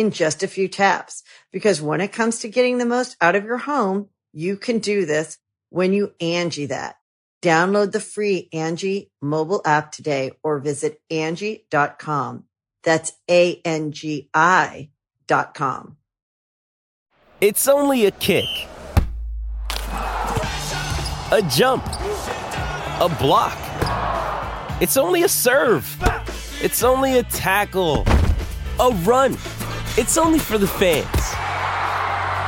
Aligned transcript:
in 0.00 0.10
just 0.10 0.42
a 0.42 0.48
few 0.48 0.66
taps. 0.66 1.22
Because 1.52 1.82
when 1.82 2.00
it 2.00 2.12
comes 2.12 2.40
to 2.40 2.48
getting 2.48 2.78
the 2.78 2.86
most 2.86 3.16
out 3.20 3.36
of 3.36 3.44
your 3.44 3.58
home, 3.58 4.08
you 4.32 4.56
can 4.56 4.78
do 4.78 5.04
this 5.04 5.38
when 5.68 5.92
you 5.92 6.14
Angie 6.20 6.66
that. 6.66 6.96
Download 7.42 7.92
the 7.92 8.00
free 8.00 8.48
Angie 8.52 9.10
mobile 9.22 9.62
app 9.64 9.92
today 9.92 10.32
or 10.42 10.58
visit 10.58 11.00
Angie.com. 11.10 12.44
That's 12.82 13.12
A-N-G-I 13.30 14.90
dot 15.26 15.54
com. 15.54 15.96
It's 17.40 17.68
only 17.68 18.06
a 18.06 18.10
kick. 18.10 18.44
A 21.32 21.42
jump. 21.48 21.84
A 21.86 23.16
block. 23.18 23.56
It's 24.82 24.96
only 24.96 25.22
a 25.22 25.28
serve. 25.28 25.96
It's 26.62 26.82
only 26.82 27.18
a 27.18 27.22
tackle. 27.22 28.04
A 28.78 28.90
run. 29.04 29.36
It's 29.98 30.16
only 30.16 30.38
for 30.38 30.56
the 30.56 30.68
fans. 30.68 31.06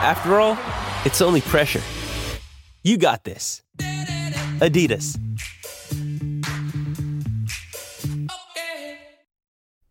After 0.03 0.39
all, 0.39 0.57
it's 1.05 1.21
only 1.21 1.41
pressure. 1.41 1.83
You 2.84 2.97
got 2.99 3.25
this. 3.25 3.62
Adidas. 4.61 5.19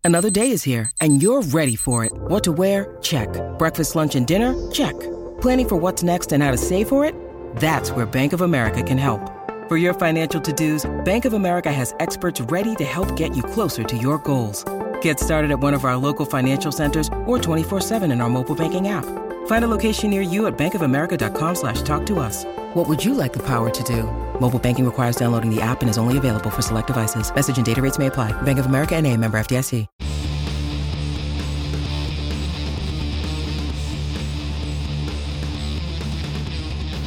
Another 0.04 0.30
day 0.30 0.50
is 0.52 0.64
here, 0.64 0.90
and 1.00 1.22
you're 1.22 1.42
ready 1.42 1.76
for 1.76 2.06
it. 2.06 2.14
What 2.14 2.44
to 2.46 2.52
wear? 2.54 2.98
Check. 3.02 3.28
Breakfast, 3.60 3.96
lunch, 3.96 4.16
and 4.16 4.26
dinner? 4.26 4.56
Check. 4.72 4.98
Planning 5.42 5.68
for 5.68 5.76
what's 5.76 6.04
next 6.04 6.32
and 6.32 6.42
how 6.42 6.52
to 6.52 6.58
save 6.58 6.88
for 6.88 7.04
it? 7.06 7.14
That's 7.58 7.92
where 7.92 8.06
Bank 8.06 8.34
of 8.34 8.42
America 8.42 8.82
can 8.82 8.98
help. 8.98 9.22
For 9.68 9.78
your 9.78 9.94
financial 9.94 10.40
to 10.42 10.54
dos, 10.54 10.90
Bank 11.04 11.26
of 11.26 11.34
America 11.34 11.72
has 11.72 11.94
experts 12.00 12.40
ready 12.42 12.76
to 12.76 12.86
help 12.86 13.16
get 13.18 13.36
you 13.36 13.44
closer 13.44 13.84
to 13.84 13.98
your 13.98 14.18
goals. 14.20 14.64
Get 15.02 15.20
started 15.20 15.52
at 15.52 15.60
one 15.60 15.76
of 15.76 15.86
our 15.86 15.98
local 15.98 16.26
financial 16.26 16.72
centers 16.72 17.08
or 17.26 17.38
24-7 17.38 18.12
in 18.12 18.22
our 18.22 18.30
mobile 18.30 18.56
banking 18.56 18.88
app. 18.88 19.06
Find 19.48 19.66
a 19.66 19.68
location 19.68 20.10
near 20.10 20.22
you 20.22 20.48
at 20.48 20.58
bankofamerica.com 20.58 21.56
slash 21.56 21.82
talk 21.84 22.06
to 22.08 22.20
us. 22.20 22.46
What 22.74 22.88
would 22.88 23.04
you 23.04 23.14
like 23.14 23.34
the 23.34 23.44
power 23.46 23.70
to 23.70 23.84
do? 23.84 24.04
Mobile 24.40 24.60
banking 24.60 24.86
requires 24.86 25.16
downloading 25.16 25.54
the 25.54 25.62
app 25.62 25.82
and 25.82 25.90
is 25.90 25.98
only 25.98 26.18
available 26.18 26.50
for 26.50 26.62
select 26.62 26.88
devices. 26.88 27.34
Message 27.34 27.58
and 27.58 27.66
data 27.66 27.82
rates 27.82 28.00
may 28.00 28.08
apply. 28.08 28.40
Bank 28.42 28.60
of 28.60 28.66
America 28.66 28.96
and 28.96 29.06
a 29.06 29.16
member 29.18 29.40
FDIC. 29.40 29.88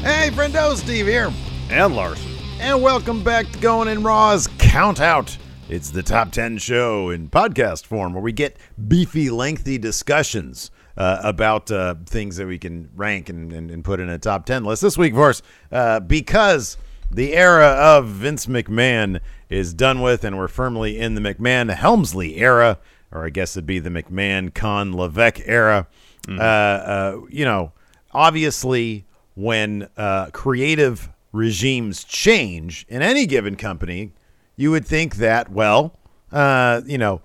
Hey, 0.05 0.31
friendo, 0.31 0.75
Steve 0.77 1.07
here. 1.07 1.33
And 1.71 1.95
Larson. 1.95 2.31
And 2.61 2.83
welcome 2.83 3.23
back 3.23 3.51
to 3.53 3.59
Going 3.59 3.89
in 3.89 4.03
Raw's 4.03 4.49
Count 4.59 5.01
Out. 5.01 5.37
It's 5.67 5.91
the 5.91 6.03
top 6.03 6.31
10 6.31 6.59
show 6.59 7.09
in 7.09 7.31
podcast 7.31 7.87
form 7.87 8.13
where 8.13 8.23
we 8.23 8.33
get 8.33 8.59
beefy, 8.87 9.31
lengthy 9.31 9.79
discussions 9.79 10.71
uh, 10.99 11.21
about 11.25 11.71
uh, 11.71 11.95
things 12.05 12.37
that 12.37 12.47
we 12.47 12.59
can 12.59 12.91
rank 12.95 13.31
and, 13.31 13.51
and, 13.51 13.71
and, 13.71 13.83
put 13.83 13.99
in 13.99 14.11
a 14.11 14.19
top 14.19 14.45
10 14.45 14.63
list. 14.65 14.83
This 14.83 14.99
week, 14.99 15.15
of 15.15 15.17
course, 15.17 15.43
uh, 15.73 16.01
because 16.01 16.77
the 17.11 17.33
era 17.33 17.69
of 17.69 18.09
Vince 18.09 18.45
McMahon 18.45 19.21
is 19.49 19.73
done 19.73 20.03
with 20.03 20.23
and 20.23 20.37
we're 20.37 20.49
firmly 20.49 20.99
in 20.99 21.15
the 21.15 21.23
McMahon 21.23 21.75
Helmsley 21.75 22.37
era, 22.37 22.79
or 23.11 23.25
I 23.25 23.31
guess 23.31 23.57
it'd 23.57 23.67
be 23.67 23.79
the 23.79 23.89
McMahon 23.89 24.53
Khan 24.53 24.95
Levesque 24.95 25.41
era. 25.47 25.87
Mm. 26.29 27.27
you 27.31 27.47
know, 27.47 27.73
obviously, 28.13 29.07
when 29.35 29.89
uh, 29.97 30.27
creative 30.27 31.09
regimes 31.33 32.05
change 32.05 32.85
in 32.91 33.01
any 33.01 33.25
given 33.25 33.57
company, 33.57 34.13
you 34.57 34.71
would 34.71 34.87
think 34.87 35.17
that 35.17 35.51
well, 35.51 35.99
uh, 36.33 36.83
you 36.87 36.99
know, 36.99 37.21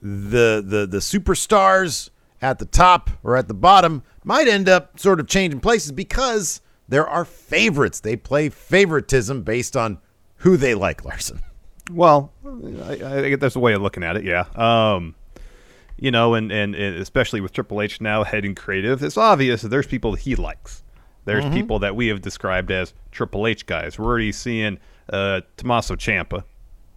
the 0.00 0.62
the 0.66 0.86
the 0.86 0.98
superstars 0.98 2.10
at 2.42 2.58
the 2.58 2.66
top 2.66 3.10
or 3.22 3.36
at 3.36 3.48
the 3.48 3.54
bottom 3.54 4.02
might 4.22 4.48
end 4.48 4.68
up 4.68 4.98
sort 4.98 5.20
of 5.20 5.26
changing 5.26 5.60
places 5.60 5.92
because 5.92 6.60
there 6.88 7.08
are 7.08 7.24
favorites. 7.24 8.00
They 8.00 8.16
play 8.16 8.48
favoritism 8.48 9.42
based 9.42 9.76
on 9.76 9.98
who 10.36 10.56
they 10.56 10.74
like, 10.74 11.04
Larson. 11.04 11.40
Well, 11.90 12.32
I, 12.44 12.92
I 12.92 13.20
think 13.20 13.40
that's 13.40 13.56
a 13.56 13.60
way 13.60 13.74
of 13.74 13.82
looking 13.82 14.02
at 14.02 14.16
it. 14.16 14.24
Yeah. 14.24 14.44
Um, 14.54 15.14
you 15.98 16.10
know, 16.10 16.34
and, 16.34 16.50
and, 16.50 16.74
and 16.74 16.96
especially 16.96 17.40
with 17.40 17.52
Triple 17.52 17.80
H 17.80 18.00
now 18.00 18.24
heading 18.24 18.54
creative, 18.54 19.02
it's 19.02 19.16
obvious 19.16 19.62
that 19.62 19.68
there's 19.68 19.86
people 19.86 20.12
that 20.12 20.20
he 20.20 20.34
likes. 20.34 20.82
There's 21.24 21.44
mm-hmm. 21.44 21.54
people 21.54 21.78
that 21.80 21.96
we 21.96 22.08
have 22.08 22.20
described 22.20 22.70
as 22.70 22.92
Triple 23.10 23.46
H 23.46 23.64
guys. 23.66 23.98
We're 23.98 24.06
already 24.06 24.32
seeing 24.32 24.78
uh, 25.10 25.42
Tommaso 25.56 25.94
Ciampa, 25.96 26.44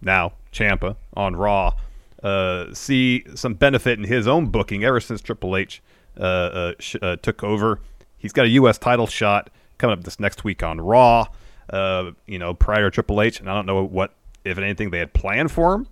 now 0.00 0.32
Ciampa 0.52 0.96
on 1.14 1.36
Raw, 1.36 1.74
uh, 2.22 2.72
see 2.74 3.24
some 3.34 3.54
benefit 3.54 3.98
in 3.98 4.04
his 4.04 4.26
own 4.26 4.46
booking 4.46 4.84
ever 4.84 5.00
since 5.00 5.20
Triple 5.20 5.56
H 5.56 5.82
uh, 6.18 6.22
uh, 6.22 6.72
sh- 6.78 6.96
uh, 7.00 7.16
took 7.16 7.44
over. 7.44 7.80
He's 8.16 8.32
got 8.32 8.46
a 8.46 8.50
U.S. 8.50 8.78
title 8.78 9.06
shot 9.06 9.50
coming 9.78 9.96
up 9.96 10.04
this 10.04 10.18
next 10.18 10.44
week 10.44 10.62
on 10.62 10.80
Raw. 10.80 11.26
Uh, 11.70 12.12
you 12.26 12.38
know, 12.38 12.54
prior 12.54 12.84
to 12.84 12.90
Triple 12.90 13.20
H, 13.22 13.40
and 13.40 13.48
I 13.48 13.54
don't 13.54 13.66
know 13.66 13.84
what, 13.84 14.14
if 14.44 14.58
anything, 14.58 14.90
they 14.90 14.98
had 14.98 15.12
planned 15.12 15.52
for 15.52 15.74
him 15.74 15.88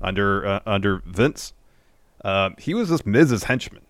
under 0.00 0.46
uh, 0.46 0.60
under 0.66 1.02
Vince. 1.04 1.52
he 2.58 2.74
was 2.74 2.88
this 2.88 3.06
Miz's 3.06 3.44
henchman, 3.44 3.82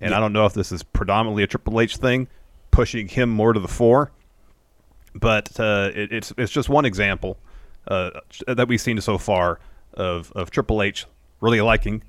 and 0.00 0.12
yeah. 0.12 0.16
I 0.16 0.20
don't 0.20 0.32
know 0.32 0.46
if 0.46 0.54
this 0.54 0.72
is 0.72 0.82
predominantly 0.82 1.42
a 1.42 1.46
Triple 1.46 1.80
H 1.80 1.96
thing, 1.96 2.28
pushing 2.70 3.08
him 3.08 3.28
more 3.28 3.52
to 3.52 3.60
the 3.60 3.68
fore. 3.68 4.12
But 5.12 5.50
it, 5.58 6.12
it's 6.12 6.32
it's 6.38 6.52
just 6.52 6.68
one 6.68 6.84
example 6.84 7.36
uh, 7.88 8.10
that 8.46 8.68
we've 8.68 8.80
seen 8.80 9.00
so 9.00 9.18
far 9.18 9.60
of 9.94 10.32
of 10.32 10.50
Triple 10.50 10.82
H 10.82 11.06
really 11.40 11.60
liking 11.60 12.02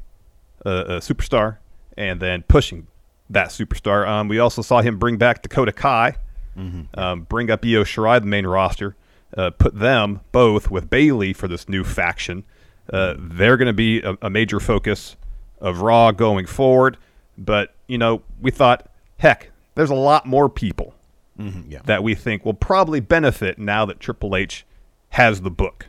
a, 0.65 0.69
a 0.69 0.99
superstar 0.99 1.57
and 1.97 2.19
then 2.19 2.43
pushing 2.47 2.87
that 3.29 3.49
superstar. 3.49 4.07
Um, 4.07 4.27
we 4.27 4.39
also 4.39 4.61
saw 4.61 4.81
him 4.81 4.97
bring 4.97 5.17
back 5.17 5.41
Dakota 5.41 5.71
Kai, 5.71 6.15
mm-hmm. 6.57 6.99
um, 6.99 7.21
bring 7.23 7.49
up 7.49 7.63
Io 7.63 7.83
Shirai, 7.83 8.19
the 8.19 8.27
main 8.27 8.45
roster, 8.45 8.95
uh, 9.37 9.51
put 9.51 9.77
them 9.77 10.21
both 10.31 10.69
with 10.69 10.89
Bayley 10.89 11.33
for 11.33 11.47
this 11.47 11.69
new 11.69 11.83
faction. 11.83 12.43
Uh, 12.91 13.15
they're 13.17 13.57
going 13.57 13.67
to 13.67 13.73
be 13.73 14.01
a, 14.01 14.17
a, 14.21 14.29
major 14.29 14.59
focus 14.59 15.15
of 15.61 15.81
Raw 15.81 16.11
going 16.11 16.45
forward. 16.45 16.97
But 17.37 17.73
you 17.87 17.97
know, 17.97 18.23
we 18.41 18.51
thought, 18.51 18.89
heck, 19.17 19.51
there's 19.75 19.89
a 19.89 19.95
lot 19.95 20.25
more 20.25 20.49
people 20.49 20.93
mm-hmm, 21.39 21.71
yeah. 21.71 21.81
that 21.85 22.03
we 22.03 22.15
think 22.15 22.43
will 22.43 22.53
probably 22.53 22.99
benefit 22.99 23.57
now 23.57 23.85
that 23.85 23.99
Triple 23.99 24.35
H 24.35 24.65
has 25.11 25.41
the 25.41 25.51
book. 25.51 25.87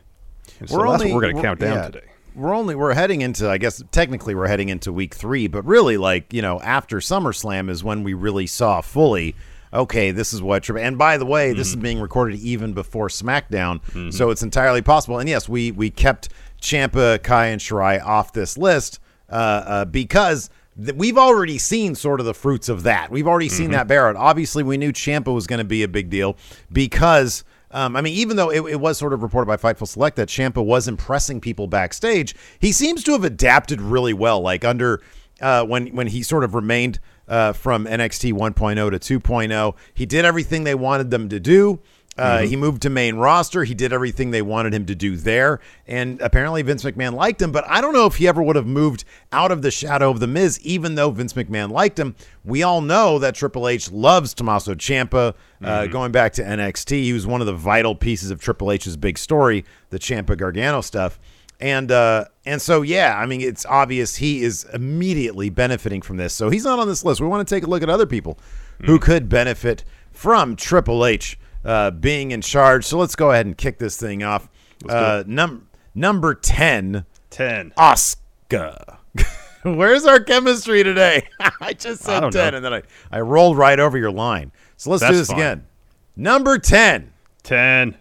And 0.59 0.69
so 0.69 0.77
we're 0.77 0.87
that's 0.87 1.01
only, 1.01 1.13
what 1.13 1.15
we're 1.15 1.21
going 1.21 1.35
to 1.35 1.41
count 1.41 1.59
down 1.59 1.75
yeah, 1.75 1.85
today. 1.85 2.07
We're 2.35 2.53
only 2.53 2.75
we're 2.75 2.93
heading 2.93 3.21
into 3.21 3.49
I 3.49 3.57
guess 3.57 3.83
technically 3.91 4.33
we're 4.33 4.47
heading 4.47 4.69
into 4.69 4.91
week 4.91 5.13
three, 5.13 5.47
but 5.47 5.65
really 5.65 5.97
like 5.97 6.33
you 6.33 6.41
know 6.41 6.59
after 6.61 6.97
SummerSlam 6.97 7.69
is 7.69 7.83
when 7.83 8.03
we 8.03 8.13
really 8.13 8.47
saw 8.47 8.81
fully. 8.81 9.35
Okay, 9.71 10.11
this 10.11 10.33
is 10.33 10.41
what. 10.41 10.69
And 10.69 10.97
by 10.97 11.17
the 11.17 11.25
way, 11.25 11.49
mm-hmm. 11.49 11.57
this 11.57 11.67
is 11.69 11.73
mm-hmm. 11.73 11.83
being 11.83 11.99
recorded 11.99 12.39
even 12.39 12.73
before 12.73 13.07
SmackDown, 13.07 13.81
mm-hmm. 13.81 14.11
so 14.11 14.29
it's 14.29 14.43
entirely 14.43 14.83
possible. 14.83 15.19
And 15.19 15.27
yes, 15.27 15.49
we 15.49 15.71
we 15.71 15.89
kept 15.89 16.29
Ciampa, 16.61 17.21
Kai, 17.23 17.47
and 17.47 17.59
Shirai 17.59 18.03
off 18.03 18.33
this 18.33 18.57
list 18.57 18.99
uh, 19.29 19.33
uh, 19.33 19.85
because 19.85 20.49
we've 20.75 21.17
already 21.17 21.57
seen 21.57 21.95
sort 21.95 22.19
of 22.19 22.25
the 22.25 22.33
fruits 22.33 22.69
of 22.69 22.83
that. 22.83 23.11
We've 23.11 23.27
already 23.27 23.49
seen 23.49 23.65
mm-hmm. 23.65 23.73
that 23.73 23.87
bear 23.87 24.07
out. 24.09 24.15
Obviously, 24.15 24.63
we 24.63 24.77
knew 24.77 24.91
Ciampa 24.91 25.33
was 25.33 25.47
going 25.47 25.59
to 25.59 25.65
be 25.65 25.83
a 25.83 25.87
big 25.87 26.09
deal 26.09 26.37
because 26.71 27.43
um, 27.73 27.95
I 27.95 28.01
mean, 28.01 28.13
even 28.13 28.37
though 28.37 28.49
it, 28.49 28.61
it, 28.71 28.79
was 28.79 28.97
sort 28.97 29.13
of 29.13 29.23
reported 29.23 29.47
by 29.47 29.57
Fightful 29.57 29.87
Select 29.87 30.15
that 30.17 30.29
Ciampa 30.29 30.63
was 30.63 30.87
impressing 30.87 31.41
people 31.41 31.67
backstage, 31.67 32.35
he 32.59 32.71
seems 32.71 33.03
to 33.03 33.11
have 33.13 33.23
adapted 33.23 33.81
really 33.81 34.13
well. 34.13 34.39
Like 34.39 34.63
under 34.63 35.01
uh, 35.41 35.65
when 35.65 35.87
when 35.87 36.07
he 36.07 36.23
sort 36.23 36.43
of 36.43 36.53
remained 36.53 36.99
uh, 37.27 37.53
from 37.53 37.85
NXT 37.85 38.33
1.0 38.33 38.99
to 38.99 39.19
2.0. 39.19 39.75
He 39.93 40.05
did 40.05 40.25
everything 40.25 40.63
they 40.63 40.75
wanted 40.75 41.11
them 41.11 41.29
to 41.29 41.39
do. 41.39 41.79
Uh, 42.17 42.39
He 42.41 42.55
moved 42.55 42.81
to 42.83 42.89
main 42.89 43.15
roster. 43.15 43.63
He 43.63 43.73
did 43.73 43.91
everything 43.91 44.31
they 44.31 44.41
wanted 44.41 44.73
him 44.73 44.85
to 44.85 44.95
do 44.95 45.15
there. 45.17 45.59
And 45.87 46.21
apparently 46.21 46.61
Vince 46.61 46.83
McMahon 46.83 47.13
liked 47.13 47.41
him, 47.41 47.51
but 47.51 47.63
I 47.67 47.81
don't 47.81 47.93
know 47.93 48.05
if 48.05 48.15
he 48.17 48.27
ever 48.27 48.41
would 48.43 48.55
have 48.55 48.67
moved 48.67 49.03
out 49.31 49.51
of 49.51 49.61
the 49.61 49.71
shadow 49.71 50.11
of 50.11 50.19
The 50.19 50.27
Miz, 50.27 50.59
even 50.61 50.95
though 50.95 51.09
Vince 51.09 51.33
McMahon 51.33 51.71
liked 51.71 51.97
him. 51.97 52.15
We 52.45 52.61
all 52.61 52.81
know 52.81 53.17
that 53.19 53.35
Triple 53.35 53.67
H 53.67 53.91
loves 53.91 54.33
Tommaso 54.33 54.75
Ciampa. 54.75 55.33
Uh, 55.63 55.87
going 55.87 56.11
back 56.11 56.33
to 56.33 56.43
NXT, 56.43 57.03
he 57.03 57.13
was 57.13 57.25
one 57.25 57.41
of 57.41 57.47
the 57.47 57.53
vital 57.53 57.95
pieces 57.95 58.29
of 58.31 58.41
Triple 58.41 58.71
H's 58.71 58.97
big 58.97 59.17
story, 59.17 59.63
the 59.89 59.97
Ciampa 59.99 60.37
Gargano 60.37 60.81
stuff. 60.81 61.19
And 61.59 61.91
uh, 61.91 62.25
and 62.45 62.61
so 62.61 62.81
yeah, 62.81 63.15
I 63.17 63.25
mean 63.25 63.39
it's 63.39 63.65
obvious 63.65 64.17
he 64.17 64.43
is 64.43 64.65
immediately 64.73 65.49
benefiting 65.49 66.01
from 66.01 66.17
this. 66.17 66.33
So 66.33 66.49
he's 66.49 66.65
not 66.65 66.77
on 66.79 66.87
this 66.87 67.05
list. 67.05 67.21
We 67.21 67.27
want 67.27 67.47
to 67.47 67.55
take 67.55 67.63
a 67.63 67.67
look 67.67 67.81
at 67.81 67.89
other 67.89 68.05
people 68.05 68.37
who 68.85 68.99
could 68.99 69.29
benefit 69.29 69.85
from 70.11 70.57
Triple 70.57 71.05
H 71.05 71.39
uh, 71.65 71.91
being 71.91 72.31
in 72.31 72.41
charge. 72.41 72.85
So 72.85 72.97
let's 72.97 73.15
go 73.15 73.31
ahead 73.31 73.45
and 73.45 73.57
kick 73.57 73.79
this 73.79 73.97
thing 73.97 74.23
off. 74.23 74.49
Uh, 74.87 75.23
num- 75.25 75.69
number 75.95 76.33
ten, 76.33 77.05
Ten. 77.29 77.71
Asuka. 77.77 78.97
Where's 79.63 80.05
our 80.05 80.19
chemistry 80.19 80.83
today? 80.83 81.27
I 81.61 81.73
just 81.73 82.03
said 82.03 82.19
don't 82.19 82.31
ten, 82.33 82.51
know. 82.51 82.57
and 82.57 82.65
then 82.65 82.73
I 82.73 82.81
I 83.11 83.21
rolled 83.21 83.57
right 83.57 83.79
over 83.79 83.97
your 83.97 84.11
line. 84.11 84.51
So 84.77 84.91
let's 84.91 85.05
do 85.05 85.13
this 85.15 85.29
fine. 85.29 85.37
again. 85.37 85.67
Number 86.15 86.57
ten. 86.57 87.13
Ten. 87.43 87.95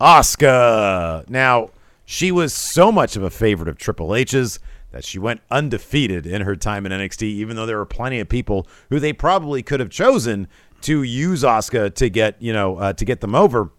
Asuka. 0.00 1.28
Now, 1.28 1.70
she 2.04 2.30
was 2.30 2.52
so 2.52 2.92
much 2.92 3.16
of 3.16 3.22
a 3.22 3.30
favorite 3.30 3.68
of 3.68 3.78
Triple 3.78 4.14
H's 4.14 4.58
that 4.92 5.04
she 5.04 5.18
went 5.18 5.40
undefeated 5.50 6.26
in 6.26 6.42
her 6.42 6.54
time 6.54 6.86
in 6.86 6.92
NXT, 6.92 7.22
even 7.22 7.56
though 7.56 7.66
there 7.66 7.78
were 7.78 7.86
plenty 7.86 8.20
of 8.20 8.28
people 8.28 8.66
who 8.90 9.00
they 9.00 9.12
probably 9.12 9.62
could 9.62 9.80
have 9.80 9.90
chosen 9.90 10.46
to 10.84 11.02
use 11.02 11.42
Asuka 11.42 11.94
to 11.94 12.08
get, 12.08 12.40
you 12.40 12.52
know, 12.52 12.76
uh, 12.76 12.92
to 12.92 13.04
get 13.04 13.20
them 13.20 13.34
over. 13.34 13.70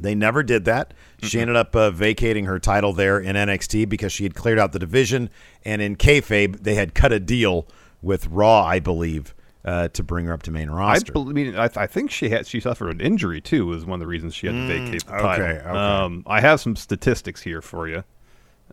They 0.00 0.14
never 0.14 0.42
did 0.42 0.64
that. 0.64 0.92
She 1.22 1.40
ended 1.40 1.56
up 1.56 1.74
uh, 1.76 1.90
vacating 1.90 2.46
her 2.46 2.58
title 2.58 2.92
there 2.92 3.18
in 3.18 3.36
NXT 3.36 3.88
because 3.88 4.12
she 4.12 4.24
had 4.24 4.34
cleared 4.34 4.58
out 4.58 4.72
the 4.72 4.78
division, 4.78 5.30
and 5.64 5.80
in 5.80 5.96
kayfabe 5.96 6.62
they 6.62 6.74
had 6.74 6.94
cut 6.94 7.12
a 7.12 7.20
deal 7.20 7.66
with 8.02 8.26
Raw, 8.26 8.64
I 8.64 8.80
believe, 8.80 9.34
uh, 9.64 9.88
to 9.88 10.02
bring 10.02 10.26
her 10.26 10.32
up 10.32 10.42
to 10.42 10.50
main 10.50 10.68
roster. 10.68 11.12
I 11.12 11.12
believe. 11.12 11.56
I, 11.56 11.70
I 11.76 11.86
think 11.86 12.10
she 12.10 12.28
had. 12.28 12.46
She 12.46 12.60
suffered 12.60 12.90
an 12.90 13.00
injury 13.00 13.40
too. 13.40 13.66
Was 13.66 13.86
one 13.86 13.94
of 13.94 14.00
the 14.00 14.06
reasons 14.06 14.34
she 14.34 14.48
had 14.48 14.52
to 14.54 14.66
vacate 14.66 15.06
the 15.06 15.14
okay, 15.14 15.22
title. 15.22 15.46
okay. 15.46 15.68
Um, 15.68 16.22
I 16.26 16.40
have 16.40 16.60
some 16.60 16.76
statistics 16.76 17.40
here 17.40 17.62
for 17.62 17.88
you. 17.88 18.04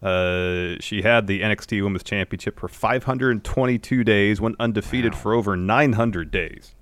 Uh, 0.01 0.77
she 0.79 1.03
had 1.03 1.27
the 1.27 1.41
NXT 1.41 1.83
Women's 1.83 2.03
Championship 2.03 2.59
for 2.59 2.67
522 2.67 4.03
days, 4.03 4.41
went 4.41 4.55
undefeated 4.59 5.13
for 5.15 5.33
over 5.33 5.55
900 5.55 6.31
days 6.31 6.73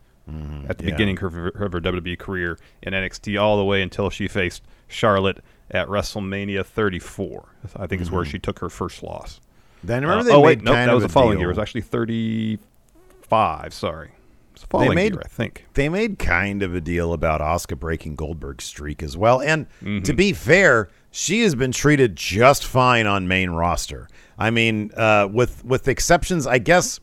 at 0.70 0.78
the 0.78 0.86
yeah. 0.86 0.92
beginning 0.92 1.24
of 1.24 1.34
her, 1.34 1.48
of 1.50 1.74
her 1.74 1.82
WWE 1.82 2.18
career 2.20 2.58
in 2.84 2.94
NXT, 2.94 3.40
all 3.42 3.58
the 3.58 3.66
way 3.66 3.82
until 3.82 4.10
she 4.10 4.28
faced 4.28 4.64
Charlotte 4.88 5.44
at 5.72 5.88
WrestleMania 5.88 6.66
34. 6.66 7.56
I 7.76 7.88
think 7.88 8.02
is 8.02 8.10
where 8.12 8.26
she 8.26 8.40
took 8.40 8.60
her 8.60 8.70
first 8.70 9.04
loss. 9.04 9.40
then 9.84 10.02
remember 10.04 10.22
Uh, 10.22 10.24
they 10.24 10.34
oh 10.34 10.40
wait, 10.42 10.62
nope, 10.64 10.76
kind 10.76 10.90
that 10.90 10.94
was 10.96 11.04
the 11.04 11.10
following 11.10 11.34
deal. 11.38 11.42
year. 11.42 11.50
It 11.50 11.52
was 11.58 11.60
actually 11.60 11.82
35. 11.82 13.74
Sorry, 13.74 14.12
it's 14.54 14.62
the 14.62 14.68
following 14.68 14.96
made- 14.96 15.14
year, 15.14 15.22
I 15.24 15.28
think. 15.28 15.66
they 15.74 15.90
made 15.90 16.20
kind 16.20 16.64
of 16.64 16.74
a 16.76 16.82
deal 16.82 17.14
about 17.14 17.42
Asuka 17.42 17.78
breaking 17.80 18.16
Goldberg's 18.16 18.64
streak 18.66 19.02
as 19.04 19.16
well. 19.18 19.42
And 19.42 19.68
Mm-hmm. 19.84 20.04
to 20.04 20.14
be 20.14 20.34
fair, 20.34 20.90
she 21.12 21.42
has 21.42 21.56
been 21.56 21.72
treated 21.72 22.16
just 22.16 22.66
fine 22.66 23.08
on 23.08 23.28
main 23.28 23.50
roster. 23.52 24.08
I 24.38 24.52
mean, 24.52 24.92
uh, 24.96 25.28
with 25.32 25.64
with 25.66 25.88
exceptions, 25.88 26.48
I 26.48 26.58
guess 26.60 27.00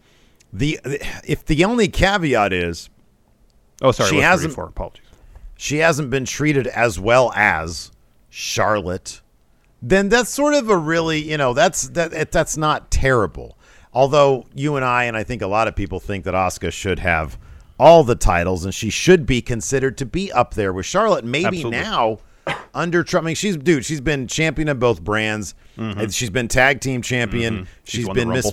the 0.52 0.78
if 1.26 1.44
the 1.44 1.64
only 1.64 1.88
caveat 1.88 2.52
is 2.52 2.88
Oh, 3.82 3.92
sorry, 3.92 4.10
She 4.10 4.18
hasn't- 4.18 4.52
34. 4.54 4.64
Apologies. 4.68 5.02
she 5.56 5.78
hasn't 5.78 6.10
been 6.10 6.24
treated 6.24 6.66
as 6.68 6.98
well 7.00 7.32
as 7.34 7.90
Charlotte, 8.30 9.20
then 9.82 10.08
that's 10.08 10.30
sort 10.30 10.54
of 10.54 10.68
a 10.68 10.76
really, 10.76 11.18
you 11.22 11.36
know, 11.36 11.52
that's 11.54 11.88
that 11.90 12.30
that's 12.32 12.56
not 12.56 12.90
terrible. 12.90 13.56
Although 13.92 14.44
you 14.54 14.76
and 14.76 14.84
I 14.84 15.04
and 15.04 15.16
I 15.16 15.22
think 15.24 15.40
a 15.42 15.46
lot 15.46 15.68
of 15.68 15.74
people 15.76 16.00
think 16.00 16.24
that 16.24 16.34
Asuka 16.34 16.72
should 16.72 16.98
have 16.98 17.38
all 17.78 18.04
the 18.04 18.14
titles 18.14 18.64
and 18.64 18.74
she 18.74 18.90
should 18.90 19.24
be 19.26 19.40
considered 19.42 19.96
to 19.98 20.06
be 20.06 20.30
up 20.32 20.54
there 20.54 20.72
with 20.72 20.86
Charlotte. 20.86 21.24
Maybe 21.24 21.46
Absolutely. 21.46 21.80
now 21.80 22.18
under 22.74 23.02
Trump. 23.02 23.24
I 23.24 23.26
mean, 23.28 23.34
she's 23.36 23.56
dude. 23.56 23.84
She's 23.84 24.00
been 24.00 24.26
champion 24.28 24.68
of 24.68 24.78
both 24.78 25.02
brands. 25.02 25.54
And 25.78 26.12
She's 26.14 26.30
been 26.30 26.48
tag 26.48 26.80
team 26.80 27.02
champion. 27.02 27.54
Mm-hmm. 27.54 27.64
She's 27.84 28.04
she's 28.04 28.08
been 28.08 28.28
Miss. 28.30 28.50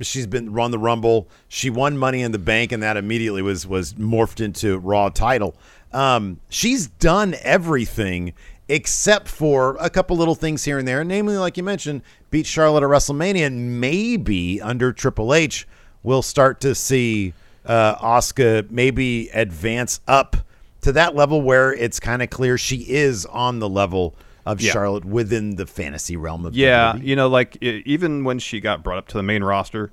She's 0.00 0.26
been 0.26 0.52
run 0.52 0.70
the 0.70 0.78
rumble. 0.78 1.28
She 1.48 1.70
won 1.70 1.96
money 1.96 2.22
in 2.22 2.32
the 2.32 2.38
bank 2.38 2.72
and 2.72 2.82
that 2.82 2.96
immediately 2.96 3.42
was 3.42 3.66
was 3.66 3.94
morphed 3.94 4.42
into 4.42 4.78
raw 4.78 5.08
title. 5.08 5.54
Um 5.92 6.40
she's 6.48 6.86
done 6.86 7.34
everything 7.42 8.32
except 8.68 9.26
for 9.26 9.76
a 9.80 9.90
couple 9.90 10.16
little 10.16 10.36
things 10.36 10.64
here 10.64 10.78
and 10.78 10.86
there 10.86 11.02
namely 11.02 11.36
like 11.36 11.56
you 11.56 11.62
mentioned 11.62 12.02
beat 12.30 12.46
charlotte 12.46 12.84
at 12.84 12.88
wrestlemania 12.88 13.44
and 13.44 13.80
maybe 13.80 14.62
under 14.62 14.92
triple 14.92 15.34
h 15.34 15.66
we'll 16.04 16.22
start 16.22 16.60
to 16.60 16.72
see 16.72 17.34
uh 17.66 17.96
Asuka 17.96 18.70
maybe 18.70 19.28
advance 19.30 20.00
up 20.06 20.36
to 20.82 20.92
that 20.92 21.16
level 21.16 21.42
where 21.42 21.72
it's 21.72 21.98
kind 21.98 22.22
of 22.22 22.30
clear 22.30 22.56
she 22.56 22.76
is 22.88 23.26
on 23.26 23.58
the 23.58 23.68
level 23.68 24.14
of 24.46 24.60
Yeah. 24.60 24.72
charlotte 24.72 25.04
within 25.04 25.56
the 25.56 25.66
fantasy 25.66 26.16
realm 26.16 26.44
of 26.46 26.54
Yeah, 26.54 26.96
you 26.96 27.14
know, 27.16 27.28
like 27.28 27.56
i 27.62 27.82
even 27.86 28.24
when 28.24 28.38
she 28.38 28.60
got 28.60 28.82
brought 28.82 28.98
up 28.98 29.08
to 29.08 29.16
the 29.16 29.22
main 29.22 29.44
roster, 29.44 29.90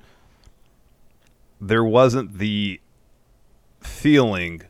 there 1.60 1.84
wasn't 1.84 2.38
the 2.38 2.80
feeling. 3.82 4.62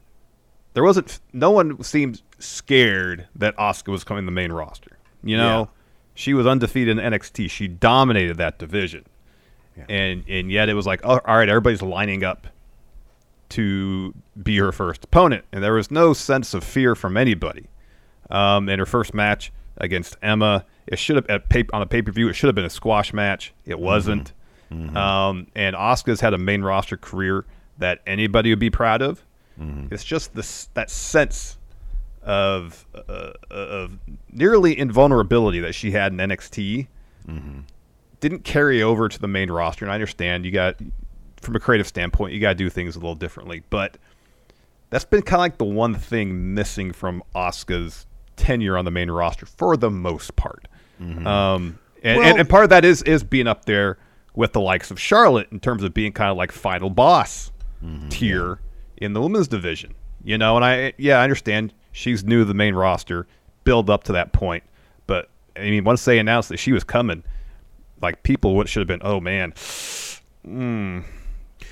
There 0.73 0.83
wasn't. 0.83 1.19
No 1.33 1.51
one 1.51 1.81
seemed 1.83 2.21
scared 2.39 3.27
that 3.35 3.55
Asuka 3.57 3.89
was 3.91 4.03
coming 4.03 4.23
to 4.23 4.25
the 4.25 4.31
main 4.31 4.51
roster. 4.51 4.97
You 5.23 5.37
know, 5.37 5.59
Yeah. 5.61 5.65
she 6.13 6.33
was 6.33 6.45
undefeated 6.45 6.97
in 6.97 7.03
NXT. 7.13 7.49
She 7.49 7.67
dominated 7.67 8.37
that 8.37 8.59
division, 8.59 9.03
and 9.89 10.23
and 10.27 10.51
yet 10.51 10.69
it 10.69 10.73
was 10.75 10.85
like, 10.85 11.01
oh, 11.03 11.19
all 11.25 11.37
right, 11.37 11.49
everybody's 11.49 11.81
lining 11.81 12.23
up 12.23 12.47
to 13.49 14.13
be 14.41 14.57
her 14.57 14.71
first 14.71 15.05
opponent, 15.05 15.45
and 15.51 15.63
there 15.63 15.73
was 15.73 15.89
no 15.89 16.13
sense 16.13 16.53
of 16.53 16.63
fear 16.63 16.95
from 16.95 17.17
anybody. 17.17 17.67
Um, 18.29 18.67
in 18.67 18.77
her 18.79 18.85
first 18.85 19.13
match 19.13 19.53
against 19.79 20.17
Emma, 20.21 20.65
it 20.87 20.99
should 20.99 21.15
have 21.15 21.25
at 21.27 21.49
pay, 21.49 21.65
on 21.73 21.81
a 21.81 21.85
pay 21.85 22.01
per 22.01 22.11
view. 22.11 22.29
It 22.29 22.33
should 22.33 22.47
have 22.47 22.55
been 22.55 22.65
a 22.65 22.69
squash 22.69 23.13
match. 23.13 23.53
It 23.65 23.73
mm-hmm. 23.73 23.83
wasn't. 23.83 24.33
Mm-hmm. 24.71 24.97
Um, 24.97 25.47
and 25.55 25.75
Asuka's 25.75 26.19
had 26.19 26.33
a 26.33 26.37
main 26.37 26.61
roster 26.61 26.97
career 26.97 27.45
that 27.77 28.01
anybody 28.05 28.49
would 28.49 28.59
be 28.59 28.69
proud 28.69 29.01
of. 29.01 29.23
Mm-hmm. 29.59 29.93
It's 29.93 30.03
just 30.03 30.35
this 30.35 30.69
that 30.73 30.89
sense 30.89 31.57
of 32.21 32.85
uh, 32.93 32.99
uh, 33.09 33.33
of 33.51 33.99
nearly 34.31 34.77
invulnerability 34.77 35.61
that 35.61 35.73
she 35.73 35.91
had 35.91 36.11
in 36.11 36.17
NXT 36.17 36.87
didn't 38.19 38.43
carry 38.43 38.81
over 38.81 39.07
to 39.07 39.19
the 39.19 39.27
main 39.27 39.51
roster. 39.51 39.85
And 39.85 39.91
I 39.91 39.95
understand 39.95 40.45
you 40.45 40.51
got 40.51 40.75
from 41.41 41.55
a 41.55 41.59
creative 41.59 41.87
standpoint, 41.87 42.33
you 42.33 42.39
got 42.39 42.49
to 42.49 42.55
do 42.55 42.69
things 42.69 42.95
a 42.95 42.99
little 42.99 43.15
differently, 43.15 43.63
but 43.69 43.97
that's 44.89 45.05
been 45.05 45.21
kind 45.21 45.35
of 45.35 45.41
like 45.41 45.57
the 45.57 45.65
one 45.65 45.93
thing 45.95 46.53
missing 46.53 46.91
from 46.91 47.21
Asuka's 47.35 48.06
tenure 48.37 48.77
on 48.77 48.85
the 48.85 48.91
main 48.91 49.11
roster 49.11 49.45
for 49.45 49.75
the 49.75 49.89
most 49.91 50.35
part. 50.37 50.67
Um, 51.01 51.77
and, 52.03 52.17
Well- 52.19 52.29
and, 52.29 52.39
and 52.39 52.49
part 52.49 52.63
of 52.63 52.69
that 52.71 52.85
is 52.85 53.01
is 53.03 53.23
being 53.23 53.47
up 53.47 53.65
there 53.65 53.97
with 54.35 54.53
the 54.53 54.61
likes 54.61 54.89
of 54.91 54.99
Charlotte 54.99 55.47
in 55.51 55.59
terms 55.59 55.83
of 55.83 55.93
being 55.93 56.11
kind 56.13 56.31
of 56.31 56.37
like 56.37 56.51
final 56.51 56.89
boss 56.89 57.51
tier 58.09 58.59
in 58.97 59.13
the 59.13 59.21
women's 59.21 59.47
division. 59.47 59.93
You 60.23 60.37
know, 60.37 60.55
and 60.55 60.65
I 60.65 60.93
yeah, 60.97 61.19
I 61.19 61.23
understand 61.23 61.73
she's 61.91 62.23
new 62.23 62.39
to 62.39 62.45
the 62.45 62.53
main 62.53 62.73
roster, 62.75 63.27
build 63.63 63.89
up 63.89 64.03
to 64.05 64.11
that 64.13 64.31
point, 64.33 64.63
but 65.05 65.29
I 65.55 65.61
mean, 65.69 65.83
once 65.83 66.03
they 66.05 66.17
announced 66.19 66.49
that 66.49 66.57
she 66.57 66.71
was 66.71 66.83
coming, 66.83 67.23
like 68.01 68.23
people 68.23 68.55
would 68.55 68.67
should 68.69 68.81
have 68.81 68.87
been, 68.87 69.01
oh 69.07 69.19
man, 69.19 69.51
mm, 70.45 71.03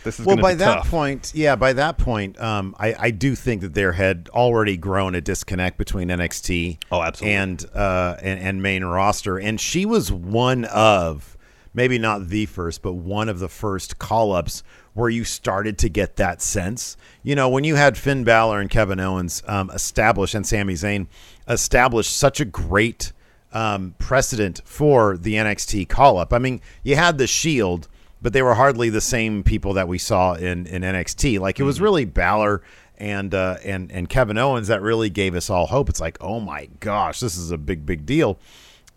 this 0.05 0.19
is 0.19 0.25
well 0.25 0.37
by 0.37 0.53
that 0.53 0.75
tough. 0.75 0.89
point 0.89 1.31
yeah 1.35 1.55
by 1.57 1.73
that 1.73 1.97
point 1.97 2.39
um, 2.39 2.73
I, 2.79 2.95
I 2.97 3.11
do 3.11 3.35
think 3.35 3.61
that 3.61 3.73
there 3.73 3.91
had 3.91 4.29
already 4.33 4.77
grown 4.77 5.15
a 5.15 5.19
disconnect 5.21 5.77
between 5.77 6.07
nxt 6.07 6.77
Oh, 6.91 7.01
absolutely. 7.01 7.35
and, 7.35 7.65
uh, 7.73 8.15
and 8.21 8.39
and 8.39 8.63
main 8.63 8.85
roster 8.85 9.37
and 9.37 9.59
she 9.59 9.85
was 9.85 10.11
one 10.11 10.63
of 10.65 11.37
maybe 11.73 11.97
not 11.99 12.29
the 12.29 12.45
first 12.45 12.81
but 12.81 12.93
one 12.93 13.27
of 13.27 13.39
the 13.39 13.49
first 13.49 13.99
call-ups 13.99 14.63
where 14.93 15.09
you 15.09 15.25
started 15.25 15.77
to 15.79 15.89
get 15.89 16.15
that 16.15 16.41
sense 16.41 16.95
you 17.23 17.35
know 17.35 17.49
when 17.49 17.63
you 17.65 17.75
had 17.75 17.97
finn 17.97 18.23
Balor 18.23 18.61
and 18.61 18.69
kevin 18.69 18.99
owens 18.99 19.43
um, 19.47 19.69
establish 19.71 20.33
and 20.33 20.47
Sami 20.47 20.75
Zayn 20.75 21.07
establish 21.49 22.07
such 22.07 22.39
a 22.39 22.45
great 22.45 23.11
um, 23.51 23.95
precedent 23.99 24.61
for 24.65 25.17
the 25.17 25.33
nxt 25.33 25.89
call-up 25.89 26.31
i 26.31 26.37
mean 26.37 26.61
you 26.83 26.95
had 26.95 27.17
the 27.17 27.27
shield 27.27 27.87
but 28.21 28.33
they 28.33 28.41
were 28.41 28.55
hardly 28.55 28.89
the 28.89 29.01
same 29.01 29.43
people 29.43 29.73
that 29.73 29.87
we 29.87 29.97
saw 29.97 30.33
in, 30.33 30.65
in 30.67 30.81
NXT. 30.81 31.39
Like 31.39 31.59
it 31.59 31.63
was 31.63 31.79
really 31.79 32.05
Balor 32.05 32.61
and 32.97 33.33
uh, 33.33 33.57
and 33.63 33.91
and 33.91 34.07
Kevin 34.09 34.37
Owens 34.37 34.67
that 34.69 34.81
really 34.81 35.09
gave 35.09 35.35
us 35.35 35.49
all 35.49 35.67
hope. 35.67 35.89
It's 35.89 35.99
like, 35.99 36.17
oh 36.21 36.39
my 36.39 36.69
gosh, 36.79 37.19
this 37.19 37.37
is 37.37 37.51
a 37.51 37.57
big 37.57 37.85
big 37.85 38.05
deal. 38.05 38.39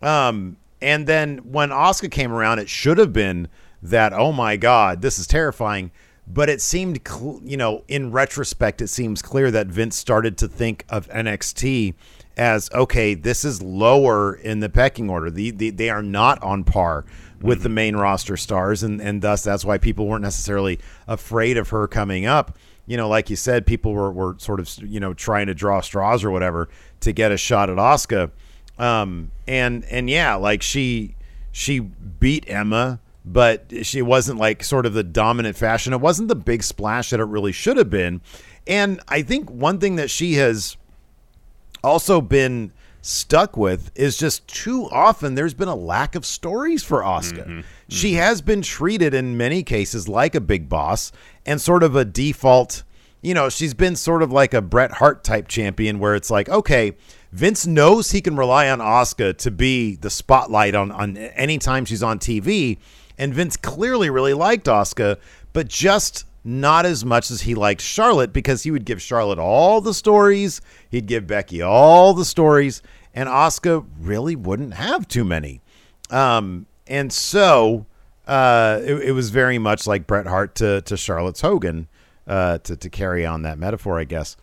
Um, 0.00 0.56
and 0.80 1.06
then 1.06 1.38
when 1.38 1.72
Oscar 1.72 2.08
came 2.08 2.32
around, 2.32 2.60
it 2.60 2.68
should 2.68 2.98
have 2.98 3.12
been 3.12 3.48
that, 3.82 4.12
oh 4.12 4.30
my 4.32 4.56
god, 4.56 5.02
this 5.02 5.18
is 5.18 5.26
terrifying. 5.26 5.90
but 6.30 6.48
it 6.48 6.60
seemed, 6.60 7.00
cl- 7.06 7.40
you 7.42 7.56
know, 7.56 7.84
in 7.88 8.12
retrospect, 8.12 8.82
it 8.82 8.88
seems 8.88 9.22
clear 9.22 9.50
that 9.50 9.66
Vince 9.68 9.96
started 9.96 10.36
to 10.38 10.46
think 10.48 10.84
of 10.88 11.08
NXT 11.08 11.94
as 12.38 12.70
okay, 12.72 13.14
this 13.14 13.44
is 13.44 13.60
lower 13.60 14.34
in 14.34 14.60
the 14.60 14.68
pecking 14.68 15.10
order. 15.10 15.30
The, 15.30 15.50
the 15.50 15.70
they 15.70 15.90
are 15.90 16.02
not 16.02 16.42
on 16.42 16.64
par 16.64 17.04
with 17.40 17.62
the 17.62 17.68
main 17.68 17.96
roster 17.96 18.36
stars, 18.36 18.82
and 18.82 19.00
and 19.02 19.20
thus 19.20 19.42
that's 19.42 19.64
why 19.64 19.78
people 19.78 20.06
weren't 20.06 20.22
necessarily 20.22 20.78
afraid 21.06 21.56
of 21.56 21.68
her 21.70 21.86
coming 21.88 22.24
up. 22.24 22.56
You 22.86 22.96
know, 22.96 23.08
like 23.08 23.28
you 23.28 23.36
said, 23.36 23.66
people 23.66 23.92
were, 23.92 24.10
were 24.10 24.36
sort 24.38 24.60
of 24.60 24.70
you 24.78 25.00
know 25.00 25.12
trying 25.12 25.48
to 25.48 25.54
draw 25.54 25.80
straws 25.80 26.24
or 26.24 26.30
whatever 26.30 26.68
to 27.00 27.12
get 27.12 27.32
a 27.32 27.36
shot 27.36 27.68
at 27.68 27.76
Asuka. 27.76 28.30
Um, 28.78 29.32
and 29.46 29.84
and 29.86 30.08
yeah, 30.08 30.36
like 30.36 30.62
she 30.62 31.16
she 31.50 31.80
beat 31.80 32.48
Emma, 32.48 33.00
but 33.24 33.84
she 33.84 34.00
wasn't 34.00 34.38
like 34.38 34.62
sort 34.62 34.86
of 34.86 34.94
the 34.94 35.02
dominant 35.02 35.56
fashion. 35.56 35.92
It 35.92 36.00
wasn't 36.00 36.28
the 36.28 36.36
big 36.36 36.62
splash 36.62 37.10
that 37.10 37.20
it 37.20 37.24
really 37.24 37.52
should 37.52 37.76
have 37.76 37.90
been. 37.90 38.20
And 38.66 39.00
I 39.08 39.22
think 39.22 39.50
one 39.50 39.78
thing 39.80 39.96
that 39.96 40.10
she 40.10 40.34
has 40.34 40.76
also 41.82 42.20
been 42.20 42.72
stuck 43.00 43.56
with 43.56 43.90
is 43.94 44.18
just 44.18 44.46
too 44.48 44.88
often 44.90 45.34
there's 45.34 45.54
been 45.54 45.68
a 45.68 45.74
lack 45.74 46.14
of 46.14 46.26
stories 46.26 46.82
for 46.82 47.02
Asuka. 47.02 47.46
Mm-hmm. 47.46 47.60
She 47.88 48.14
has 48.14 48.42
been 48.42 48.62
treated 48.62 49.14
in 49.14 49.36
many 49.36 49.62
cases 49.62 50.08
like 50.08 50.34
a 50.34 50.40
big 50.40 50.68
boss 50.68 51.12
and 51.46 51.60
sort 51.60 51.82
of 51.82 51.96
a 51.96 52.04
default, 52.04 52.82
you 53.22 53.34
know, 53.34 53.48
she's 53.48 53.74
been 53.74 53.96
sort 53.96 54.22
of 54.22 54.30
like 54.32 54.52
a 54.52 54.60
Bret 54.60 54.92
Hart 54.92 55.24
type 55.24 55.48
champion 55.48 55.98
where 55.98 56.14
it's 56.14 56.30
like, 56.30 56.48
okay, 56.48 56.96
Vince 57.32 57.66
knows 57.66 58.10
he 58.10 58.20
can 58.20 58.36
rely 58.36 58.68
on 58.68 58.78
Asuka 58.78 59.36
to 59.38 59.50
be 59.50 59.96
the 59.96 60.10
spotlight 60.10 60.74
on 60.74 60.90
on 60.92 61.16
any 61.16 61.58
time 61.58 61.84
she's 61.84 62.02
on 62.02 62.18
TV, 62.18 62.78
and 63.18 63.34
Vince 63.34 63.56
clearly 63.56 64.08
really 64.08 64.34
liked 64.34 64.66
Asuka, 64.66 65.18
but 65.52 65.68
just 65.68 66.24
not 66.48 66.86
as 66.86 67.04
much 67.04 67.30
as 67.30 67.42
he 67.42 67.54
liked 67.54 67.80
Charlotte 67.80 68.32
because 68.32 68.62
he 68.62 68.70
would 68.70 68.84
give 68.84 69.02
Charlotte 69.02 69.38
all 69.38 69.80
the 69.80 69.94
stories, 69.94 70.60
he'd 70.90 71.06
give 71.06 71.26
Becky 71.26 71.60
all 71.60 72.14
the 72.14 72.24
stories, 72.24 72.82
and 73.14 73.28
Asuka 73.28 73.86
really 74.00 74.34
wouldn't 74.34 74.74
have 74.74 75.06
too 75.06 75.24
many. 75.24 75.60
Um, 76.10 76.66
and 76.86 77.12
so 77.12 77.86
uh, 78.26 78.80
it, 78.82 78.94
it 78.94 79.12
was 79.12 79.30
very 79.30 79.58
much 79.58 79.86
like 79.86 80.06
Bret 80.06 80.26
Hart 80.26 80.54
to 80.56 80.80
to 80.82 80.96
Charlotte's 80.96 81.42
Hogan, 81.42 81.88
uh, 82.26 82.58
to 82.58 82.76
to 82.76 82.88
carry 82.88 83.26
on 83.26 83.42
that 83.42 83.58
metaphor, 83.58 83.98
I 83.98 84.04
guess 84.04 84.36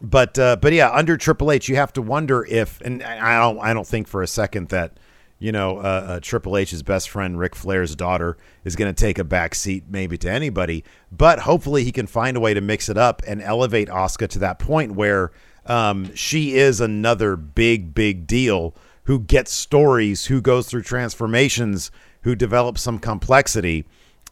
but 0.00 0.38
uh, 0.38 0.56
but 0.56 0.72
yeah, 0.72 0.90
under 0.90 1.16
Triple 1.16 1.50
H, 1.50 1.68
you 1.68 1.76
have 1.76 1.92
to 1.94 2.02
wonder 2.02 2.44
if, 2.44 2.80
and 2.80 3.02
I 3.02 3.38
don't 3.38 3.58
I 3.60 3.72
don't 3.72 3.86
think 3.86 4.08
for 4.08 4.22
a 4.22 4.26
second 4.26 4.68
that 4.68 4.98
you 5.44 5.52
know 5.52 5.76
uh, 5.76 6.06
uh, 6.08 6.20
Triple 6.20 6.56
H's 6.56 6.82
best 6.82 7.10
friend 7.10 7.38
Ric 7.38 7.54
Flair's 7.54 7.94
daughter 7.94 8.38
is 8.64 8.76
going 8.76 8.92
to 8.92 8.98
take 8.98 9.18
a 9.18 9.24
back 9.24 9.54
seat 9.54 9.84
maybe 9.90 10.16
to 10.16 10.30
anybody, 10.30 10.84
but 11.12 11.40
hopefully 11.40 11.84
he 11.84 11.92
can 11.92 12.06
find 12.06 12.34
a 12.34 12.40
way 12.40 12.54
to 12.54 12.62
mix 12.62 12.88
it 12.88 12.96
up 12.96 13.20
and 13.26 13.42
elevate 13.42 13.88
Asuka 13.88 14.26
to 14.28 14.38
that 14.38 14.58
point 14.58 14.92
where 14.92 15.32
um, 15.66 16.14
she 16.14 16.54
is 16.54 16.80
another 16.80 17.36
big 17.36 17.94
big 17.94 18.26
deal 18.26 18.74
who 19.02 19.20
gets 19.20 19.52
stories, 19.52 20.26
who 20.26 20.40
goes 20.40 20.66
through 20.66 20.80
transformations, 20.80 21.90
who 22.22 22.34
develops 22.34 22.80
some 22.80 22.98
complexity. 22.98 23.84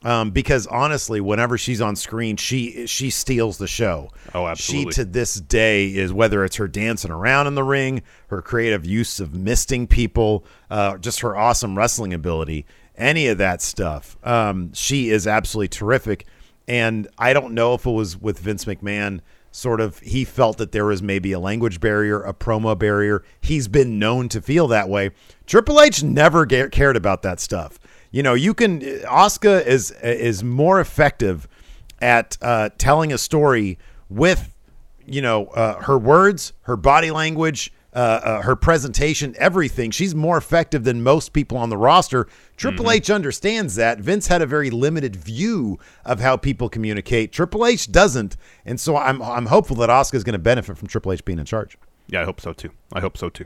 Um, 0.03 0.31
because 0.31 0.67
honestly, 0.67 1.21
whenever 1.21 1.57
she's 1.57 1.79
on 1.79 1.95
screen, 1.95 2.35
she 2.35 2.85
she 2.87 3.09
steals 3.09 3.57
the 3.57 3.67
show. 3.67 4.09
Oh, 4.33 4.47
absolutely. 4.47 4.91
She 4.91 4.95
to 4.95 5.05
this 5.05 5.35
day 5.35 5.87
is 5.87 6.11
whether 6.11 6.43
it's 6.43 6.57
her 6.57 6.67
dancing 6.67 7.11
around 7.11 7.47
in 7.47 7.55
the 7.55 7.63
ring, 7.63 8.03
her 8.27 8.41
creative 8.41 8.85
use 8.85 9.19
of 9.19 9.33
misting 9.33 9.87
people, 9.87 10.45
uh, 10.69 10.97
just 10.97 11.21
her 11.21 11.37
awesome 11.37 11.77
wrestling 11.77 12.13
ability, 12.13 12.65
any 12.97 13.27
of 13.27 13.37
that 13.37 13.61
stuff. 13.61 14.17
Um, 14.23 14.73
she 14.73 15.09
is 15.09 15.25
absolutely 15.25 15.69
terrific. 15.69 16.25
And 16.67 17.07
I 17.17 17.33
don't 17.33 17.53
know 17.53 17.73
if 17.73 17.85
it 17.85 17.91
was 17.91 18.17
with 18.17 18.39
Vince 18.39 18.65
McMahon. 18.65 19.21
Sort 19.51 19.81
of, 19.81 19.99
he 19.99 20.25
felt 20.25 20.57
that 20.57 20.71
there 20.71 20.85
was 20.85 21.03
maybe 21.03 21.31
a 21.31 21.39
language 21.39 21.79
barrier, 21.79 22.23
a 22.23 22.33
promo 22.33 22.77
barrier. 22.77 23.23
He's 23.39 23.67
been 23.67 23.99
known 23.99 24.27
to 24.29 24.41
feel 24.41 24.67
that 24.69 24.89
way. 24.89 25.11
Triple 25.45 25.79
H 25.79 26.01
never 26.01 26.47
cared 26.47 26.97
about 26.97 27.21
that 27.21 27.39
stuff 27.39 27.77
you 28.13 28.21
know, 28.21 28.35
you 28.35 28.53
can 28.53 28.79
Asuka 28.79 29.65
is 29.65 29.89
is 29.91 30.43
more 30.43 30.79
effective 30.79 31.47
at 31.99 32.37
uh, 32.43 32.69
telling 32.77 33.11
a 33.11 33.17
story 33.17 33.79
with 34.07 34.53
you 35.03 35.21
know 35.21 35.47
uh, 35.47 35.81
her 35.81 35.97
words, 35.97 36.53
her 36.61 36.77
body 36.77 37.09
language, 37.09 37.73
uh, 37.95 37.97
uh, 37.97 38.41
her 38.43 38.55
presentation, 38.55 39.33
everything. 39.39 39.89
She's 39.89 40.13
more 40.13 40.37
effective 40.37 40.83
than 40.83 41.01
most 41.01 41.33
people 41.33 41.57
on 41.57 41.71
the 41.71 41.77
roster. 41.77 42.27
Triple 42.55 42.91
H 42.91 43.09
understands 43.09 43.73
that. 43.75 43.99
Vince 43.99 44.27
had 44.27 44.43
a 44.43 44.45
very 44.45 44.69
limited 44.69 45.15
view 45.15 45.79
of 46.05 46.19
how 46.19 46.37
people 46.37 46.69
communicate. 46.69 47.31
Triple 47.31 47.65
H 47.65 47.91
doesn't, 47.91 48.37
and 48.63 48.79
so 48.79 48.95
I'm 48.95 49.23
I'm 49.23 49.47
hopeful 49.47 49.75
that 49.77 49.89
Asuka 49.89 50.13
is 50.13 50.23
going 50.23 50.33
to 50.33 50.39
benefit 50.39 50.77
from 50.77 50.87
Triple 50.87 51.13
H 51.13 51.25
being 51.25 51.39
in 51.39 51.45
charge. 51.45 51.79
Yeah, 52.05 52.21
I 52.21 52.25
hope 52.25 52.39
so 52.39 52.53
too. 52.53 52.69
I 52.93 52.99
hope 52.99 53.17
so 53.17 53.29
too. 53.29 53.45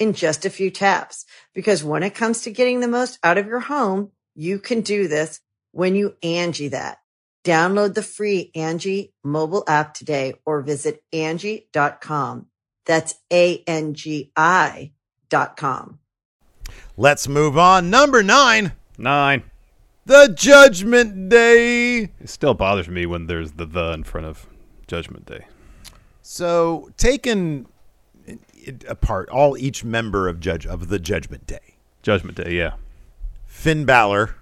in 0.00 0.14
just 0.14 0.44
a 0.44 0.50
few 0.50 0.70
taps. 0.70 1.24
Because 1.54 1.84
when 1.84 2.02
it 2.02 2.14
comes 2.16 2.40
to 2.42 2.50
getting 2.50 2.80
the 2.80 2.88
most 2.88 3.20
out 3.22 3.38
of 3.38 3.46
your 3.46 3.60
home, 3.60 4.10
you 4.34 4.58
can 4.58 4.80
do 4.80 5.06
this 5.06 5.40
when 5.70 5.94
you 5.94 6.16
Angie 6.22 6.68
that. 6.68 6.98
Download 7.44 7.94
the 7.94 8.02
free 8.02 8.50
Angie 8.54 9.14
mobile 9.22 9.62
app 9.68 9.94
today 9.94 10.34
or 10.44 10.60
visit 10.62 11.02
Angie.com. 11.12 12.46
That's 12.86 13.14
A-N-G-I 13.32 14.92
dot 15.28 15.56
com. 15.56 15.98
Let's 16.96 17.28
move 17.28 17.56
on. 17.56 17.88
Number 17.88 18.22
nine, 18.22 18.72
Nine. 18.98 19.44
the 20.06 20.34
Judgment 20.36 21.28
Day. 21.28 22.10
It 22.20 22.28
still 22.28 22.54
bothers 22.54 22.88
me 22.88 23.06
when 23.06 23.26
there's 23.26 23.52
the 23.52 23.64
the 23.64 23.92
in 23.92 24.04
front 24.04 24.26
of 24.26 24.46
Judgment 24.86 25.26
Day. 25.26 25.46
So 26.22 26.90
taken 26.96 27.60
it 27.60 27.66
apart, 28.88 29.28
all 29.30 29.56
each 29.56 29.84
member 29.84 30.28
of 30.28 30.40
judge 30.40 30.66
of 30.66 30.88
the 30.88 30.98
Judgment 30.98 31.46
Day, 31.46 31.76
Judgment 32.02 32.36
Day, 32.36 32.54
yeah. 32.56 32.72
Finn 33.46 33.84
Balor, 33.84 34.34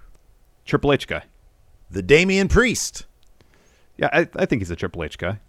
Triple 0.65 0.93
H 0.93 1.07
guy. 1.07 1.23
the 1.91 2.01
Damian 2.01 2.47
Priest. 2.47 3.05
Yeah, 3.97 4.09
I, 4.13 4.27
I 4.35 4.45
think 4.45 4.61
he's 4.61 4.71
a 4.71 4.75
Triple 4.75 5.03
H 5.03 5.17
guy. 5.17 5.39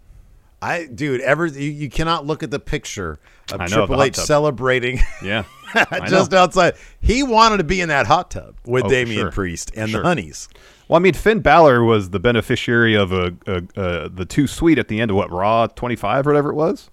I, 0.63 0.85
dude, 0.85 1.21
ever 1.21 1.47
you, 1.47 1.71
you 1.71 1.89
cannot 1.89 2.25
look 2.27 2.43
at 2.43 2.51
the 2.51 2.59
picture 2.59 3.19
of 3.51 3.59
know, 3.61 3.65
Triple 3.67 4.03
H 4.03 4.15
tub. 4.15 4.25
celebrating 4.25 4.99
Yeah. 5.23 5.43
Just 6.07 6.33
outside. 6.33 6.75
He 6.99 7.23
wanted 7.23 7.57
to 7.57 7.63
be 7.63 7.81
in 7.81 7.89
that 7.89 8.05
hot 8.05 8.29
tub 8.29 8.55
with 8.65 8.83
Oh, 8.85 8.89
Damian 8.89 9.21
sure. 9.21 9.31
Priest 9.31 9.71
and 9.75 9.89
Sure. 9.89 10.01
the 10.01 10.07
Honeys. 10.07 10.49
Well, 10.87 10.97
I 10.97 10.99
mean, 10.99 11.13
Finn 11.13 11.39
Balor 11.39 11.83
was 11.83 12.09
the 12.09 12.19
beneficiary 12.19 12.93
of 12.95 13.11
a, 13.13 13.33
a, 13.47 13.63
a 14.05 14.09
the 14.09 14.25
two 14.25 14.45
suite 14.47 14.77
at 14.77 14.89
the 14.89 14.99
end 14.99 15.09
of 15.09 15.17
what 15.17 15.31
Raw 15.31 15.65
25 15.67 16.27
or 16.27 16.29
whatever 16.31 16.49
it 16.51 16.55
was. 16.55 16.89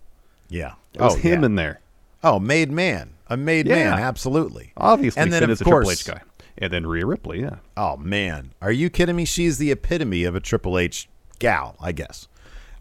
Yeah, 0.49 0.75
It 0.99 1.03
was 1.03 1.15
oh, 1.15 1.19
him 1.19 1.41
yeah. 1.41 1.47
in 1.47 1.55
there. 1.55 1.81
oh, 2.25 2.39
made 2.39 2.71
man, 2.71 3.11
a 3.29 3.37
made 3.37 3.67
Yeah. 3.67 3.91
man, 3.91 3.99
absolutely. 4.01 4.73
Obviously, 4.77 5.23
and 5.23 5.33
then 5.33 5.41
Finn 5.43 5.51
of 5.51 5.55
is 5.55 5.61
a 5.61 5.65
course, 5.65 6.03
Triple 6.03 6.19
H 6.19 6.23
guy, 6.23 6.45
and 6.59 6.73
then 6.73 6.87
Rhea 6.87 7.07
Ripley. 7.07 7.41
Yeah, 7.43 7.57
Oh 7.77 7.97
man, 7.97 8.53
are 8.61 8.73
you 8.73 8.91
kidding 8.91 9.17
me? 9.17 9.25
She's 9.25 9.59
the 9.59 9.71
epitome 9.71 10.25
of 10.25 10.35
a 10.35 10.41
Triple 10.41 10.79
H 10.79 11.09
gal, 11.39 11.77
I 11.81 11.93
guess. 11.93 12.27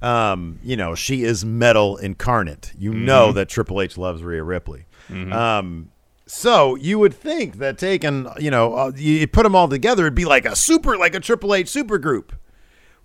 Um, 0.01 0.59
you 0.63 0.75
know, 0.77 0.93
she 0.95 1.23
is 1.23 1.43
metal 1.45 1.97
incarnate. 1.97 2.71
You 2.77 2.91
Mm-hmm. 2.91 3.05
know 3.05 3.31
that 3.31 3.49
Triple 3.49 3.81
H 3.81 3.97
loves 3.97 4.21
Rhea 4.23 4.43
Ripley. 4.43 4.85
Um, 5.09 5.89
so 6.25 6.75
you 6.75 6.99
would 6.99 7.13
think 7.13 7.57
that 7.57 7.77
taking, 7.77 8.27
you 8.37 8.51
know, 8.51 8.73
uh, 8.75 8.91
you 8.95 9.25
put 9.27 9.43
them 9.43 9.55
all 9.55 9.67
together, 9.69 10.03
it'd 10.03 10.13
be 10.15 10.25
like 10.25 10.45
a 10.45 10.55
super, 10.55 10.97
like 10.97 11.15
a 11.15 11.19
Triple 11.19 11.55
H 11.55 11.69
super 11.69 11.97
group. 11.97 12.33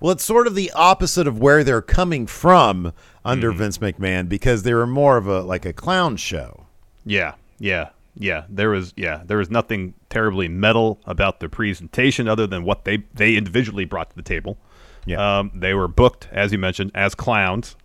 Well, 0.03 0.11
it's 0.11 0.25
sort 0.25 0.49
of 0.49 0.57
the 0.57 0.73
opposite 0.73 1.29
of 1.29 1.39
where 1.39 1.63
they're 1.63 1.81
coming 1.81 2.27
from 2.27 2.93
under 3.25 3.53
Vince 3.53 3.79
McMahon 3.79 4.29
because 4.29 4.65
they 4.65 4.75
were 4.75 4.87
more 4.87 5.17
of 5.17 5.29
a 5.29 5.43
like 5.43 5.65
a 5.65 5.73
clown 5.73 6.17
show. 6.17 6.67
Yeah, 7.05 7.35
yeah, 7.61 7.91
yeah. 8.17 8.47
There 8.49 8.71
was 8.71 8.93
yeah, 8.97 9.23
there 9.25 9.37
was 9.37 9.49
nothing 9.49 9.95
terribly 10.11 10.49
metal 10.49 10.99
about 11.05 11.39
the 11.39 11.49
presentation 11.49 12.27
other 12.27 12.49
than 12.49 12.65
what 12.65 12.85
they 12.85 13.05
they 13.15 13.37
individually 13.37 13.85
brought 13.85 14.11
to 14.11 14.17
the 14.17 14.23
table. 14.23 14.59
Yeah. 15.07 15.39
Um, 15.39 15.53
they 15.55 15.73
were 15.73 15.87
booked, 15.87 16.27
as 16.33 16.51
you 16.51 16.59
mentioned, 16.59 16.91
as 16.97 17.15
clowns, 17.15 17.77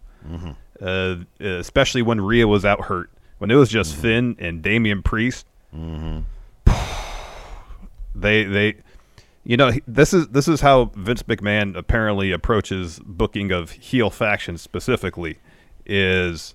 uh, 0.82 1.18
especially 1.40 2.02
when 2.02 2.20
Rhea 2.20 2.48
was 2.48 2.66
out 2.66 2.86
hurt. 2.86 3.12
When 3.38 3.52
it 3.52 3.56
was 3.56 3.70
just 3.70 3.96
Finn 3.96 4.36
and 4.40 4.64
Damian 4.64 5.04
Priest, 5.04 5.46
they 5.72 6.24
they, 8.16 8.76
you 9.50 9.56
know, 9.56 9.72
this 9.88 10.14
is 10.14 10.28
this 10.28 10.48
is 10.50 10.60
how 10.60 10.92
Vince 10.96 11.24
McMahon 11.24 11.76
apparently 11.78 12.32
approaches 12.34 13.00
booking 13.06 13.52
of 13.52 13.72
heel 13.72 14.10
factions 14.10 14.62
specifically, 14.62 15.38
is 15.86 16.54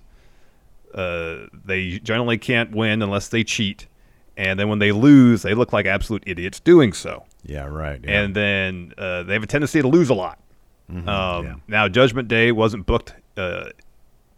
uh, 0.93 1.47
they 1.65 1.99
generally 2.03 2.37
can't 2.37 2.71
win 2.71 3.01
unless 3.01 3.29
they 3.29 3.43
cheat, 3.43 3.87
and 4.37 4.59
then 4.59 4.69
when 4.69 4.77
they 4.79 4.91
lose, 4.91 5.41
they 5.41 5.55
look 5.55 5.73
like 5.73 5.87
absolute 5.87 6.23
idiots 6.27 6.59
doing 6.59 6.93
so 6.93 7.23
Yeah, 7.43 7.65
right. 7.65 7.99
yeah. 8.03 8.21
and 8.21 8.35
then 8.35 8.93
uh, 8.97 9.23
they 9.23 9.33
have 9.33 9.41
a 9.43 9.47
tendency 9.47 9.81
to 9.81 9.87
lose 9.87 10.09
a 10.11 10.13
lot. 10.13 10.37
um, 10.89 11.03
yeah. 11.07 11.55
Now, 11.67 11.87
Judgment 11.87 12.27
Day 12.27 12.51
wasn't 12.51 12.85
booked 12.85 13.15
uh, 13.37 13.69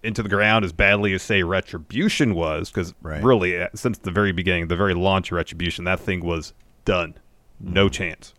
into 0.02 0.24
the 0.24 0.30
ground 0.30 0.64
as 0.64 0.72
badly 0.72 1.12
as, 1.14 1.24
say, 1.24 1.44
Retribution 1.44 2.36
was, 2.36 2.70
because 2.72 2.94
Right. 3.02 3.22
really, 3.22 3.62
uh, 3.62 3.68
since 3.76 3.98
the 3.98 4.12
very 4.12 4.32
beginning, 4.32 4.68
the 4.70 4.78
very 4.78 4.94
launch 4.94 5.32
of 5.32 5.36
Retribution, 5.36 5.84
that 5.86 6.00
thing 6.00 6.24
was 6.24 6.54
done. 6.86 7.16
No 7.60 7.90
chance 7.90 8.34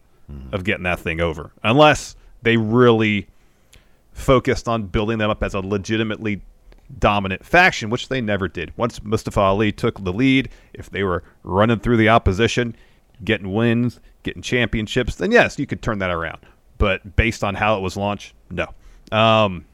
of 0.52 0.64
getting 0.64 0.84
that 0.84 0.98
thing 0.98 1.20
over, 1.20 1.52
unless 1.62 2.16
they 2.42 2.56
really 2.56 3.26
focused 4.12 4.66
on 4.66 4.84
building 4.84 5.18
them 5.18 5.30
up 5.30 5.42
as 5.42 5.54
a 5.54 5.60
legitimately 5.60 6.40
dominant 6.98 7.44
faction, 7.44 7.90
which 7.90 8.08
they 8.08 8.20
never 8.20 8.48
did. 8.48 8.72
Once 8.76 9.02
Mustafa 9.02 9.40
Ali 9.40 9.72
took 9.72 10.02
the 10.02 10.12
lead, 10.12 10.48
if 10.72 10.90
they 10.90 11.02
were 11.02 11.22
running 11.42 11.78
through 11.78 11.96
the 11.96 12.08
opposition, 12.08 12.74
getting 13.24 13.52
wins, 13.52 14.00
getting 14.22 14.42
championships, 14.42 15.16
then 15.16 15.30
yes, 15.30 15.58
you 15.58 15.66
could 15.66 15.82
turn 15.82 15.98
that 15.98 16.10
around. 16.10 16.38
But 16.78 17.16
based 17.16 17.42
on 17.42 17.54
how 17.54 17.76
it 17.78 17.80
was 17.80 17.96
launched, 17.96 18.34
no. 18.50 18.66
Um, 19.12 19.64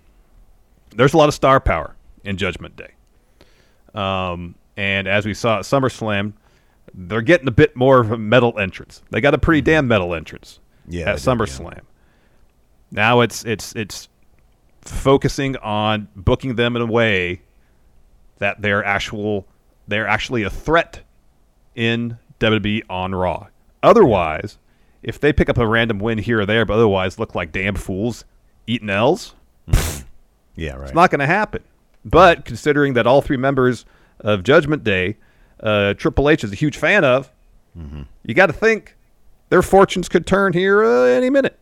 there's 0.94 1.14
a 1.14 1.16
lot 1.16 1.28
of 1.28 1.34
star 1.34 1.60
power 1.60 1.94
in 2.24 2.36
Judgment 2.36 2.76
Day. 2.76 2.92
Um, 3.94 4.54
and 4.76 5.06
as 5.06 5.26
we 5.26 5.34
saw 5.34 5.58
at 5.58 5.64
SummerSlam, 5.64 6.32
they're 6.94 7.22
getting 7.22 7.48
a 7.48 7.52
bit 7.52 7.76
more 7.76 8.00
of 8.00 8.12
a 8.12 8.18
metal 8.18 8.58
entrance. 8.58 9.02
They 9.10 9.20
got 9.20 9.34
a 9.34 9.38
pretty 9.38 9.60
mm-hmm. 9.60 9.66
damn 9.66 9.88
metal 9.88 10.14
entrance 10.14 10.60
Yeah, 10.88 11.10
at 11.10 11.16
did, 11.16 11.26
yeah. 11.26 11.34
SummerSlam. 11.34 11.80
Now 12.90 13.20
it's 13.20 13.44
it's 13.44 13.74
it's 13.74 14.08
focusing 14.82 15.56
on 15.56 16.08
booking 16.16 16.56
them 16.56 16.76
in 16.76 16.82
a 16.82 16.86
way 16.86 17.42
that 18.38 18.60
they're 18.60 18.84
actual 18.84 19.46
they're 19.88 20.06
actually 20.08 20.42
a 20.42 20.50
threat 20.50 21.00
in 21.74 22.18
WWE 22.40 22.82
on 22.90 23.14
Raw. 23.14 23.48
Otherwise, 23.82 24.58
if 25.02 25.18
they 25.18 25.32
pick 25.32 25.48
up 25.48 25.58
a 25.58 25.66
random 25.66 25.98
win 25.98 26.18
here 26.18 26.40
or 26.40 26.46
there, 26.46 26.64
but 26.64 26.74
otherwise 26.74 27.18
look 27.18 27.34
like 27.34 27.52
damn 27.52 27.74
fools 27.74 28.24
eating 28.66 28.90
L's, 28.90 29.34
mm-hmm. 29.68 30.06
yeah, 30.54 30.74
right. 30.74 30.84
it's 30.84 30.94
not 30.94 31.10
going 31.10 31.20
to 31.20 31.26
happen. 31.26 31.62
But 32.04 32.44
considering 32.44 32.94
that 32.94 33.06
all 33.06 33.22
three 33.22 33.36
members 33.36 33.84
of 34.20 34.42
Judgment 34.42 34.84
Day, 34.84 35.16
uh, 35.62 35.94
Triple 35.94 36.28
H 36.28 36.44
is 36.44 36.52
a 36.52 36.56
huge 36.56 36.76
fan 36.76 37.04
of, 37.04 37.30
you 38.24 38.34
got 38.34 38.46
to 38.46 38.52
think 38.52 38.96
their 39.48 39.62
fortunes 39.62 40.08
could 40.08 40.26
turn 40.26 40.52
here 40.52 40.84
uh, 40.84 41.04
any 41.04 41.30
minute. 41.30 41.58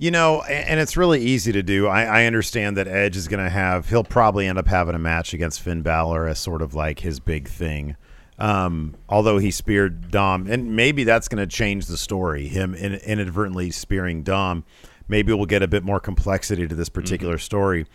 You 0.00 0.12
know, 0.12 0.42
and 0.42 0.78
it's 0.78 0.96
really 0.96 1.20
easy 1.20 1.50
to 1.50 1.62
do. 1.62 1.88
I, 1.88 2.02
I 2.04 2.26
understand 2.26 2.76
that 2.76 2.86
Edge 2.86 3.16
is 3.16 3.26
going 3.26 3.42
to 3.42 3.50
have, 3.50 3.88
he'll 3.88 4.04
probably 4.04 4.46
end 4.46 4.56
up 4.56 4.68
having 4.68 4.94
a 4.94 4.98
match 4.98 5.34
against 5.34 5.60
Finn 5.60 5.82
Balor 5.82 6.28
as 6.28 6.38
sort 6.38 6.62
of 6.62 6.72
like 6.72 7.00
his 7.00 7.18
big 7.18 7.48
thing. 7.48 7.96
Um, 8.38 8.94
although 9.08 9.38
he 9.38 9.50
speared 9.50 10.12
Dom, 10.12 10.46
and 10.46 10.76
maybe 10.76 11.02
that's 11.02 11.26
going 11.26 11.40
to 11.40 11.48
change 11.48 11.86
the 11.86 11.96
story, 11.96 12.46
him 12.46 12.74
in, 12.76 12.94
inadvertently 12.94 13.72
spearing 13.72 14.22
Dom. 14.22 14.62
Maybe 15.08 15.32
we'll 15.32 15.46
get 15.46 15.62
a 15.62 15.68
bit 15.68 15.84
more 15.84 15.98
complexity 16.00 16.68
to 16.68 16.74
this 16.74 16.88
particular 16.90 17.38
story. 17.38 17.86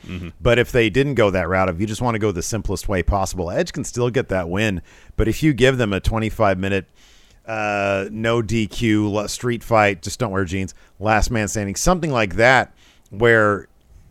But 0.41 0.57
if 0.59 0.71
they 0.71 0.89
didn't 0.89 1.13
go 1.15 1.29
that 1.29 1.47
route, 1.47 1.69
if 1.69 1.79
you 1.79 1.85
just 1.85 2.01
want 2.01 2.15
to 2.15 2.19
go 2.19 2.31
the 2.31 2.41
simplest 2.41 2.89
way 2.89 3.03
possible, 3.03 3.51
Edge 3.51 3.71
can 3.71 3.83
still 3.83 4.09
get 4.09 4.29
that 4.29 4.49
win. 4.49 4.81
But 5.15 5.27
if 5.27 5.43
you 5.43 5.53
give 5.53 5.77
them 5.77 5.93
a 5.93 5.99
25 5.99 6.57
minute 6.57 6.89
uh, 7.45 8.07
no 8.11 8.41
DQ, 8.41 9.29
street 9.29 9.63
fight, 9.63 10.01
just 10.01 10.19
don't 10.19 10.31
wear 10.31 10.45
jeans, 10.45 10.73
last 10.99 11.29
man 11.29 11.47
standing, 11.47 11.75
something 11.75 12.11
like 12.11 12.35
that, 12.35 12.73
where 13.09 13.67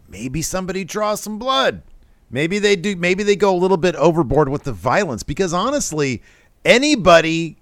maybe 0.09 0.43
somebody 0.43 0.85
draws 0.85 1.21
some 1.21 1.39
blood. 1.39 1.83
Maybe 2.31 2.59
they 2.59 2.77
do. 2.77 2.97
Maybe 2.97 3.23
they 3.25 3.37
go 3.37 3.55
a 3.55 3.59
little 3.59 3.77
bit 3.77 3.95
overboard 3.97 4.49
with 4.49 4.63
the 4.63 4.73
violence 4.73 5.23
because 5.23 5.53
honestly, 5.53 6.23
anybody 6.65 7.59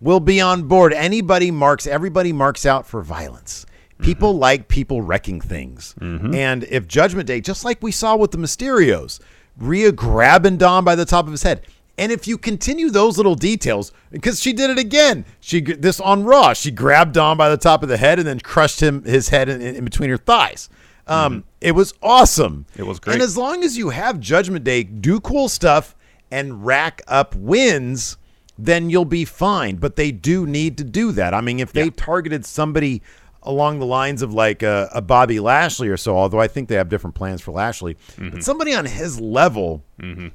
will 0.00 0.20
be 0.20 0.40
on 0.40 0.62
board. 0.64 0.92
Anybody 0.92 1.50
marks, 1.50 1.86
everybody 1.86 2.32
marks 2.32 2.64
out 2.64 2.86
for 2.86 3.02
violence. 3.02 3.66
People 4.00 4.38
like 4.38 4.68
people 4.68 5.02
wrecking 5.02 5.40
things. 5.40 5.94
And 6.00 6.64
if 6.64 6.86
Judgment 6.86 7.26
Day, 7.26 7.40
just 7.40 7.64
like 7.64 7.82
we 7.82 7.90
saw 7.92 8.16
with 8.16 8.30
the 8.30 8.38
Mysterios, 8.38 9.20
Rhea 9.58 9.92
grabbing 9.92 10.56
Dom 10.56 10.84
by 10.84 10.94
the 10.94 11.04
top 11.04 11.26
of 11.26 11.32
his 11.32 11.42
head. 11.42 11.62
And 11.98 12.12
if 12.12 12.28
you 12.28 12.38
continue 12.38 12.90
those 12.90 13.16
little 13.16 13.34
details, 13.34 13.90
because 14.12 14.40
she 14.40 14.52
did 14.52 14.70
it 14.70 14.78
again, 14.78 15.24
she 15.40 15.60
this 15.60 15.98
on 16.00 16.22
Raw, 16.22 16.52
she 16.52 16.70
grabbed 16.70 17.14
Dom 17.14 17.36
by 17.36 17.48
the 17.48 17.56
top 17.56 17.82
of 17.82 17.88
the 17.88 17.96
head 17.96 18.20
and 18.20 18.28
then 18.28 18.38
crushed 18.38 18.80
him 18.80 19.02
his 19.02 19.30
head 19.30 19.48
in, 19.48 19.60
in 19.60 19.84
between 19.84 20.08
her 20.10 20.16
thighs. 20.16 20.68
Um, 21.08 21.42
It 21.60 21.72
was 21.72 21.92
awesome. 22.00 22.66
It 22.76 22.84
was 22.84 23.00
great. 23.00 23.14
And 23.14 23.22
as 23.22 23.36
long 23.36 23.64
as 23.64 23.76
you 23.76 23.88
have 23.90 24.20
Judgment 24.20 24.62
Day 24.64 24.84
do 24.84 25.18
cool 25.18 25.48
stuff 25.48 25.96
and 26.30 26.64
rack 26.64 27.02
up 27.08 27.34
wins, 27.34 28.16
then 28.56 28.90
you'll 28.90 29.04
be 29.04 29.24
fine. 29.24 29.76
But 29.76 29.96
they 29.96 30.12
do 30.12 30.46
need 30.46 30.78
to 30.78 30.84
do 30.84 31.10
that. 31.12 31.34
I 31.34 31.40
mean, 31.40 31.58
if 31.58 31.72
they 31.72 31.90
targeted 31.90 32.44
somebody 32.46 33.02
along 33.48 33.78
the 33.80 33.86
lines 33.86 34.20
of 34.22 34.32
like 34.32 34.62
a, 34.62 34.88
a 34.94 35.00
Bobby 35.00 35.40
Lashley 35.40 35.88
or 35.88 35.96
so, 35.96 36.16
although 36.16 36.38
I 36.38 36.46
think 36.46 36.68
they 36.68 36.76
have 36.76 36.90
different 36.90 37.16
plans 37.16 37.40
for 37.40 37.50
Lashley, 37.50 37.96
but 38.16 38.24
mm-hmm. 38.24 38.40
somebody 38.40 38.74
on 38.74 38.84
his 38.84 39.18
level, 39.18 39.82
mm-hmm. 39.98 40.28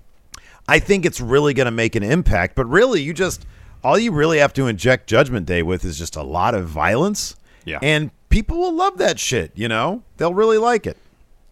I 0.68 0.80
think 0.80 1.06
it's 1.06 1.22
really 1.22 1.54
going 1.54 1.68
to 1.68 1.72
make 1.72 1.96
an 1.96 2.04
impact. 2.04 2.56
But 2.56 2.66
really, 2.66 3.02
you 3.02 3.14
just 3.14 3.46
all 3.84 4.00
you 4.00 4.12
really 4.12 4.40
have 4.40 4.52
to 4.54 4.66
inject 4.66 5.08
Judgment 5.08 5.46
Day 5.46 5.62
with 5.62 5.86
is 5.86 5.98
just 5.98 6.16
a 6.16 6.24
lot 6.24 6.56
of 6.56 6.68
violence. 6.68 7.36
Yeah. 7.66 7.80
And 7.82 8.10
people 8.30 8.58
will 8.58 8.74
love 8.74 8.98
that 8.98 9.20
shit, 9.20 9.52
you 9.56 9.68
know? 9.68 10.04
They'll 10.18 10.34
really 10.34 10.58
like 10.58 10.88
it. 10.88 10.98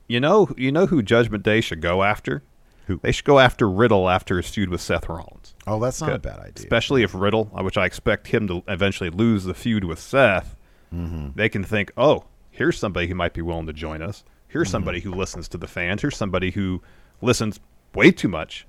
You 0.08 0.19
know, 0.19 0.50
you 0.58 0.71
know 0.71 0.88
who 0.88 1.02
Judgment 1.02 1.43
Day 1.43 1.62
should 1.62 1.82
go 1.82 2.04
after? 2.04 2.43
Who? 2.88 3.00
They 3.04 3.12
should 3.12 3.26
go 3.26 3.39
after 3.39 3.69
Riddle 3.69 4.10
after 4.10 4.38
his 4.38 4.50
feud 4.50 4.69
with 4.69 4.82
Seth 4.82 5.08
Rollins. 5.08 5.54
Oh, 5.67 5.80
that's 5.80 6.02
not 6.02 6.13
a 6.13 6.19
bad 6.19 6.39
idea. 6.39 6.54
Especially 6.56 7.04
if 7.04 7.13
Riddle, 7.13 7.52
uh, 7.58 7.63
which 7.63 7.78
I 7.78 7.86
expect 7.86 8.28
him 8.28 8.47
to 8.47 8.63
eventually 8.67 9.10
lose 9.10 9.43
the 9.43 9.54
feud 9.54 9.84
with 9.84 10.00
Seth, 10.00 10.56
Mm-hmm. 10.94 11.30
they 11.36 11.48
can 11.50 11.64
think, 11.64 11.92
oh, 11.98 12.26
here's 12.50 12.78
somebody 12.78 13.08
who 13.08 13.16
might 13.16 13.34
be 13.34 13.42
willing 13.42 13.68
to 13.68 13.74
join 13.74 14.02
us. 14.02 14.24
Here's 14.48 14.68
Mm-hmm. 14.68 14.72
somebody 14.72 15.00
who 15.00 15.14
listens 15.14 15.48
to 15.50 15.58
the 15.58 15.68
fans. 15.68 16.02
Here's 16.02 16.18
somebody 16.18 16.52
who 16.52 16.82
listens 17.22 17.60
way 17.96 18.12
too 18.12 18.28
much 18.28 18.66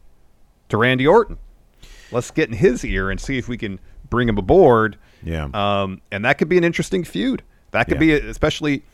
to 0.69 0.77
Randy 0.77 1.07
Orton. 1.07 1.39
Let's 2.13 2.31
get 2.31 2.49
in 2.49 2.55
his 2.55 2.85
ear 2.85 3.11
and 3.11 3.21
see 3.21 3.39
if 3.39 3.49
we 3.49 3.57
can 3.57 3.81
bring 4.09 4.29
him 4.29 4.39
aboard. 4.39 4.99
Yeah. 5.23 5.49
Um, 5.55 6.01
and 6.13 6.25
that 6.25 6.39
could 6.39 6.49
be 6.49 6.59
an 6.59 6.65
interesting 6.65 7.03
feud. 7.05 7.43
That 7.73 7.85
could 7.89 7.95
Yeah. 8.01 8.19
be, 8.21 8.29
especially 8.29 8.85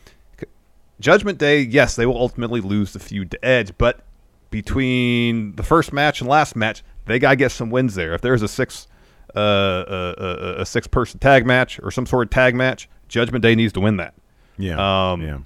Judgment 0.99 1.37
Day. 1.37 1.61
Yes, 1.61 1.95
they 1.95 2.05
will 2.05 2.17
ultimately 2.17 2.61
lose 2.61 2.93
the 2.93 2.99
feud 2.99 3.29
to 3.31 3.45
Edge, 3.45 3.73
but 3.77 4.05
between 4.49 5.55
the 5.55 5.63
first 5.63 5.93
match 5.93 6.21
and 6.21 6.29
last 6.29 6.55
match, 6.55 6.83
they 7.05 7.19
gotta 7.19 7.35
get 7.35 7.51
some 7.51 7.69
wins 7.69 7.95
there. 7.95 8.13
If 8.13 8.21
there's 8.21 8.41
a 8.41 8.47
six, 8.47 8.87
uh, 9.35 9.39
uh, 9.39 10.15
uh, 10.17 10.55
a 10.59 10.65
six 10.65 10.87
person 10.87 11.19
tag 11.19 11.45
match 11.45 11.79
or 11.83 11.91
some 11.91 12.05
sort 12.05 12.27
of 12.27 12.31
tag 12.31 12.55
match, 12.55 12.89
Judgment 13.07 13.41
Day 13.41 13.55
needs 13.55 13.73
to 13.73 13.79
win 13.79 13.97
that. 13.97 14.13
yeah. 14.57 15.11
um, 15.11 15.21
yeah. 15.21 15.39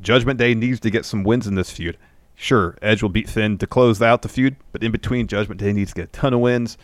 Judgment 0.00 0.38
Day 0.38 0.54
needs 0.54 0.80
to 0.80 0.90
get 0.90 1.04
some 1.04 1.24
wins 1.24 1.46
in 1.46 1.54
this 1.54 1.70
feud. 1.70 1.96
Sure, 2.34 2.76
Edge 2.82 3.00
will 3.02 3.08
beat 3.08 3.28
Finn 3.28 3.56
to 3.58 3.66
close 3.66 4.02
out 4.02 4.22
the 4.22 4.28
feud, 4.28 4.56
but 4.72 4.82
in 4.82 4.90
between, 4.92 5.26
Judgment 5.28 5.60
Day 5.60 5.72
needs 5.72 5.92
to 5.92 5.96
get 6.02 6.04
a 6.04 6.12
ton 6.12 6.34
of 6.34 6.40
wins. 6.40 6.76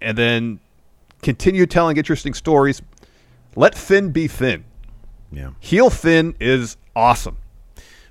And 0.00 0.16
then 0.16 0.60
continue 1.22 1.66
telling 1.66 1.96
interesting 1.96 2.34
stories. 2.34 2.80
Let 3.56 3.74
Finn 3.74 4.10
be 4.12 4.28
Finn. 4.28 4.64
Yeah. 5.32 5.50
Heel 5.60 5.90
Finn 5.90 6.34
is 6.40 6.76
awesome. 6.94 7.36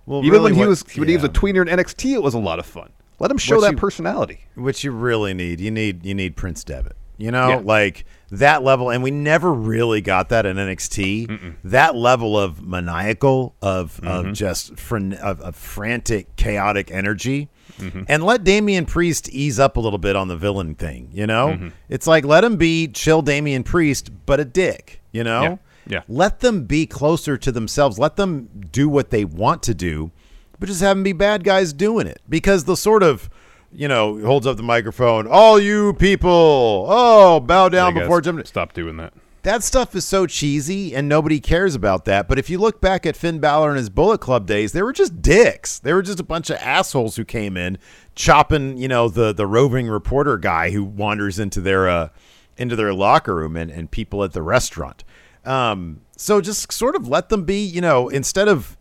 Well, 0.06 0.20
Even 0.20 0.32
really 0.32 0.44
when 0.52 0.54
he 0.56 0.60
what- 0.60 0.70
was 0.70 0.84
when 0.98 1.08
he 1.08 1.16
was 1.16 1.24
a 1.24 1.30
tweener 1.30 1.62
in 1.68 1.80
NXT, 1.80 2.14
it 2.14 2.22
was 2.22 2.34
a 2.34 2.40
lot 2.40 2.60
of 2.60 2.66
fun. 2.66 2.90
Let 3.20 3.32
him 3.32 3.38
show 3.38 3.56
What 3.56 3.62
that 3.64 3.72
you- 3.72 3.78
personality. 3.78 4.40
Which 4.56 4.84
you 4.84 4.92
really 4.92 5.34
need, 5.34 5.60
you 5.62 5.72
need 5.72 6.06
you 6.06 6.14
need 6.14 6.36
Prince 6.36 6.64
Devitt. 6.64 6.96
You 7.18 7.32
know, 7.32 7.48
Yeah. 7.50 7.62
like 7.64 8.06
that 8.30 8.62
level, 8.62 8.90
and 8.90 9.02
we 9.02 9.10
never 9.10 9.54
really 9.54 10.02
got 10.02 10.28
that 10.30 10.46
in 10.46 10.58
NXT. 10.58 11.56
That 11.64 11.96
level 11.96 12.38
of 12.38 12.62
maniacal, 12.62 13.56
of 13.62 14.02
Mm-hmm. 14.04 14.08
of 14.30 14.34
just 14.34 14.78
fran- 14.78 15.14
of, 15.14 15.40
of 15.42 15.56
frantic, 15.56 16.36
chaotic 16.36 16.92
energy, 16.92 17.48
Mm-hmm. 17.80 18.04
and 18.08 18.24
let 18.24 18.44
Damian 18.44 18.86
Priest 18.86 19.28
ease 19.30 19.60
up 19.60 19.76
a 19.78 19.80
little 19.80 19.98
bit 20.00 20.16
on 20.16 20.28
the 20.28 20.36
villain 20.38 20.76
thing. 20.76 21.10
You 21.14 21.26
know, 21.28 21.48
Mm-hmm. 21.50 21.68
it's 21.90 22.08
like 22.08 22.26
let 22.26 22.44
him 22.44 22.58
be 22.58 22.88
chill 22.90 23.22
Damian 23.22 23.64
Priest, 23.64 24.12
but 24.26 24.40
a 24.42 24.46
dick. 24.46 25.02
You 25.14 25.24
know, 25.24 25.42
Yeah. 25.44 25.56
Yeah. 25.88 26.02
Let 26.10 26.40
them 26.40 26.64
be 26.64 26.86
closer 26.88 27.38
to 27.38 27.52
themselves. 27.52 28.00
Let 28.00 28.16
them 28.18 28.50
do 28.72 28.90
what 28.90 29.12
they 29.12 29.24
want 29.24 29.62
to 29.64 29.74
do, 29.76 30.12
but 30.60 30.68
just 30.68 30.82
having 30.82 31.04
be 31.04 31.14
bad 31.14 31.44
guys 31.44 31.74
doing 31.74 32.08
it. 32.08 32.22
Because 32.28 32.66
the 32.66 32.78
sort 32.78 33.04
of, 33.04 33.30
you 33.72 33.88
know, 33.88 34.20
holds 34.26 34.48
up 34.48 34.58
the 34.58 34.64
microphone, 34.64 35.28
all 35.28 35.60
you 35.60 35.94
people, 35.94 36.86
oh, 36.90 37.40
bow 37.40 37.70
down 37.70 37.94
They 37.94 38.02
before 38.02 38.22
Jim. 38.22 38.44
Stop 38.46 38.74
doing 38.74 38.98
that. 38.98 39.14
That 39.44 39.64
stuff 39.64 39.94
is 39.96 40.04
so 40.04 40.26
cheesy 40.26 40.96
and 40.96 41.08
nobody 41.08 41.40
cares 41.40 41.76
about 41.76 42.06
that. 42.06 42.28
But 42.28 42.40
if 42.40 42.50
you 42.50 42.58
look 42.58 42.82
back 42.82 43.06
at 43.06 43.16
Finn 43.16 43.38
Balor 43.40 43.70
and 43.70 43.78
his 43.78 43.92
Bullet 43.92 44.20
Club 44.20 44.48
days, 44.48 44.72
they 44.72 44.82
were 44.82 44.92
just 44.92 45.22
dicks. 45.22 45.78
They 45.78 45.94
were 45.94 46.02
just 46.02 46.20
a 46.20 46.24
bunch 46.24 46.50
of 46.50 46.58
assholes 46.58 47.16
who 47.16 47.24
came 47.26 47.56
in 47.56 47.78
chopping, 48.16 48.80
you 48.80 48.88
know, 48.88 49.08
the 49.08 49.34
the 49.34 49.46
roving 49.46 49.88
reporter 49.88 50.40
guy 50.40 50.72
who 50.72 50.84
wanders 50.84 51.38
into 51.38 51.62
their 51.62 51.88
uh 51.88 52.10
into 52.58 52.76
their 52.76 52.92
locker 52.92 53.36
room 53.36 53.56
and, 53.56 53.70
and 53.70 53.92
people 53.92 54.24
at 54.24 54.34
the 54.34 54.42
restaurant. 54.42 55.04
Um, 55.46 56.02
so 56.18 56.42
just 56.42 56.72
sort 56.74 56.96
of 56.96 57.08
let 57.08 57.30
them 57.30 57.44
be, 57.44 57.64
you 57.64 57.82
know, 57.82 58.10
instead 58.10 58.48
of 58.48 58.76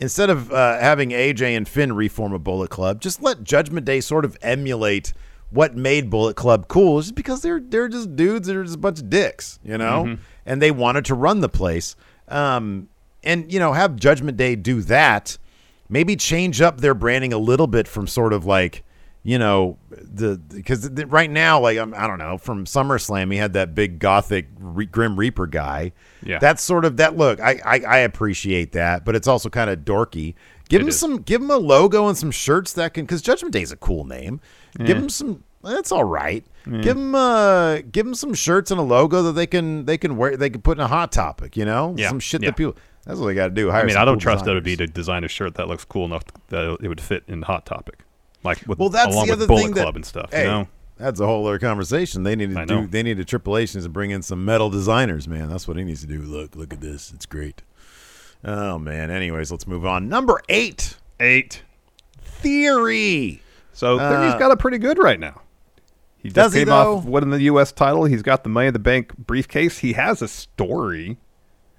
instead 0.00 0.30
of 0.30 0.52
uh, 0.52 0.78
having 0.78 1.10
AJ 1.10 1.56
and 1.56 1.68
Finn 1.68 1.92
reform 1.92 2.32
a 2.32 2.38
Bullet 2.38 2.70
Club, 2.70 3.00
just 3.00 3.22
let 3.22 3.42
Judgment 3.44 3.86
Day 3.86 4.00
sort 4.00 4.24
of 4.24 4.36
emulate 4.42 5.12
what 5.50 5.76
made 5.76 6.10
Bullet 6.10 6.36
Club 6.36 6.68
cool 6.68 6.98
is 6.98 7.12
because 7.12 7.40
they're 7.42 7.60
they're 7.60 7.88
just 7.88 8.16
dudes 8.16 8.46
that 8.48 8.56
are 8.56 8.64
just 8.64 8.76
a 8.76 8.78
bunch 8.78 8.98
of 8.98 9.08
dicks, 9.08 9.58
you 9.64 9.78
know, 9.78 10.04
and 10.44 10.60
they 10.60 10.70
wanted 10.70 11.04
to 11.06 11.14
run 11.14 11.40
the 11.40 11.48
place. 11.48 11.96
Um, 12.28 12.88
and 13.22 13.52
you 13.52 13.58
know, 13.58 13.72
have 13.72 13.96
Judgment 13.96 14.36
Day 14.36 14.56
do 14.56 14.82
that. 14.82 15.38
Maybe 15.88 16.16
change 16.16 16.60
up 16.60 16.80
their 16.80 16.94
branding 16.94 17.32
a 17.32 17.38
little 17.38 17.68
bit 17.68 17.86
from 17.86 18.08
sort 18.08 18.32
of 18.32 18.44
like, 18.44 18.82
you 19.26 19.38
know, 19.38 19.76
the 19.90 20.36
because 20.38 20.88
right 21.08 21.30
now, 21.30 21.58
like 21.60 21.78
I'm, 21.78 21.92
I 21.94 22.06
don't 22.06 22.18
know, 22.18 22.38
from 22.38 22.64
SummerSlam, 22.64 23.32
he 23.32 23.38
had 23.38 23.54
that 23.54 23.74
big 23.74 23.98
gothic 23.98 24.46
re- 24.58 24.86
Grim 24.86 25.16
Reaper 25.18 25.46
guy. 25.48 25.92
Yeah. 26.22 26.38
that's 26.38 26.62
sort 26.62 26.84
of 26.84 26.96
that 26.98 27.16
look. 27.16 27.40
I 27.40 27.60
I, 27.64 27.80
I 27.80 27.98
appreciate 27.98 28.72
that, 28.72 29.04
but 29.04 29.16
it's 29.16 29.26
also 29.28 29.48
kind 29.48 29.68
of 29.68 29.80
dorky. 29.80 30.34
Give 30.68 30.80
It 30.80 30.84
him 30.84 30.88
is. 30.88 30.98
some, 30.98 31.18
give 31.22 31.40
him 31.42 31.50
a 31.50 31.56
logo 31.56 32.08
and 32.08 32.16
some 32.18 32.30
shirts 32.30 32.72
that 32.74 32.94
can, 32.94 33.04
because 33.04 33.22
Judgment 33.22 33.52
Day 33.52 33.62
is 33.62 33.70
a 33.72 33.76
cool 33.76 34.04
name. 34.04 34.40
Give 34.84 34.96
him 34.96 35.08
some. 35.08 35.44
That's 35.62 35.90
all 35.92 36.04
right. 36.04 36.44
Give 36.64 36.96
him, 36.96 37.14
uh, 37.14 37.78
give 37.90 38.06
him 38.06 38.14
some 38.14 38.34
shirts 38.34 38.70
and 38.72 38.78
a 38.80 38.82
logo 38.82 39.22
that 39.22 39.32
they 39.32 39.46
can, 39.46 39.84
they 39.86 39.96
can 39.98 40.16
wear, 40.16 40.36
they 40.36 40.50
can 40.50 40.60
put 40.62 40.78
in 40.78 40.82
a 40.84 40.88
hot 40.88 41.10
topic. 41.12 41.56
You 41.56 41.64
know, 41.64 41.94
Yeah. 41.96 42.08
some 42.08 42.18
shit 42.20 42.42
Yeah. 42.42 42.50
that 42.50 42.56
people. 42.56 42.76
That's 43.04 43.20
what 43.20 43.26
they 43.26 43.34
got 43.34 43.48
to 43.48 43.54
do. 43.54 43.70
I 43.70 43.84
mean, 43.84 43.96
I 43.96 44.04
don't 44.04 44.14
cool 44.14 44.20
trust 44.22 44.44
designers. 44.44 44.64
WWE 44.64 44.76
to 44.78 44.86
design 44.88 45.22
a 45.22 45.28
shirt 45.28 45.54
that 45.54 45.68
looks 45.68 45.84
cool 45.84 46.04
enough 46.06 46.24
that 46.48 46.78
it 46.82 46.88
would 46.88 47.00
fit 47.00 47.22
in 47.28 47.42
Hot 47.42 47.64
Topic, 47.64 48.00
like 48.46 48.66
with 48.66 48.78
Well, 48.78 48.88
that's 48.88 49.14
along 49.14 49.26
the 49.26 49.32
with 49.32 49.40
other 49.40 49.46
Bullet 49.48 49.62
thing 49.62 49.72
Club 49.72 49.86
that, 49.86 49.96
and 49.96 50.06
stuff. 50.06 50.30
Hey, 50.32 50.42
you 50.44 50.48
know, 50.48 50.68
that's 50.96 51.20
a 51.20 51.26
whole 51.26 51.46
other 51.46 51.58
conversation. 51.58 52.22
They 52.22 52.34
need 52.36 52.54
to 52.54 52.60
I 52.60 52.64
do. 52.64 52.74
know. 52.82 52.86
They 52.86 53.02
need 53.02 53.18
to 53.18 53.24
Triple 53.24 53.56
H 53.58 53.74
needs 53.74 53.84
to 53.84 53.90
bring 53.90 54.10
in 54.12 54.22
some 54.22 54.44
metal 54.44 54.70
designers, 54.70 55.28
man. 55.28 55.48
That's 55.50 55.68
what 55.68 55.76
he 55.76 55.84
needs 55.84 56.00
to 56.00 56.06
do. 56.06 56.20
Look, 56.22 56.56
look 56.56 56.72
at 56.72 56.80
this. 56.80 57.12
It's 57.12 57.26
great. 57.26 57.62
Oh 58.44 58.78
man. 58.78 59.10
Anyways, 59.10 59.50
let's 59.50 59.66
move 59.66 59.84
on. 59.84 60.08
Number 60.08 60.40
eight, 60.48 60.96
eight. 61.20 61.62
Theory. 62.20 63.42
So 63.72 63.98
Theory's 63.98 64.34
got 64.34 64.50
it 64.52 64.58
pretty 64.58 64.78
good 64.78 64.98
right 64.98 65.18
now. 65.20 65.42
He 66.18 66.28
Uh, 66.30 66.32
Does 66.32 66.44
just 66.46 66.54
he, 66.54 66.60
came 66.60 66.68
though? 66.68 66.96
off 66.98 67.04
winning 67.04 67.30
the 67.30 67.42
U.S. 67.42 67.72
title. 67.72 68.04
He's 68.04 68.22
got 68.22 68.42
the 68.42 68.48
Money 68.48 68.68
in 68.68 68.72
the 68.72 68.78
Bank 68.78 69.16
briefcase. 69.16 69.78
He 69.78 69.92
has 69.94 70.22
a 70.22 70.28
story. 70.28 71.18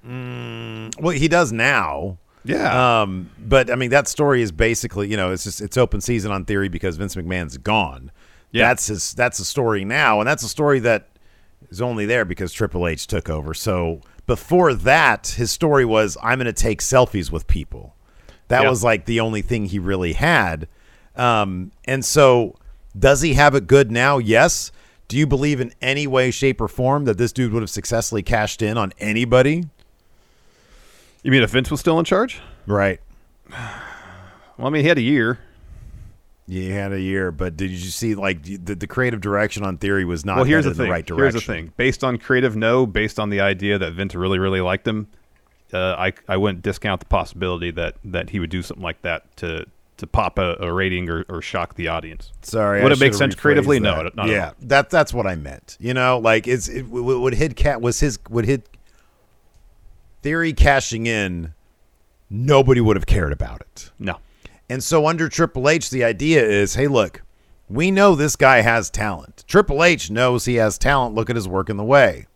Well, 0.04 1.10
he 1.10 1.28
does 1.28 1.52
now. 1.52 2.18
Yeah. 2.44 3.02
Um, 3.02 3.30
but 3.40 3.70
I 3.72 3.76
mean, 3.76 3.90
that 3.90 4.08
story 4.08 4.42
is 4.42 4.52
basically, 4.52 5.10
you 5.10 5.18
know, 5.18 5.32
it's 5.32 5.44
just 5.44 5.62
it's 5.62 5.78
open 5.78 6.02
season 6.02 6.32
on 6.32 6.46
Theory 6.46 6.70
because 6.70 6.96
Vince 6.98 7.16
McMahon's 7.16 7.58
gone. 7.58 8.12
Yeah. 8.52 8.68
That's 8.70 8.88
his. 8.88 9.14
That's 9.14 9.40
a 9.40 9.46
story 9.46 9.84
now, 9.84 10.20
and 10.22 10.28
that's 10.28 10.44
a 10.44 10.48
story 10.50 10.80
that 10.80 11.10
is 11.70 11.82
only 11.82 12.06
there 12.06 12.24
because 12.24 12.54
Triple 12.54 12.88
H 12.88 13.06
took 13.08 13.30
over. 13.30 13.54
So 13.54 14.02
before 14.26 14.74
that, 14.74 15.28
his 15.38 15.52
story 15.52 15.84
was 15.86 16.18
I'm 16.24 16.38
going 16.40 16.46
to 16.46 16.54
take 16.54 16.82
selfies 16.82 17.32
with 17.32 17.48
people. 17.48 17.96
That 18.48 18.64
Yeah. 18.64 18.70
was 18.70 18.84
like 18.84 19.06
the 19.06 19.20
only 19.20 19.42
thing 19.42 19.66
he 19.66 19.80
really 19.80 20.14
had. 20.14 20.68
Um, 21.18 21.72
and 21.86 22.06
so, 22.06 22.56
does 22.98 23.22
he 23.22 23.34
have 23.34 23.56
it 23.56 23.68
good 23.68 23.92
now? 23.92 24.18
Yes. 24.20 24.72
Do 25.10 25.18
you 25.18 25.26
believe 25.28 25.60
in 25.60 25.74
any 25.82 26.06
way, 26.08 26.32
shape, 26.32 26.62
or 26.62 26.68
form 26.68 27.06
that 27.06 27.18
this 27.18 27.32
dude 27.34 27.52
would 27.54 27.64
have 27.64 27.70
successfully 27.70 28.22
cashed 28.24 28.62
in 28.62 28.78
on 28.78 28.94
anybody? 29.00 29.66
You 31.24 31.32
mean 31.32 31.44
if 31.44 31.52
Vince 31.52 31.72
was 31.72 31.80
still 31.80 32.00
in 32.00 32.06
charge? 32.06 32.40
Right. 32.66 33.00
Well, 34.58 34.66
I 34.66 34.70
mean, 34.72 34.82
he 34.82 34.88
had 34.88 34.98
a 34.98 35.04
year. 35.04 35.38
You 36.48 36.72
had 36.72 36.92
a 36.92 37.00
year, 37.00 37.32
but 37.32 37.56
did 37.56 37.70
you 37.70 37.78
see 37.78 38.16
like 38.16 38.42
the, 38.42 38.74
the 38.74 38.88
creative 38.88 39.22
direction 39.22 39.64
on 39.64 39.78
Theory 39.78 40.04
was 40.04 40.26
not 40.26 40.38
well, 40.38 40.46
here's 40.46 40.64
the 40.64 40.72
in 40.72 40.78
thing. 40.78 40.86
the 40.88 40.92
right 40.92 41.06
direction? 41.06 41.24
here's 41.24 41.34
the 41.36 41.42
thing. 41.42 41.74
Based 41.78 42.04
on 42.04 42.18
creative, 42.18 42.56
no. 42.56 42.88
Based 42.88 43.20
on 43.20 43.30
the 43.30 43.40
idea 43.42 43.78
that 43.78 43.94
Vince 43.94 44.16
really, 44.16 44.40
really 44.40 44.62
liked 44.62 44.88
him, 44.88 45.10
uh, 45.74 45.94
I 45.94 46.14
I 46.28 46.38
wouldn't 46.38 46.64
discount 46.64 47.02
the 47.02 47.06
possibility 47.06 47.70
that 47.72 47.98
that 48.06 48.32
he 48.32 48.40
would 48.40 48.50
do 48.50 48.64
something 48.64 48.84
like 48.84 49.02
that 49.04 49.36
to 49.38 49.66
to 49.98 50.08
pop 50.08 50.40
a, 50.40 50.56
a 50.60 50.72
rating 50.72 51.10
or, 51.10 51.26
or 51.28 51.42
shock 51.42 51.76
the 51.76 51.90
audience. 51.90 52.32
Sorry, 52.44 52.82
Would 52.82 52.92
I 52.92 52.96
it 52.96 53.00
make 53.00 53.14
sense 53.14 53.36
creatively? 53.36 53.80
No, 53.80 54.04
that. 54.04 54.16
not 54.16 54.28
at 54.28 54.32
yeah, 54.32 54.52
that 54.62 54.90
that's 54.90 55.14
what 55.14 55.28
I 55.28 55.36
meant. 55.36 55.76
You 55.80 55.94
know, 55.94 56.20
like 56.20 56.48
it's 56.48 56.70
it, 56.70 56.84
would 56.84 57.20
would 57.20 57.34
hit 57.34 57.56
cat 57.56 57.82
was 57.82 58.00
his 58.00 58.18
would 58.30 58.46
hit 58.46 58.68
Theory 60.22 60.54
cashing 60.54 61.08
in? 61.08 61.54
Nobody 62.30 62.82
would 62.82 62.98
have 62.98 63.06
cared 63.06 63.32
about 63.32 63.62
it. 63.62 63.92
No. 64.00 64.18
And 64.70 64.84
so 64.84 65.08
under 65.08 65.30
Triple 65.30 65.70
H, 65.70 65.90
the 65.90 66.04
idea 66.04 66.44
is, 66.44 66.76
hey, 66.76 66.88
look, 66.88 67.22
we 67.70 67.92
know 67.92 68.16
this 68.16 68.36
guy 68.36 68.62
has 68.62 68.90
talent. 68.90 69.44
Triple 69.48 69.84
H 69.84 70.10
knows 70.10 70.46
he 70.46 70.56
has 70.56 70.78
talent. 70.78 71.16
Look 71.16 71.30
at 71.30 71.36
his 71.36 71.48
work 71.48 71.70
in 71.70 71.78
the 71.78 71.84
way. 71.84 72.28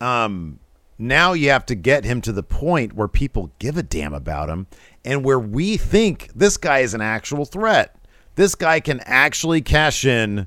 Um, 0.00 0.58
now 0.98 1.32
you 1.32 1.50
have 1.50 1.66
to 1.66 1.74
get 1.74 2.04
him 2.04 2.20
to 2.22 2.32
the 2.32 2.42
point 2.42 2.92
where 2.92 3.08
people 3.08 3.52
give 3.58 3.76
a 3.76 3.82
damn 3.82 4.14
about 4.14 4.48
him 4.48 4.66
and 5.04 5.24
where 5.24 5.38
we 5.38 5.76
think 5.76 6.30
this 6.34 6.56
guy 6.56 6.80
is 6.80 6.94
an 6.94 7.00
actual 7.00 7.44
threat. 7.44 7.94
This 8.34 8.54
guy 8.54 8.80
can 8.80 9.00
actually 9.04 9.62
cash 9.62 10.04
in, 10.04 10.46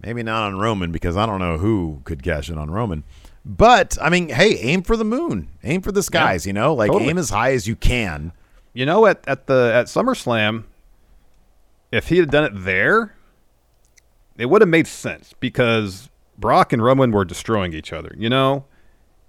maybe 0.00 0.22
not 0.22 0.44
on 0.44 0.58
Roman 0.58 0.92
because 0.92 1.16
I 1.16 1.26
don't 1.26 1.40
know 1.40 1.58
who 1.58 2.00
could 2.04 2.22
cash 2.22 2.50
in 2.50 2.58
on 2.58 2.70
Roman. 2.70 3.04
But 3.44 3.98
I 4.00 4.08
mean, 4.08 4.28
hey, 4.28 4.56
aim 4.58 4.82
for 4.82 4.96
the 4.96 5.04
moon, 5.04 5.48
aim 5.64 5.82
for 5.82 5.90
the 5.92 6.02
skies. 6.02 6.46
you 6.46 6.52
know, 6.52 6.74
like 6.74 6.90
totally. 6.90 7.10
aim 7.10 7.18
as 7.18 7.30
high 7.30 7.52
as 7.52 7.66
you 7.66 7.74
can. 7.76 8.32
You 8.72 8.86
know, 8.86 9.06
at 9.06 9.26
at 9.26 9.46
the 9.46 9.72
at 9.74 9.86
SummerSlam, 9.86 10.64
if 11.90 12.08
he 12.08 12.18
had 12.18 12.30
done 12.30 12.44
it 12.44 12.52
there, 12.54 13.14
it 14.38 14.46
would 14.46 14.62
have 14.62 14.68
made 14.68 14.86
sense 14.86 15.34
because 15.40 16.08
Brock 16.38 16.72
and 16.72 16.82
Roman 16.82 17.10
were 17.10 17.24
destroying 17.24 17.72
each 17.72 17.92
other. 17.92 18.14
You 18.16 18.30
know, 18.30 18.64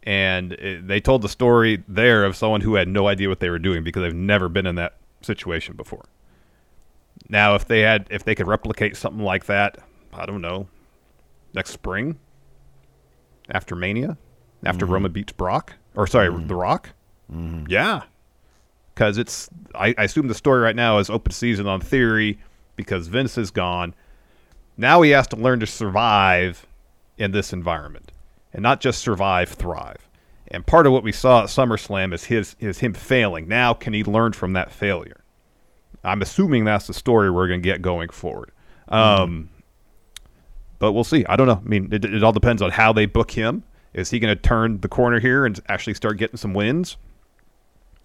and 0.04 0.54
it, 0.54 0.88
they 0.88 0.99
told 0.99 1.23
the 1.23 1.30
story 1.30 1.84
there 1.88 2.23
of 2.23 2.36
someone 2.36 2.62
who 2.62 2.76
had 2.76 2.88
no 2.88 3.08
idea 3.08 3.30
what 3.30 3.39
they 3.39 3.49
were 3.49 3.60
doing 3.60 3.84
because 3.84 4.04
they've 4.04 4.13
never 4.13 4.47
been 4.47 4.67
in 4.67 4.76
that 4.76 4.97
situation 5.21 5.76
before. 5.76 6.06
Now, 7.30 7.56
if 7.56 7.65
they 7.65 7.82
had, 7.82 8.08
if 8.10 8.23
they 8.23 8.36
could 8.36 8.47
replicate 8.47 8.97
something 8.97 9.23
like 9.23 9.45
that, 9.45 9.78
I 10.13 10.26
don't 10.26 10.41
know, 10.41 10.67
next 11.54 11.71
spring, 11.71 12.19
after 13.49 13.75
Mania, 13.75 14.17
after 14.63 14.86
mm-hmm. 14.86 14.93
Roman 14.93 15.12
beats 15.12 15.34
Brock, 15.34 15.73
or 15.95 16.08
sorry, 16.08 16.29
mm-hmm. 16.29 16.47
The 16.47 16.56
Rock, 16.56 16.89
mm-hmm. 17.32 17.65
yeah, 17.69 18.03
because 18.93 19.17
it's 19.17 19.49
I, 19.75 19.93
I 19.97 20.03
assume 20.03 20.27
the 20.27 20.34
story 20.34 20.62
right 20.62 20.75
now 20.75 20.99
is 20.99 21.10
open 21.10 21.32
season 21.32 21.67
on 21.67 21.82
theory 21.82 22.39
because 22.75 23.08
Vince 23.08 23.38
is 23.38 23.51
gone. 23.51 23.93
Now 24.77 25.01
he 25.01 25.12
has 25.12 25.27
to 25.27 25.36
learn 25.36 25.60
to 25.60 25.67
survive 25.67 26.65
in 27.17 27.32
this 27.32 27.53
environment, 27.53 28.12
and 28.53 28.63
not 28.63 28.82
just 28.82 29.01
survive, 29.01 29.49
thrive. 29.49 30.10
And 30.47 30.65
part 30.65 30.86
of 30.86 30.93
what 30.93 31.03
we 31.03 31.12
saw 31.12 31.43
at 31.43 31.49
SummerSlam 31.49 32.13
is 32.13 32.25
his 32.25 32.56
is 32.60 32.79
him 32.79 32.93
failing. 32.93 33.47
Now, 33.47 33.73
can 33.73 33.93
he 33.93 34.03
learn 34.03 34.34
from 34.34 34.53
that 34.53 34.71
failure? 34.71 35.23
I'm 36.03 36.21
assuming 36.21 36.65
that's 36.65 36.88
the 36.88 36.93
story 36.93 37.32
we're 37.32 37.47
going 37.47 37.62
to 37.62 37.67
get 37.67 37.82
going 37.82 38.10
forward. 38.10 38.51
Um, 38.89 39.49
but 40.84 40.91
we'll 40.91 41.06
see. 41.06 41.26
I 41.30 41.38
don't 41.38 41.48
know. 41.48 41.62
I 41.65 41.69
mean, 41.69 41.88
it, 41.93 42.04
it 42.04 42.24
all 42.26 42.34
depends 42.34 42.62
on 42.62 42.69
how 42.69 42.91
they 42.91 43.06
book 43.06 43.32
him. 43.32 43.63
Is 43.93 44.10
he 44.10 44.19
going 44.19 44.36
to 44.36 44.41
turn 44.41 44.82
the 44.82 44.89
corner 44.89 45.22
here 45.22 45.46
and 45.46 45.58
actually 45.69 45.93
start 45.93 46.17
getting 46.17 46.36
some 46.36 46.54
wins? 46.54 46.98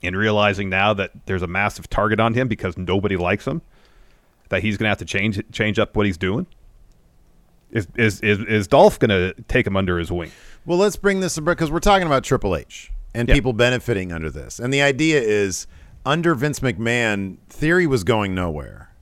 And 0.01 0.17
realizing 0.17 0.71
now 0.71 0.95
that 0.95 1.11
there's 1.27 1.43
a 1.43 1.49
massive 1.49 1.91
target 1.91 2.21
on 2.21 2.35
him 2.35 2.47
because 2.47 2.79
nobody 2.79 3.17
likes 3.17 3.49
him, 3.49 3.63
that 4.51 4.63
he's 4.63 4.77
going 4.77 4.85
to 4.85 4.91
have 4.91 4.99
to 4.99 5.05
change 5.05 5.43
change 5.51 5.81
up 5.81 5.97
what 5.97 6.07
he's 6.07 6.17
doing. 6.17 6.47
Is 7.73 7.89
is 7.97 8.21
is, 8.21 8.39
is 8.43 8.69
Dolph 8.69 9.01
going 9.01 9.11
to 9.11 9.35
take 9.49 9.67
him 9.67 9.77
under 9.77 9.99
his 9.99 10.13
wing? 10.13 10.31
Well, 10.65 10.79
let's 10.79 10.95
bring 10.95 11.19
this 11.19 11.37
because 11.37 11.73
we're 11.73 11.81
talking 11.81 12.07
about 12.07 12.23
Triple 12.23 12.55
H 12.55 12.93
and 13.13 13.27
people 13.27 13.55
benefiting 13.55 14.13
under 14.13 14.31
this. 14.31 14.61
And 14.61 14.73
the 14.73 14.83
idea 14.83 15.21
is 15.21 15.67
under 16.07 16.37
Vince 16.37 16.61
McMahon, 16.61 17.39
Theory 17.49 17.89
was 17.89 18.05
going 18.05 18.37
nowhere. 18.37 18.93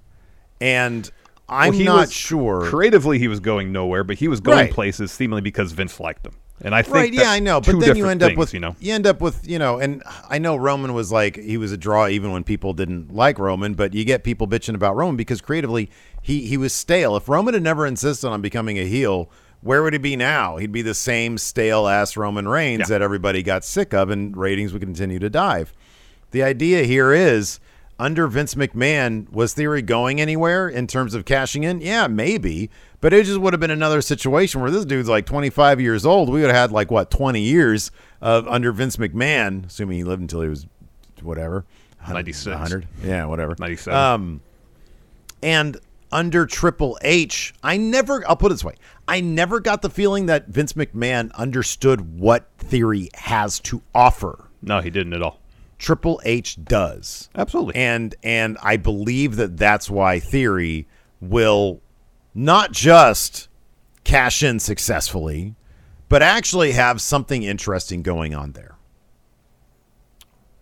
And 0.62 1.10
I'm 1.48 1.76
Well, 1.76 1.84
not 1.84 2.10
sure. 2.10 2.62
Creatively, 2.66 3.18
he 3.18 3.28
was 3.28 3.40
going 3.40 3.70
nowhere, 3.72 4.02
but 4.04 4.16
he 4.16 4.26
was 4.28 4.40
going 4.40 4.56
Right. 4.58 4.70
places 4.72 5.12
seemingly 5.12 5.42
because 5.42 5.72
Vince 5.72 6.00
liked 6.00 6.26
him. 6.26 6.32
And 6.62 6.74
I 6.74 6.80
think 6.82 6.94
Right, 6.94 7.12
yeah, 7.12 7.30
I 7.30 7.38
know, 7.38 7.60
but 7.60 7.78
then 7.80 7.96
you 7.96 8.06
end 8.08 8.22
up 8.22 8.28
things, 8.30 8.38
with 8.38 8.54
you 8.54 8.60
know. 8.60 8.74
you 8.80 8.94
end 8.94 9.06
up 9.06 9.20
with 9.20 9.46
you 9.46 9.58
know, 9.58 9.78
and 9.78 10.02
I 10.30 10.38
know 10.38 10.56
Roman 10.56 10.94
was 10.94 11.12
like 11.12 11.36
he 11.36 11.58
was 11.58 11.70
a 11.70 11.76
draw 11.76 12.08
even 12.08 12.32
when 12.32 12.44
people 12.44 12.72
didn't 12.72 13.14
like 13.14 13.38
Roman, 13.38 13.74
but 13.74 13.92
you 13.92 14.04
get 14.06 14.24
people 14.24 14.48
bitching 14.48 14.74
about 14.74 14.96
Roman 14.96 15.16
because 15.16 15.42
creatively 15.42 15.90
he 16.22 16.46
he 16.46 16.56
was 16.56 16.72
stale. 16.72 17.14
If 17.14 17.28
Roman 17.28 17.52
had 17.52 17.62
never 17.62 17.86
insisted 17.86 18.28
on 18.28 18.40
becoming 18.40 18.78
a 18.78 18.84
heel 18.86 19.30
where 19.60 19.82
would 19.82 19.92
he 19.94 19.98
be 19.98 20.16
now? 20.16 20.56
He'd 20.58 20.70
be 20.72 20.82
the 20.82 20.94
same 20.94 21.38
stale 21.38 21.88
ass 21.88 22.16
Roman 22.16 22.46
Reigns 22.48 22.80
Yeah. 22.80 22.86
that 22.98 23.02
everybody 23.02 23.42
got 23.42 23.64
sick 23.64 23.92
of, 23.92 24.10
and 24.10 24.34
ratings 24.36 24.72
would 24.72 24.82
continue 24.82 25.18
to 25.18 25.28
dive. 25.30 25.72
The 26.30 26.42
idea 26.42 26.84
here 26.84 27.12
is 27.12 27.58
under 27.98 28.26
Vince 28.26 28.54
McMahon, 28.54 29.30
was 29.30 29.54
Theory 29.54 29.82
going 29.82 30.20
anywhere 30.20 30.68
in 30.68 30.86
terms 30.86 31.14
of 31.14 31.24
cashing 31.24 31.64
in? 31.64 31.80
Yeah, 31.80 32.06
maybe. 32.06 32.70
But 33.00 33.12
it 33.12 33.24
just 33.24 33.38
would 33.38 33.52
have 33.52 33.60
been 33.60 33.70
another 33.70 34.02
situation 34.02 34.60
where 34.60 34.70
this 34.70 34.84
dude's 34.84 35.08
like 35.08 35.26
25 35.26 35.80
years 35.80 36.04
old. 36.04 36.28
We 36.28 36.40
would 36.40 36.50
have 36.50 36.56
had 36.56 36.72
like, 36.72 36.90
what, 36.90 37.10
20 37.10 37.40
years 37.40 37.90
of 38.20 38.46
under 38.48 38.72
Vince 38.72 38.96
McMahon, 38.96 39.66
assuming 39.66 39.98
he 39.98 40.04
lived 40.04 40.22
until 40.22 40.42
he 40.42 40.48
was 40.48 40.66
whatever. 41.22 41.64
96. 42.08 42.46
100. 42.46 42.88
Yeah, 43.02 43.24
whatever. 43.24 43.56
97. 43.58 43.98
Um, 43.98 44.40
and 45.42 45.78
under 46.12 46.46
Triple 46.46 46.98
H, 47.02 47.54
I 47.62 47.76
never, 47.76 48.26
I'll 48.28 48.36
put 48.36 48.52
it 48.52 48.54
this 48.54 48.64
way 48.64 48.74
I 49.08 49.20
never 49.20 49.60
got 49.60 49.82
the 49.82 49.90
feeling 49.90 50.26
that 50.26 50.48
Vince 50.48 50.74
McMahon 50.74 51.32
understood 51.34 52.18
what 52.18 52.48
Theory 52.58 53.08
has 53.14 53.60
to 53.60 53.82
offer. 53.94 54.44
No, 54.62 54.80
he 54.80 54.90
didn't 54.90 55.12
at 55.14 55.22
all. 55.22 55.40
Triple 55.78 56.20
H 56.24 56.62
does. 56.64 57.28
Absolutely. 57.34 57.74
And 57.76 58.14
and 58.22 58.56
I 58.62 58.76
believe 58.76 59.36
that 59.36 59.56
that's 59.56 59.90
why 59.90 60.18
Theory 60.18 60.86
will 61.20 61.80
not 62.34 62.72
just 62.72 63.48
cash 64.04 64.42
in 64.42 64.58
successfully, 64.58 65.54
but 66.08 66.22
actually 66.22 66.72
have 66.72 67.00
something 67.00 67.42
interesting 67.42 68.02
going 68.02 68.34
on 68.34 68.52
there. 68.52 68.76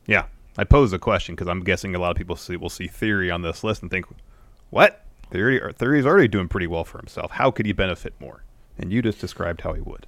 Yeah, 0.07 0.27
I 0.59 0.65
pose 0.65 0.93
a 0.93 0.99
question 0.99 1.35
because 1.35 1.49
I'm 1.49 1.63
guessing 1.65 1.95
a 1.95 1.99
lot 1.99 2.11
of 2.11 2.17
people 2.17 2.37
see, 2.37 2.57
will 2.57 2.69
see 2.71 2.89
Theory 2.89 3.31
on 3.31 3.43
this 3.43 3.65
list 3.65 3.83
and 3.83 3.91
think, 3.91 4.07
"What? 4.71 5.05
Theory? 5.31 5.61
Theory's 5.75 6.07
already 6.07 6.29
doing 6.29 6.49
pretty 6.49 6.67
well 6.67 6.85
for 6.85 6.99
himself. 6.99 7.33
How 7.33 7.51
could 7.51 7.67
he 7.67 7.73
benefit 7.73 8.15
more?" 8.21 8.45
And 8.79 8.93
you 8.93 9.03
just 9.03 9.21
described 9.21 9.61
how 9.61 9.73
he 9.73 9.81
would. 9.81 10.07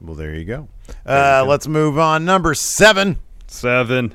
Well, 0.00 0.14
there 0.14 0.34
you 0.34 0.44
go. 0.44 0.68
Uh, 1.06 1.44
let's 1.46 1.66
move 1.66 1.98
on. 1.98 2.24
Number 2.24 2.54
seven. 2.54 3.18
Seven. 3.46 4.14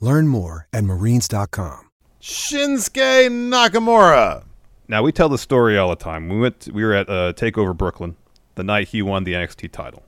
Learn 0.00 0.28
more 0.28 0.68
at 0.72 0.84
marines.com. 0.84 1.90
Shinsuke 2.20 3.28
Nakamura. 3.28 4.44
Now 4.88 5.02
we 5.02 5.12
tell 5.12 5.28
the 5.28 5.38
story 5.38 5.78
all 5.78 5.88
the 5.90 5.96
time. 5.96 6.28
We 6.28 6.38
went. 6.38 6.68
we 6.72 6.84
were 6.84 6.92
at 6.92 7.08
uh, 7.08 7.32
Takeover 7.32 7.76
Brooklyn 7.76 8.16
the 8.56 8.64
night 8.64 8.88
he 8.88 9.02
won 9.02 9.24
the 9.24 9.32
NXT 9.32 9.72
title. 9.72 10.02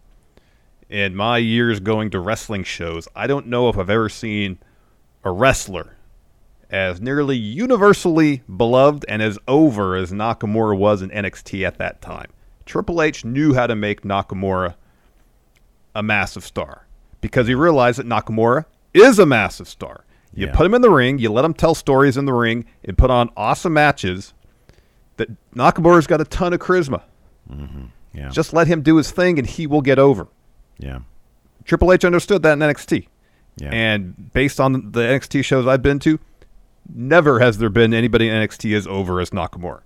In 0.88 1.14
my 1.14 1.38
years 1.38 1.80
going 1.80 2.10
to 2.10 2.20
wrestling 2.20 2.64
shows, 2.64 3.08
I 3.14 3.26
don't 3.26 3.46
know 3.46 3.68
if 3.68 3.78
I've 3.78 3.90
ever 3.90 4.08
seen 4.08 4.58
a 5.24 5.30
wrestler 5.30 5.96
as 6.70 7.00
nearly 7.00 7.36
universally 7.36 8.42
beloved 8.56 9.04
and 9.08 9.22
as 9.22 9.38
over 9.46 9.96
as 9.96 10.12
Nakamura 10.12 10.76
was 10.76 11.02
in 11.02 11.10
NXT 11.10 11.66
at 11.66 11.78
that 11.78 12.00
time. 12.02 12.30
Triple 12.66 13.00
H 13.00 13.24
knew 13.24 13.54
how 13.54 13.66
to 13.66 13.74
make 13.74 14.02
Nakamura 14.02 14.74
a 15.94 16.02
massive 16.02 16.44
star 16.44 16.86
because 17.20 17.46
he 17.48 17.54
realized 17.54 17.98
that 17.98 18.06
Nakamura 18.06 18.64
is 18.94 19.18
a 19.18 19.26
massive 19.26 19.68
star. 19.68 20.04
You 20.34 20.46
Yeah. 20.46 20.54
put 20.54 20.66
him 20.66 20.74
in 20.74 20.82
the 20.82 20.90
ring, 20.90 21.18
you 21.18 21.30
let 21.32 21.44
him 21.44 21.54
tell 21.54 21.74
stories 21.74 22.16
in 22.16 22.24
the 22.26 22.32
ring, 22.34 22.64
and 22.84 22.96
put 22.98 23.10
on 23.10 23.30
awesome 23.36 23.72
matches. 23.72 24.34
That 25.16 25.28
Nakamura's 25.54 26.06
got 26.06 26.20
a 26.20 26.24
ton 26.24 26.52
of 26.52 26.60
charisma. 26.60 27.02
Yeah. 28.14 28.28
Just 28.30 28.52
let 28.52 28.66
him 28.66 28.82
do 28.82 28.96
his 28.96 29.10
thing, 29.10 29.38
and 29.38 29.46
he 29.48 29.66
will 29.66 29.80
get 29.82 29.98
over. 29.98 30.28
yeah. 30.78 31.00
Triple 31.64 31.92
H 31.92 32.02
understood 32.04 32.42
that 32.44 32.54
in 32.54 32.60
NXT. 32.60 33.08
Yeah. 33.56 33.68
And 33.70 34.32
based 34.32 34.58
on 34.58 34.92
the 34.92 35.00
NXT 35.00 35.44
shows 35.44 35.66
I've 35.66 35.82
been 35.82 35.98
to, 35.98 36.18
never 36.94 37.40
has 37.40 37.58
there 37.58 37.68
been 37.68 37.92
anybody 37.92 38.26
in 38.28 38.34
NXT 38.34 38.74
as 38.74 38.86
over 38.86 39.20
as 39.20 39.30
Nakamura. 39.30 39.80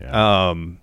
yeah. 0.00 0.48
Um, 0.50 0.78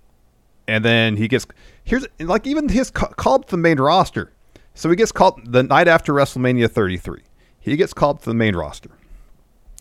and 0.68 0.84
then 0.84 1.16
he 1.16 1.26
gets 1.26 1.44
here's 1.82 2.06
like 2.20 2.46
even 2.46 2.68
his 2.68 2.90
ca- 2.90 3.08
called 3.16 3.42
up 3.44 3.50
the 3.50 3.56
main 3.56 3.78
roster. 3.80 4.30
So 4.76 4.90
he 4.90 4.94
gets 4.94 5.10
called 5.10 5.40
the 5.44 5.62
night 5.62 5.88
after 5.88 6.12
WrestleMania 6.12 6.70
33. 6.70 7.22
He 7.58 7.76
gets 7.76 7.92
called 7.92 8.20
to 8.20 8.26
the 8.26 8.34
main 8.34 8.54
roster, 8.54 8.90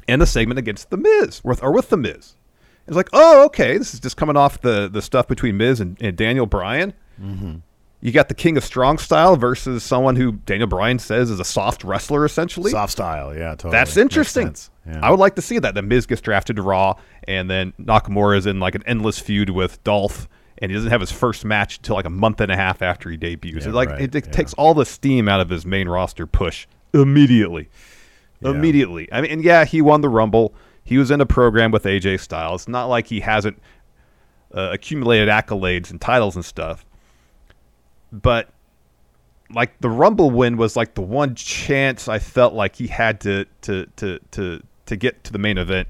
and 0.07 0.21
the 0.21 0.25
segment 0.25 0.57
against 0.57 0.89
the 0.89 0.97
Miz 0.97 1.43
with 1.43 1.61
or 1.61 1.71
with 1.71 1.89
the 1.89 1.97
Miz. 1.97 2.35
It's 2.87 2.95
like, 2.95 3.09
oh, 3.13 3.45
okay, 3.45 3.77
this 3.77 3.93
is 3.93 3.99
just 3.99 4.17
coming 4.17 4.37
off 4.37 4.61
the 4.61 4.87
the 4.87 5.01
stuff 5.01 5.27
between 5.27 5.57
Miz 5.57 5.79
and, 5.79 6.01
and 6.01 6.15
Daniel 6.15 6.45
Bryan. 6.45 6.93
Mm-hmm. 7.21 7.57
You 8.01 8.11
got 8.11 8.29
the 8.29 8.35
King 8.35 8.55
of 8.55 8.63
Strong 8.63 8.99
Style 8.99 9.35
versus 9.35 9.83
someone 9.83 10.15
who 10.15 10.33
Daniel 10.33 10.67
Bryan 10.67 10.99
says 10.99 11.29
is 11.29 11.39
a 11.39 11.45
soft 11.45 11.83
wrestler, 11.83 12.23
essentially. 12.23 12.71
Soft 12.71 12.91
style. 12.91 13.35
Yeah, 13.35 13.51
totally. 13.51 13.71
That's 13.71 13.97
interesting. 13.97 14.55
Yeah. 14.85 14.99
I 15.01 15.09
would 15.09 15.19
like 15.19 15.35
to 15.35 15.41
see 15.41 15.57
that. 15.59 15.73
The 15.73 15.81
Miz 15.81 16.05
gets 16.05 16.21
drafted 16.21 16.57
to 16.57 16.61
Raw, 16.61 16.95
and 17.27 17.49
then 17.49 17.73
Nakamura 17.81 18.37
is 18.37 18.45
in 18.45 18.59
like 18.59 18.75
an 18.75 18.83
endless 18.85 19.17
feud 19.19 19.49
with 19.49 19.83
Dolph, 19.83 20.29
and 20.59 20.71
he 20.71 20.75
doesn't 20.75 20.91
have 20.91 21.01
his 21.01 21.11
first 21.11 21.43
match 21.43 21.77
until 21.77 21.95
like 21.95 22.05
a 22.05 22.09
month 22.09 22.41
and 22.41 22.51
a 22.51 22.55
half 22.55 22.81
after 22.81 23.09
he 23.09 23.17
debuts. 23.17 23.65
Yeah, 23.65 23.69
It, 23.69 23.75
like 23.75 23.89
right, 23.89 24.01
it, 24.01 24.15
it 24.15 24.25
yeah. 24.25 24.31
takes 24.31 24.53
all 24.53 24.73
the 24.73 24.85
steam 24.85 25.27
out 25.27 25.41
of 25.41 25.49
his 25.49 25.65
main 25.65 25.87
roster 25.87 26.25
push 26.25 26.67
immediately. 26.93 27.69
Yeah. 28.41 28.51
Immediately. 28.51 29.09
I 29.11 29.21
mean, 29.21 29.31
and 29.31 29.43
yeah, 29.43 29.65
he 29.65 29.81
won 29.81 30.01
the 30.01 30.09
Rumble. 30.09 30.53
He 30.83 30.97
was 30.97 31.11
in 31.11 31.19
a 31.19 31.25
program 31.25 31.71
with 31.71 31.83
AJ 31.83 32.19
Styles. 32.19 32.61
It's 32.61 32.67
not 32.67 32.85
like 32.85 33.07
he 33.07 33.21
hasn't 33.21 33.61
uh, 34.53 34.69
accumulated 34.71 35.29
accolades 35.29 35.89
and 35.89 35.99
titles 35.99 36.35
and 36.35 36.45
stuff. 36.45 36.85
But 38.11 38.49
like 39.53 39.79
the 39.79 39.89
Rumble 39.89 40.31
win 40.31 40.57
was 40.57 40.75
like 40.75 40.95
the 40.95 41.01
one 41.01 41.35
chance 41.35 42.07
I 42.07 42.19
felt 42.19 42.53
like 42.53 42.75
he 42.75 42.87
had 42.87 43.19
to 43.21 43.45
to 43.61 43.87
to 43.97 44.19
to 44.31 44.61
to 44.85 44.95
get 44.95 45.23
to 45.25 45.33
the 45.33 45.39
main 45.39 45.57
event 45.57 45.87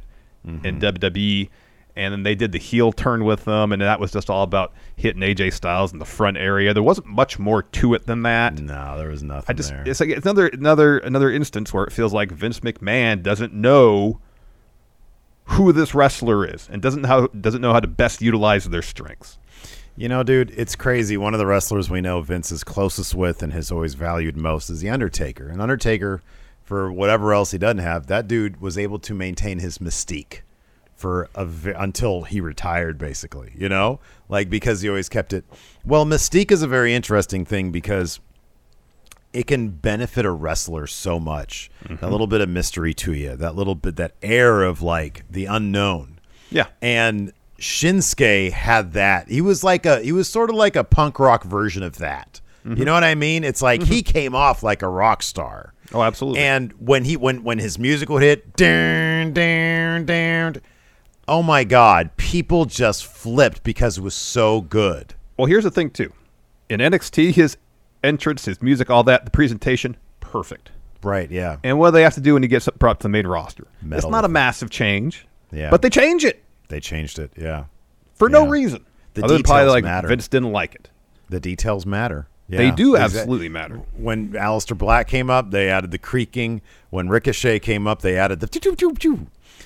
in 0.63 0.80
WWE. 0.80 1.49
And 1.97 2.12
then 2.12 2.23
they 2.23 2.36
did 2.36 2.51
the 2.51 2.60
heel 2.60 2.91
turn 2.91 3.23
with 3.23 3.45
them, 3.45 3.71
and 3.71 3.81
that 3.81 4.01
was 4.01 4.12
just 4.12 4.29
all 4.29 4.43
about 4.43 4.73
hitting 4.97 5.21
AJ 5.21 5.53
Styles 5.53 5.93
in 5.93 5.99
the 5.99 6.05
front 6.05 6.36
area. 6.36 6.73
There 6.73 6.84
wasn't 6.84 7.08
much 7.08 7.39
more 7.39 7.63
to 7.63 7.93
it 7.93 8.05
than 8.05 8.23
that. 8.23 8.60
No, 8.60 8.97
there 8.97 9.10
was 9.10 9.23
nothing 9.23 9.45
I 9.47 9.53
just 9.53 9.69
there. 9.69 9.84
it's 9.86 10.01
like 10.01 10.10
it's 10.10 10.25
another 10.25 10.47
another 10.47 10.97
another 10.97 11.31
instance 11.31 11.73
where 11.73 11.86
it 11.86 11.93
feels 11.93 12.13
like 12.13 12.31
Vince 12.31 12.60
McMahon 12.60 13.23
doesn't 13.23 13.53
know 13.53 14.19
who 15.45 15.71
this 15.71 15.95
wrestler 15.95 16.45
is 16.45 16.67
and 16.69 16.81
doesn't 16.81 17.05
how 17.05 17.27
doesn't 17.27 17.62
know 17.62 17.71
how 17.71 17.79
to 17.79 17.88
best 17.88 18.21
utilize 18.21 18.65
their 18.65 18.81
strengths. 18.81 19.38
You 19.95 20.10
know, 20.10 20.23
dude, 20.23 20.51
it's 20.58 20.75
crazy. 20.75 21.15
One 21.15 21.34
of 21.34 21.38
the 21.38 21.45
wrestlers 21.45 21.89
we 21.89 22.01
know 22.01 22.19
Vince 22.21 22.51
is 22.51 22.65
closest 22.65 23.15
with 23.15 23.41
and 23.41 23.53
has 23.53 23.71
always 23.71 23.93
valued 23.93 24.36
most 24.36 24.69
is 24.69 24.81
The 24.81 24.89
Undertaker. 24.89 25.47
And 25.47 25.62
Undertaker, 25.62 26.21
for 26.65 26.91
whatever 26.91 27.34
else 27.34 27.51
he 27.51 27.58
doesn't 27.58 27.77
have, 27.77 28.08
that 28.08 28.27
dude 28.27 28.60
was 28.60 28.77
able 28.77 28.99
to 28.99 29.13
maintain 29.13 29.60
his 29.60 29.77
mystique 29.77 30.41
for 30.95 31.29
a 31.36 31.47
until 31.75 32.23
he 32.23 32.41
retired, 32.41 32.97
basically. 32.97 33.53
You 33.58 33.69
know, 33.69 33.99
like 34.29 34.49
because 34.49 34.81
he 34.81 34.89
always 34.89 35.10
kept 35.10 35.34
it. 35.34 35.45
Well, 35.86 36.05
mystique 36.05 36.51
is 36.51 36.62
a 36.62 36.67
very 36.67 36.93
interesting 36.93 37.45
thing 37.45 37.71
because 37.71 38.19
it 39.34 39.47
can 39.47 39.69
benefit 39.69 40.25
a 40.25 40.31
wrestler 40.31 40.88
so 40.88 41.19
much. 41.19 41.69
That 41.81 41.89
mm-hmm. 41.89 42.10
little 42.10 42.27
bit 42.27 42.41
of 42.41 42.49
mystery 42.49 42.93
to 42.95 43.13
you, 43.13 43.36
that 43.36 43.55
little 43.55 43.75
bit, 43.75 43.97
that 43.97 44.13
air 44.21 44.63
of 44.63 44.81
like 44.81 45.25
the 45.29 45.45
unknown. 45.45 46.19
Yeah. 46.49 46.67
And 46.81 47.34
Shinsuke 47.60 48.51
had 48.51 48.93
that. 48.93 49.29
He 49.29 49.41
was 49.41 49.63
like 49.63 49.86
a 49.86 50.01
he 50.01 50.12
was 50.12 50.29
sort 50.29 50.49
of 50.49 50.55
like 50.55 50.75
a 50.75 50.84
punk 50.84 51.19
rock 51.19 51.43
version 51.43 51.84
of 51.84 51.97
that. 51.97 52.41
You 52.63 52.71
mm-hmm. 52.71 52.84
know 52.84 52.93
what 52.93 53.03
I 53.03 53.13
mean? 53.13 53.43
It's 53.43 53.62
like 53.62 53.84
he 53.84 54.01
mm-hmm. 54.01 54.12
came 54.12 54.36
off 54.36 54.63
like 54.63 54.81
a 54.81 54.88
rock 54.88 55.21
star. 55.21 55.73
Oh, 55.93 56.01
absolutely. 56.01 56.39
And 56.39 56.73
when 56.79 57.03
he 57.03 57.15
when 57.15 57.43
when 57.43 57.60
his 57.60 57.77
music 57.77 58.10
would 58.10 58.23
hit, 58.23 58.55
dun, 58.55 59.34
dun, 59.34 60.05
dun, 60.05 60.62
oh 61.27 61.43
my 61.43 61.63
god, 61.63 62.15
people 62.17 62.65
just 62.65 63.05
flipped 63.05 63.63
because 63.63 63.97
it 63.97 64.01
was 64.01 64.15
so 64.15 64.61
good. 64.61 65.13
Well, 65.38 65.47
here's 65.47 65.63
the 65.63 65.71
thing 65.71 65.89
too. 65.89 66.11
In 66.69 66.79
NXT, 66.79 67.33
his 67.33 67.57
entrance, 68.03 68.45
his 68.45 68.61
music, 68.61 68.89
all 68.89 69.03
that, 69.03 69.25
the 69.25 69.31
presentation, 69.31 69.97
perfect. 70.19 70.71
Right. 71.03 71.29
Yeah. 71.29 71.57
And 71.63 71.77
what 71.77 71.89
do 71.89 71.91
they 71.93 72.03
have 72.03 72.15
to 72.15 72.21
do 72.21 72.33
when 72.33 72.43
he 72.43 72.47
gets 72.47 72.67
brought 72.79 72.99
to 72.99 73.03
the 73.03 73.09
main 73.09 73.27
roster? 73.27 73.67
Meddle 73.81 73.99
it's 73.99 74.11
not 74.11 74.25
a 74.25 74.29
massive 74.29 74.69
change. 74.69 75.27
Yeah. 75.51 75.69
But 75.69 75.81
they 75.81 75.89
change 75.89 76.25
it 76.25 76.43
They 76.69 76.79
changed 76.79 77.19
it. 77.19 77.31
Yeah. 77.38 77.65
for 78.15 78.29
no 78.29 78.47
reason. 78.47 78.85
The 79.13 79.23
Other 79.23 79.35
than 79.35 79.43
probably 79.43 79.61
details 79.65 79.73
like 79.73 79.83
matter. 79.83 80.07
Vince 80.09 80.27
didn't 80.27 80.51
like 80.51 80.75
it. 80.75 80.89
The 81.29 81.39
details 81.39 81.85
matter. 81.85 82.27
Yeah, 82.47 82.57
They 82.57 82.71
do 82.71 82.95
absolutely 82.97 83.49
matter. 83.49 83.81
When 83.97 84.33
Aleister 84.33 84.77
Black 84.77 85.07
came 85.07 85.29
up, 85.29 85.51
they 85.51 85.69
added 85.69 85.91
the 85.91 85.97
creaking. 85.97 86.61
When 86.89 87.07
Ricochet 87.09 87.59
came 87.59 87.88
up, 87.88 88.01
they 88.01 88.17
added 88.17 88.39
the 88.39 88.47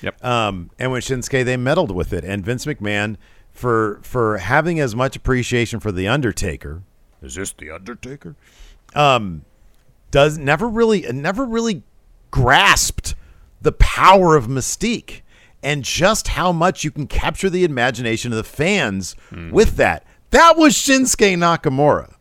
Yep. 0.02 0.24
Um, 0.24 0.70
and 0.78 0.92
with 0.92 1.04
Shinsuke, 1.04 1.44
they 1.44 1.56
meddled 1.56 1.90
with 1.90 2.12
it. 2.12 2.24
And 2.24 2.44
Vince 2.44 2.64
McMahon, 2.66 3.16
for 3.50 4.00
for 4.02 4.38
having 4.38 4.80
as 4.80 4.94
much 4.94 5.16
appreciation 5.16 5.80
for 5.80 5.92
the 5.92 6.08
Undertaker, 6.08 6.82
is 7.22 7.34
this 7.34 7.52
the 7.52 7.70
Undertaker? 7.70 8.36
Um, 8.94 9.44
does 10.10 10.38
never 10.38 10.68
really 10.68 11.02
never 11.12 11.44
really 11.44 11.82
grasped 12.30 13.14
the 13.60 13.72
power 13.72 14.36
of 14.36 14.46
Mystique 14.46 15.20
and 15.62 15.84
just 15.84 16.28
how 16.28 16.52
much 16.52 16.84
you 16.84 16.90
can 16.90 17.06
capture 17.06 17.50
the 17.50 17.64
imagination 17.64 18.32
of 18.32 18.36
the 18.36 18.44
fans 18.44 19.14
with 19.52 19.76
that. 19.76 20.06
That 20.30 20.56
was 20.56 20.74
Shinsuke 20.74 21.36
Nakamura. 21.36 22.14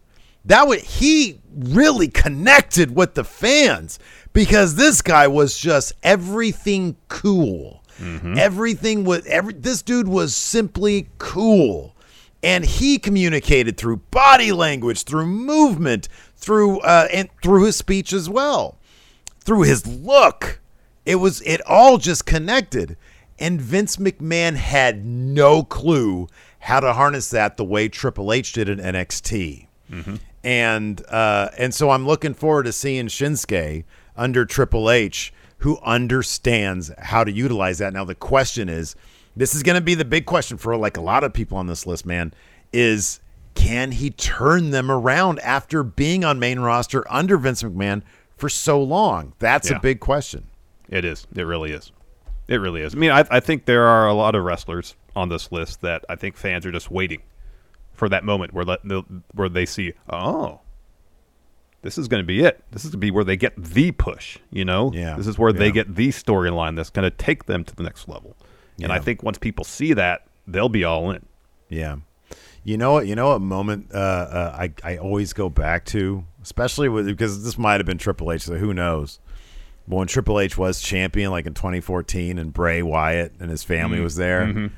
That 0.43 0.67
was 0.67 0.81
he 0.81 1.38
really 1.55 2.07
connected 2.07 2.95
with 2.95 3.15
the 3.15 3.23
fans 3.23 3.99
because 4.33 4.75
this 4.75 5.01
guy 5.01 5.27
was 5.27 5.57
just 5.57 5.93
everything 6.03 6.95
cool. 7.07 7.83
Everything 8.37 9.03
was 9.03 9.25
every 9.25 9.53
this 9.53 9.81
dude 9.81 10.07
was 10.07 10.33
simply 10.33 11.09
cool. 11.17 11.95
And 12.41 12.63
he 12.63 12.97
communicated 12.97 13.75
through 13.75 13.97
body 13.97 14.53
language, 14.53 15.03
through 15.03 15.25
movement, 15.25 16.07
through 16.37 16.79
uh, 16.79 17.09
and 17.11 17.29
through 17.43 17.65
his 17.65 17.75
speech 17.75 18.13
as 18.13 18.29
well 18.29 18.79
through 19.49 19.63
his 19.63 19.87
look. 19.87 20.61
It 21.05 21.15
was 21.15 21.41
it 21.41 21.59
all 21.65 21.97
just 21.97 22.25
connected. 22.25 22.95
And 23.39 23.59
Vince 23.59 23.95
McMahon 23.97 24.55
had 24.55 25.03
no 25.05 25.63
clue 25.63 26.27
how 26.59 26.81
to 26.81 26.93
harness 26.93 27.29
that 27.31 27.57
the 27.57 27.63
way 27.63 27.87
Triple 27.87 28.31
H 28.31 28.53
did 28.53 28.69
in 28.69 28.77
NXT. 28.79 29.65
And 30.43 31.05
uh, 31.09 31.49
and 31.57 31.73
so 31.73 31.89
I'm 31.89 32.05
looking 32.07 32.33
forward 32.33 32.63
to 32.63 32.71
seeing 32.71 33.07
Shinsuke 33.07 33.83
under 34.15 34.45
Triple 34.45 34.89
H, 34.89 35.33
who 35.59 35.77
understands 35.83 36.91
how 36.97 37.23
to 37.23 37.31
utilize 37.31 37.77
that. 37.79 37.93
Now 37.93 38.05
the 38.05 38.15
question 38.15 38.69
is, 38.69 38.95
this 39.35 39.53
is 39.53 39.63
going 39.63 39.75
to 39.75 39.81
be 39.81 39.95
the 39.95 40.05
big 40.05 40.25
question 40.25 40.57
for 40.57 40.75
like 40.77 40.97
a 40.97 41.01
lot 41.01 41.23
of 41.23 41.33
people 41.33 41.57
on 41.57 41.67
this 41.67 41.85
list, 41.85 42.05
man. 42.05 42.33
Is 42.71 43.19
can 43.55 43.91
he 43.91 44.09
turn 44.11 44.69
them 44.71 44.89
around 44.89 45.39
after 45.39 45.83
being 45.83 46.23
on 46.23 46.39
main 46.39 46.59
roster 46.59 47.03
under 47.11 47.37
Vince 47.37 47.61
McMahon 47.63 48.01
for 48.37 48.47
so 48.47 48.81
long? 48.81 49.33
That's 49.39 49.69
Yeah. 49.69 49.77
a 49.77 49.79
big 49.81 49.99
question. 49.99 50.45
It 50.87 51.03
is. 51.03 51.27
It 51.35 51.43
really 51.43 51.71
is. 51.71 51.91
It 52.47 52.57
really 52.57 52.81
is. 52.81 52.95
I 52.95 52.97
mean, 52.97 53.11
I, 53.11 53.25
I 53.29 53.39
think 53.41 53.65
there 53.65 53.83
are 53.85 54.07
a 54.07 54.13
lot 54.13 54.33
of 54.35 54.43
wrestlers 54.43 54.95
on 55.15 55.29
this 55.29 55.51
list 55.51 55.81
that 55.81 56.05
I 56.07 56.15
think 56.15 56.37
fans 56.37 56.65
are 56.65 56.71
just 56.71 56.89
waiting 56.89 57.21
for 57.99 58.09
that 58.09 58.23
moment 58.23 58.53
where 58.53 58.65
let, 58.65 58.79
where 59.33 59.49
they 59.49 59.65
see, 59.65 59.93
oh, 60.09 60.61
this 61.81 61.97
is 61.97 62.07
going 62.07 62.21
to 62.23 62.25
be 62.27 62.41
it. 62.41 62.63
This 62.71 62.83
is 62.83 62.91
going 62.91 62.99
to 62.99 63.05
be 63.05 63.11
where 63.11 63.23
they 63.23 63.37
get 63.37 63.53
the 63.61 63.91
push. 63.91 64.37
You 64.51 64.65
know, 64.65 64.91
Yeah. 64.93 65.15
This 65.15 65.27
is 65.27 65.37
where 65.37 65.53
they 65.53 65.71
get 65.71 65.95
the 65.95 66.09
storyline 66.09 66.75
that's 66.75 66.89
going 66.89 67.09
to 67.09 67.15
take 67.15 67.45
them 67.45 67.63
to 67.63 67.75
the 67.75 67.83
next 67.83 68.07
level. 68.07 68.35
And 68.81 68.91
I 68.91 68.99
think 68.99 69.21
once 69.23 69.37
people 69.37 69.65
see 69.65 69.93
that, 69.93 70.25
they'll 70.47 70.69
be 70.69 70.83
all 70.85 71.11
in. 71.11 71.25
Yeah. 71.69 71.97
You 72.63 72.77
know 72.77 72.93
what? 72.93 73.07
You 73.07 73.15
know 73.15 73.29
what 73.29 73.41
moment 73.41 73.91
uh, 73.93 73.97
uh, 73.97 74.55
I 74.57 74.73
I 74.83 74.97
always 74.97 75.33
go 75.33 75.49
back 75.49 75.85
to, 75.85 76.23
especially 76.43 76.87
with 76.89 77.05
because 77.07 77.43
this 77.43 77.57
might 77.57 77.79
have 77.79 77.85
been 77.85 77.97
Triple 77.97 78.31
H. 78.31 78.43
So 78.43 78.55
who 78.55 78.73
knows? 78.73 79.19
But 79.87 79.95
when 79.95 80.07
Triple 80.07 80.39
H 80.39 80.57
was 80.57 80.81
champion, 80.81 81.31
like 81.31 81.45
in 81.47 81.53
2014, 81.53 82.37
and 82.37 82.53
Bray 82.53 82.81
Wyatt 82.83 83.33
and 83.39 83.49
his 83.49 83.63
family 83.63 83.97
Mm-hmm. 83.97 84.03
was 84.03 84.15
there, 84.17 84.71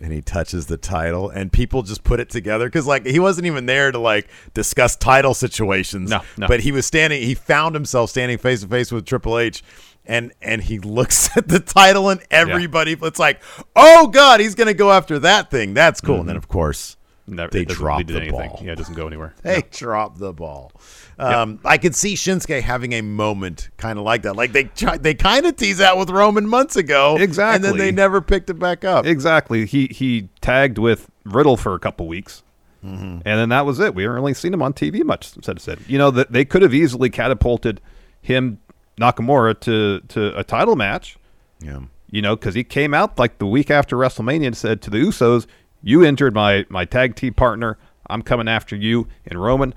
and 0.00 0.12
he 0.12 0.20
touches 0.20 0.66
the 0.66 0.76
title, 0.76 1.30
and 1.30 1.52
people 1.52 1.82
just 1.82 2.04
put 2.04 2.20
it 2.20 2.30
together 2.30 2.66
because 2.66 2.86
like 2.86 3.06
he 3.06 3.18
wasn't 3.18 3.46
even 3.46 3.66
there 3.66 3.90
to 3.90 3.98
like 3.98 4.28
discuss 4.54 4.96
title 4.96 5.34
situations. 5.34 6.10
No, 6.10 6.22
no. 6.36 6.48
But 6.48 6.60
he 6.60 6.72
was 6.72 6.86
standing. 6.86 7.22
He 7.22 7.34
found 7.34 7.74
himself 7.74 8.10
standing 8.10 8.38
face 8.38 8.62
to 8.62 8.68
face 8.68 8.92
with 8.92 9.06
Triple 9.06 9.38
H. 9.38 9.62
And, 10.08 10.32
and 10.40 10.62
he 10.62 10.78
looks 10.78 11.36
at 11.36 11.48
the 11.48 11.58
title 11.58 12.10
and 12.10 12.22
everybody 12.30 12.96
it's 13.02 13.18
like 13.18 13.42
oh 13.74 14.06
god 14.06 14.38
he's 14.38 14.54
gonna 14.54 14.72
go 14.72 14.92
after 14.92 15.18
that 15.18 15.50
thing 15.50 15.74
that's 15.74 16.00
cool 16.00 16.20
and 16.20 16.28
then 16.28 16.36
mm-hmm. 16.36 16.44
of 16.44 16.48
course 16.48 16.95
Never, 17.28 17.50
They 17.50 17.62
it 17.62 17.68
drop 17.68 18.06
the 18.06 18.16
anything. 18.16 18.30
ball. 18.50 18.60
Yeah, 18.62 18.72
it 18.72 18.76
doesn't 18.76 18.94
go 18.94 19.06
anywhere. 19.08 19.34
they 19.42 19.62
drop 19.72 20.18
the 20.18 20.32
ball. 20.32 20.70
Um, 21.18 21.58
I 21.64 21.76
could 21.78 21.94
see 21.96 22.14
Shinsuke 22.14 22.60
having 22.62 22.92
a 22.92 23.00
moment 23.02 23.70
kind 23.78 23.98
of 23.98 24.04
like 24.04 24.22
that. 24.22 24.36
Like 24.36 24.52
they 24.52 24.64
try, 24.64 24.96
they 24.96 25.14
kind 25.14 25.44
of 25.46 25.56
tease 25.56 25.80
out 25.80 25.98
with 25.98 26.10
Roman 26.10 26.46
months 26.46 26.76
ago, 26.76 27.16
exactly, 27.18 27.54
and 27.56 27.64
then 27.64 27.78
they 27.78 27.90
never 27.90 28.20
picked 28.20 28.48
it 28.50 28.58
back 28.60 28.84
up. 28.84 29.06
Exactly. 29.06 29.66
He 29.66 29.86
he 29.90 30.28
tagged 30.40 30.78
with 30.78 31.10
Riddle 31.24 31.56
for 31.56 31.74
a 31.74 31.78
couple 31.80 32.06
weeks, 32.06 32.42
Mm-hmm. 32.84 33.02
and 33.04 33.22
then 33.24 33.48
that 33.48 33.66
was 33.66 33.80
it. 33.80 33.94
We 33.96 34.04
haven't 34.04 34.16
really 34.16 34.34
seen 34.34 34.54
him 34.54 34.62
on 34.62 34.72
TV 34.72 35.02
much. 35.02 35.32
Said 35.42 35.60
said. 35.60 35.80
You 35.88 35.98
know 35.98 36.12
that 36.12 36.30
they 36.30 36.44
could 36.44 36.62
have 36.62 36.74
easily 36.74 37.10
catapulted 37.10 37.80
him 38.20 38.60
Nakamura 39.00 39.58
to 39.60 40.00
to 40.08 40.38
a 40.38 40.44
title 40.44 40.76
match. 40.76 41.16
yeah, 41.60 41.80
You 42.10 42.22
know, 42.22 42.36
because 42.36 42.54
he 42.54 42.62
came 42.62 42.94
out 42.94 43.18
like 43.18 43.38
the 43.38 43.46
week 43.46 43.70
after 43.70 43.96
WrestleMania 43.96 44.46
and 44.48 44.56
said 44.56 44.80
to 44.82 44.90
the 44.90 44.98
Usos, 44.98 45.46
"You 45.82 46.04
injured 46.04 46.34
my 46.34 46.66
my 46.68 46.84
tag 46.84 47.14
team 47.16 47.34
partner. 47.34 47.78
I'm 48.08 48.22
coming 48.22 48.48
after 48.48 48.76
you." 48.76 49.08
And 49.26 49.40
Roman, 49.40 49.74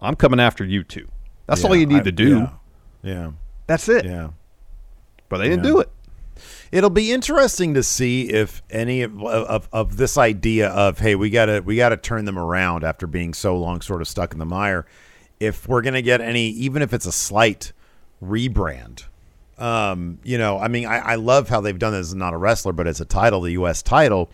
I'm 0.00 0.16
coming 0.16 0.40
after 0.40 0.64
you 0.64 0.82
too. 0.84 1.08
That's 1.46 1.64
all 1.64 1.74
you 1.76 1.86
need 1.86 2.00
I- 2.00 2.04
to 2.04 2.12
do. 2.12 2.38
Yeah, 2.38 2.50
yeah, 3.02 3.30
That's 3.66 3.88
it. 3.88 4.04
yeah. 4.04 4.30
But 5.28 5.38
they 5.38 5.48
didn't 5.48 5.64
Yeah. 5.64 5.70
do 5.70 5.80
it. 5.80 5.90
It'll 6.72 6.88
be 6.90 7.12
interesting 7.12 7.74
to 7.74 7.82
see 7.82 8.30
if 8.30 8.62
any 8.70 9.02
of, 9.02 9.22
of, 9.22 9.68
of 9.72 9.96
this 9.96 10.16
idea 10.16 10.68
of 10.70 10.98
hey 11.00 11.14
we 11.14 11.28
gotta 11.28 11.62
we 11.64 11.76
gotta 11.76 11.96
turn 11.96 12.24
them 12.24 12.38
around 12.38 12.84
after 12.84 13.06
being 13.06 13.34
so 13.34 13.56
long 13.58 13.80
sort 13.80 14.00
of 14.00 14.08
stuck 14.08 14.32
in 14.32 14.38
the 14.38 14.46
mire. 14.46 14.86
If 15.40 15.68
we're 15.68 15.82
gonna 15.82 16.02
get 16.02 16.20
any, 16.20 16.48
even 16.50 16.80
if 16.82 16.92
it's 16.94 17.06
a 17.06 17.12
slight 17.12 17.72
rebrand, 18.22 19.04
um, 19.58 20.18
you 20.22 20.38
know, 20.38 20.58
I 20.58 20.68
mean, 20.68 20.86
I, 20.86 20.98
I 20.98 21.14
love 21.16 21.48
how 21.48 21.60
they've 21.60 21.78
done 21.78 21.92
this. 21.92 22.08
as 22.08 22.14
Not 22.14 22.32
a 22.34 22.36
wrestler, 22.36 22.72
but 22.72 22.86
as 22.86 23.00
a 23.00 23.04
title, 23.04 23.40
the 23.42 23.52
U.S. 23.52 23.82
title. 23.82 24.30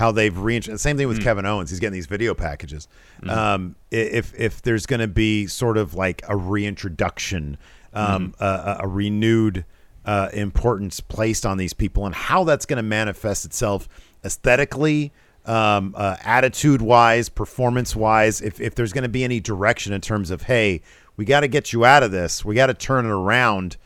How 0.00 0.12
they've 0.12 0.36
reint 0.36 0.80
Same 0.80 0.96
thing 0.96 1.08
with 1.08 1.22
Kevin 1.22 1.44
Owens. 1.44 1.68
He's 1.70 1.78
getting 1.78 1.92
these 1.92 2.06
video 2.06 2.34
packages. 2.34 2.88
Um, 3.28 3.76
if 3.90 4.32
if 4.34 4.62
there's 4.62 4.86
going 4.86 5.00
to 5.00 5.06
be 5.06 5.46
sort 5.46 5.76
of 5.76 5.92
like 5.94 6.22
a 6.26 6.36
reintroduction, 6.36 7.58
um, 7.92 8.34
a, 8.40 8.44
a- 8.46 8.76
a 8.84 8.88
renewed 8.88 9.64
uh, 10.06 10.30
importance 10.32 11.00
placed 11.00 11.44
on 11.44 11.58
these 11.58 11.74
people, 11.74 12.06
and 12.06 12.14
how 12.14 12.44
that's 12.44 12.64
going 12.64 12.78
to 12.78 12.82
manifest 12.82 13.44
itself 13.44 13.88
aesthetically, 14.24 15.12
um, 15.44 15.94
uh, 15.96 16.16
attitude 16.24 16.80
wise, 16.80 17.28
performance 17.28 17.94
wise. 17.94 18.40
If 18.40 18.58
if 18.60 18.74
there's 18.74 18.92
going 18.94 19.02
to 19.02 19.08
be 19.10 19.22
any 19.22 19.38
direction 19.38 19.92
in 19.92 20.00
terms 20.00 20.30
of 20.30 20.42
hey, 20.44 20.80
we 21.18 21.26
got 21.26 21.40
to 21.40 21.48
get 21.48 21.72
you 21.74 21.84
out 21.84 22.02
of 22.02 22.10
this. 22.10 22.42
We 22.44 22.54
got 22.54 22.66
to 22.68 22.74
turn 22.74 23.04
it 23.04 23.10
around 23.10 23.76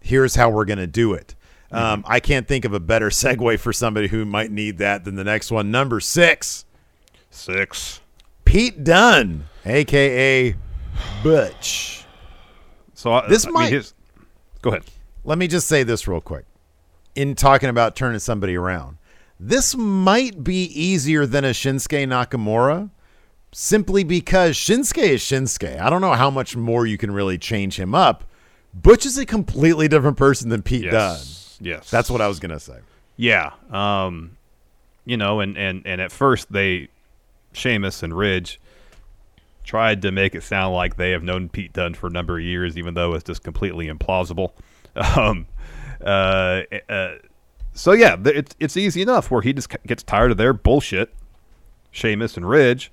here's 0.00 0.34
how 0.34 0.50
we're 0.50 0.64
going 0.64 0.78
to 0.78 0.86
do 0.86 1.12
it. 1.12 1.34
Um, 1.72 2.04
I 2.06 2.18
can't 2.20 2.48
think 2.48 2.64
of 2.64 2.72
a 2.74 2.80
better 2.80 3.08
segue 3.10 3.58
for 3.60 3.72
somebody 3.72 4.08
who 4.08 4.24
might 4.24 4.50
need 4.50 4.78
that 4.78 5.04
than 5.04 5.14
the 5.14 5.24
next 5.24 5.50
one. 5.50 5.70
Number 5.70 6.00
six, 6.00 6.64
Six. 7.30 8.00
Pete 8.44 8.82
Dunne, 8.82 9.44
aka 9.64 10.54
Butch. 11.22 12.04
So 12.94 13.12
I, 13.12 13.28
This 13.28 13.44
I 13.44 13.48
mean, 13.48 13.54
might- 13.54 13.72
his- 13.72 13.94
go 14.62 14.70
ahead. 14.70 14.84
Let 15.24 15.38
me 15.38 15.46
just 15.48 15.68
say 15.68 15.82
this 15.82 16.08
real 16.08 16.20
quick. 16.20 16.44
In 17.14 17.34
talking 17.34 17.68
about 17.68 17.94
turning 17.96 18.18
somebody 18.20 18.56
around, 18.56 18.96
this 19.38 19.76
might 19.76 20.42
be 20.42 20.64
easier 20.64 21.26
than 21.26 21.44
a 21.44 21.50
Shinsuke 21.50 22.06
Nakamura 22.06 22.90
simply 23.52 24.02
because 24.04 24.56
Shinsuke 24.56 24.98
is 25.02 25.20
Shinsuke. 25.20 25.78
I 25.80 25.90
don't 25.90 26.00
know 26.00 26.12
how 26.14 26.30
much 26.30 26.56
more 26.56 26.86
you 26.86 26.96
can 26.96 27.10
really 27.10 27.36
change 27.36 27.78
him 27.78 27.94
up. 27.94 28.24
Butch 28.72 29.04
is 29.04 29.18
a 29.18 29.26
completely 29.26 29.88
different 29.88 30.16
person 30.16 30.48
than 30.50 30.62
Pete. 30.62 30.84
Yes. 30.84 31.36
Yes. 31.60 31.90
That's 31.90 32.10
what 32.10 32.20
I 32.20 32.28
was 32.28 32.40
going 32.40 32.52
to 32.52 32.60
say. 32.60 32.78
Yeah. 33.16 33.52
Um, 33.70 34.36
you 35.04 35.16
know, 35.16 35.40
and, 35.40 35.56
and, 35.56 35.82
and 35.86 36.00
at 36.00 36.12
first 36.12 36.52
they, 36.52 36.88
Sheamus 37.52 38.02
and 38.02 38.16
Ridge, 38.16 38.60
tried 39.64 40.02
to 40.02 40.10
make 40.10 40.34
it 40.34 40.42
sound 40.42 40.74
like 40.74 40.96
they 40.96 41.10
have 41.10 41.22
known 41.22 41.48
Pete 41.48 41.72
Dunne 41.72 41.94
for 41.94 42.06
a 42.06 42.10
number 42.10 42.38
of 42.38 42.44
years, 42.44 42.76
even 42.76 42.94
though 42.94 43.14
it's 43.14 43.24
just 43.24 43.42
completely 43.42 43.88
implausible. 43.88 44.52
Um, 44.96 45.46
uh, 46.04 46.62
uh, 46.88 47.14
so 47.74 47.92
yeah, 47.92 48.16
it's 48.24 48.56
it's 48.58 48.76
easy 48.76 49.02
enough 49.02 49.30
where 49.30 49.40
he 49.40 49.52
just 49.52 49.68
gets 49.86 50.02
tired 50.02 50.32
of 50.32 50.36
their 50.36 50.52
bullshit, 50.52 51.14
Sheamus 51.92 52.36
and 52.36 52.48
Ridge, 52.48 52.90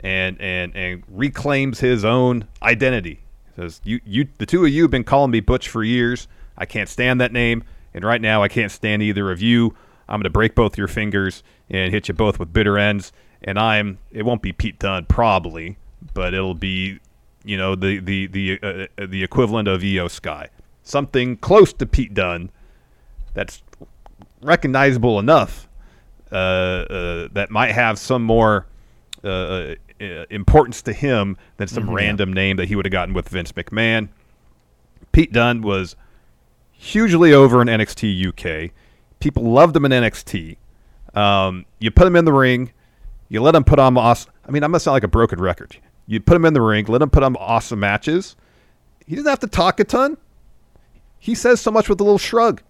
and 0.00 0.40
and 0.40 0.74
and 0.76 1.02
reclaims 1.08 1.80
his 1.80 2.04
own 2.04 2.46
identity. 2.62 3.20
Says 3.56 3.80
you 3.84 4.00
you 4.04 4.28
the 4.38 4.46
two 4.46 4.64
of 4.64 4.70
you 4.70 4.82
have 4.82 4.90
been 4.90 5.04
calling 5.04 5.30
me 5.30 5.40
Butch 5.40 5.68
for 5.68 5.82
years. 5.82 6.28
I 6.56 6.64
can't 6.64 6.88
stand 6.88 7.20
that 7.20 7.32
name, 7.32 7.64
and 7.94 8.04
right 8.04 8.20
now 8.20 8.42
I 8.42 8.48
can't 8.48 8.72
stand 8.72 9.02
either 9.02 9.30
of 9.30 9.40
you. 9.40 9.74
I'm 10.08 10.18
going 10.18 10.24
to 10.24 10.30
break 10.30 10.54
both 10.54 10.76
your 10.76 10.88
fingers 10.88 11.42
and 11.70 11.92
hit 11.92 12.08
you 12.08 12.14
both 12.14 12.38
with 12.38 12.52
bitter 12.52 12.78
ends. 12.78 13.12
And 13.42 13.58
I'm 13.58 13.98
it 14.10 14.24
won't 14.24 14.42
be 14.42 14.52
Pete 14.52 14.78
Dunne 14.78 15.06
probably, 15.06 15.76
but 16.14 16.34
it'll 16.34 16.54
be 16.54 17.00
you 17.44 17.56
know, 17.56 17.74
the 17.74 17.98
the 17.98 18.26
the 18.26 18.58
uh, 18.62 19.06
the 19.06 19.22
equivalent 19.22 19.68
of 19.68 19.82
Iyo 19.82 20.10
Sky, 20.10 20.48
something 20.82 21.36
close 21.36 21.72
to 21.74 21.86
Pete 21.86 22.14
Dunne, 22.14 22.50
that's 23.34 23.62
recognizable 24.42 25.18
enough 25.18 25.68
uh, 26.30 26.34
uh, 26.34 27.28
that 27.32 27.50
might 27.50 27.72
have 27.72 27.98
some 27.98 28.22
more 28.22 28.66
uh, 29.24 29.26
uh, 29.28 29.74
importance 30.30 30.82
to 30.82 30.92
him 30.92 31.36
than 31.56 31.68
some 31.68 31.90
random 31.90 32.32
name 32.32 32.56
that 32.56 32.68
he 32.68 32.76
would 32.76 32.84
have 32.84 32.92
gotten 32.92 33.14
with 33.14 33.28
Vince 33.28 33.52
McMahon. 33.52 34.08
Pete 35.12 35.32
Dunne 35.32 35.62
was 35.62 35.96
hugely 36.82 37.32
over 37.32 37.62
in 37.62 37.68
NXT 37.68 38.26
UK. 38.66 38.72
People 39.20 39.44
loved 39.44 39.76
him 39.76 39.84
in 39.84 39.92
NXT. 39.92 40.56
Um, 41.14 41.64
you 41.78 41.90
put 41.90 42.06
him 42.06 42.16
in 42.16 42.24
the 42.24 42.32
ring, 42.32 42.72
you 43.28 43.40
let 43.40 43.54
him 43.54 43.64
put 43.64 43.78
on 43.78 43.96
awesome. 43.96 44.32
I 44.46 44.50
mean, 44.50 44.64
I'm 44.64 44.70
gonna 44.72 44.80
sound 44.80 44.94
like 44.94 45.04
a 45.04 45.08
broken 45.08 45.40
record. 45.40 45.76
You 46.06 46.20
put 46.20 46.34
him 46.36 46.44
in 46.44 46.54
the 46.54 46.60
ring, 46.60 46.86
let 46.86 47.00
him 47.00 47.10
put 47.10 47.22
on 47.22 47.36
awesome 47.36 47.78
matches. 47.80 48.34
He 49.06 49.14
doesn't 49.14 49.28
have 49.30 49.38
to 49.40 49.46
talk 49.46 49.78
a 49.78 49.84
ton. 49.84 50.16
He 51.18 51.34
says 51.36 51.60
so 51.60 51.70
much 51.70 51.88
with 51.88 52.00
a 52.00 52.04
little 52.04 52.18
shrug. 52.18 52.62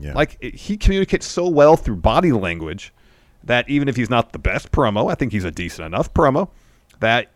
Yeah. 0.00 0.12
Like 0.14 0.36
it- 0.40 0.54
he 0.56 0.76
communicates 0.76 1.26
so 1.26 1.48
well 1.48 1.76
through 1.76 1.96
body 1.96 2.32
language 2.32 2.92
that 3.44 3.68
even 3.70 3.88
if 3.88 3.96
he's 3.96 4.10
not 4.10 4.32
the 4.32 4.38
best 4.38 4.70
promo, 4.72 5.10
I 5.10 5.14
think 5.14 5.32
he's 5.32 5.44
a 5.44 5.50
decent 5.50 5.86
enough 5.86 6.12
promo 6.12 6.48
that 7.00 7.28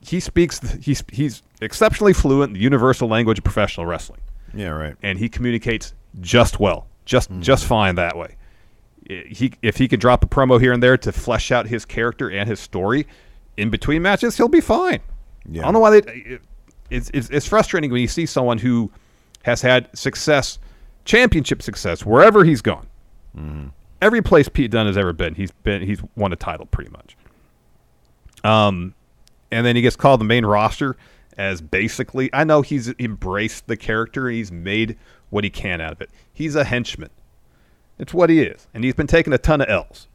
he 0.00 0.20
speaks. 0.20 0.60
He's 0.80 1.02
he's 1.10 1.42
exceptionally 1.60 2.12
fluent 2.12 2.50
in 2.50 2.54
the 2.54 2.60
universal 2.60 3.08
language 3.08 3.38
of 3.38 3.44
professional 3.44 3.86
wrestling, 3.86 4.20
yeah, 4.54 4.68
right. 4.68 4.94
and 5.02 5.18
he 5.18 5.28
communicates 5.28 5.94
just 6.20 6.60
well, 6.60 6.86
just 7.04 7.30
just 7.40 7.64
fine 7.64 7.94
that 7.96 8.16
way. 8.16 8.36
He 9.08 9.52
if 9.62 9.76
he 9.76 9.88
can 9.88 9.98
drop 10.00 10.22
a 10.22 10.26
promo 10.26 10.60
here 10.60 10.72
and 10.72 10.82
there 10.82 10.96
to 10.98 11.12
flesh 11.12 11.50
out 11.50 11.66
his 11.66 11.84
character 11.84 12.30
and 12.30 12.48
his 12.48 12.60
story 12.60 13.06
in 13.56 13.70
between 13.70 14.02
matches, 14.02 14.36
he'll 14.36 14.48
be 14.48 14.60
fine. 14.60 15.00
Yeah. 15.48 15.62
I 15.62 15.64
don't 15.66 15.74
know 15.74 15.80
why 15.80 15.90
they. 15.90 16.12
It, 16.12 16.42
it's, 16.90 17.10
it's 17.12 17.28
it's 17.30 17.46
frustrating 17.46 17.90
when 17.90 18.00
you 18.00 18.08
see 18.08 18.26
someone 18.26 18.58
who 18.58 18.90
has 19.42 19.62
had 19.62 19.88
success, 19.96 20.58
championship 21.04 21.62
success 21.62 22.04
wherever 22.04 22.44
he's 22.44 22.62
gone. 22.62 22.86
Every 24.00 24.22
place 24.22 24.48
Pete 24.48 24.70
Dunne 24.70 24.86
has 24.86 24.96
ever 24.96 25.12
been, 25.12 25.34
he's 25.34 25.50
been 25.50 25.82
he's 25.82 26.00
won 26.16 26.32
a 26.32 26.36
title 26.36 26.66
pretty 26.66 26.90
much. 26.90 27.16
Um, 28.44 28.94
and 29.50 29.64
then 29.66 29.76
he 29.76 29.82
gets 29.82 29.96
called 29.96 30.20
the 30.20 30.24
main 30.24 30.44
roster 30.44 30.96
as 31.38 31.60
basically. 31.62 32.28
I 32.34 32.44
know 32.44 32.60
he's 32.62 32.92
embraced 32.98 33.68
the 33.68 33.76
character. 33.76 34.28
He's 34.28 34.52
made 34.52 34.98
what 35.30 35.44
he 35.44 35.50
can 35.50 35.80
out 35.80 35.92
of 35.92 36.00
it. 36.02 36.10
He's 36.32 36.54
a 36.54 36.64
henchman. 36.64 37.10
It's 37.98 38.12
what 38.12 38.28
he 38.30 38.40
is, 38.42 38.66
and 38.74 38.84
he's 38.84 38.94
been 38.94 39.06
taking 39.06 39.32
a 39.32 39.38
ton 39.38 39.60
of 39.60 39.68
L's. 39.68 40.08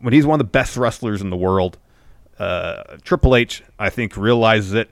When 0.00 0.12
he's 0.12 0.26
one 0.26 0.40
of 0.40 0.46
the 0.46 0.50
best 0.50 0.76
wrestlers 0.76 1.20
in 1.20 1.30
the 1.30 1.36
world, 1.36 1.78
uh, 2.38 2.96
Triple 3.02 3.36
H, 3.36 3.62
I 3.78 3.90
think, 3.90 4.16
realizes 4.16 4.72
it. 4.74 4.90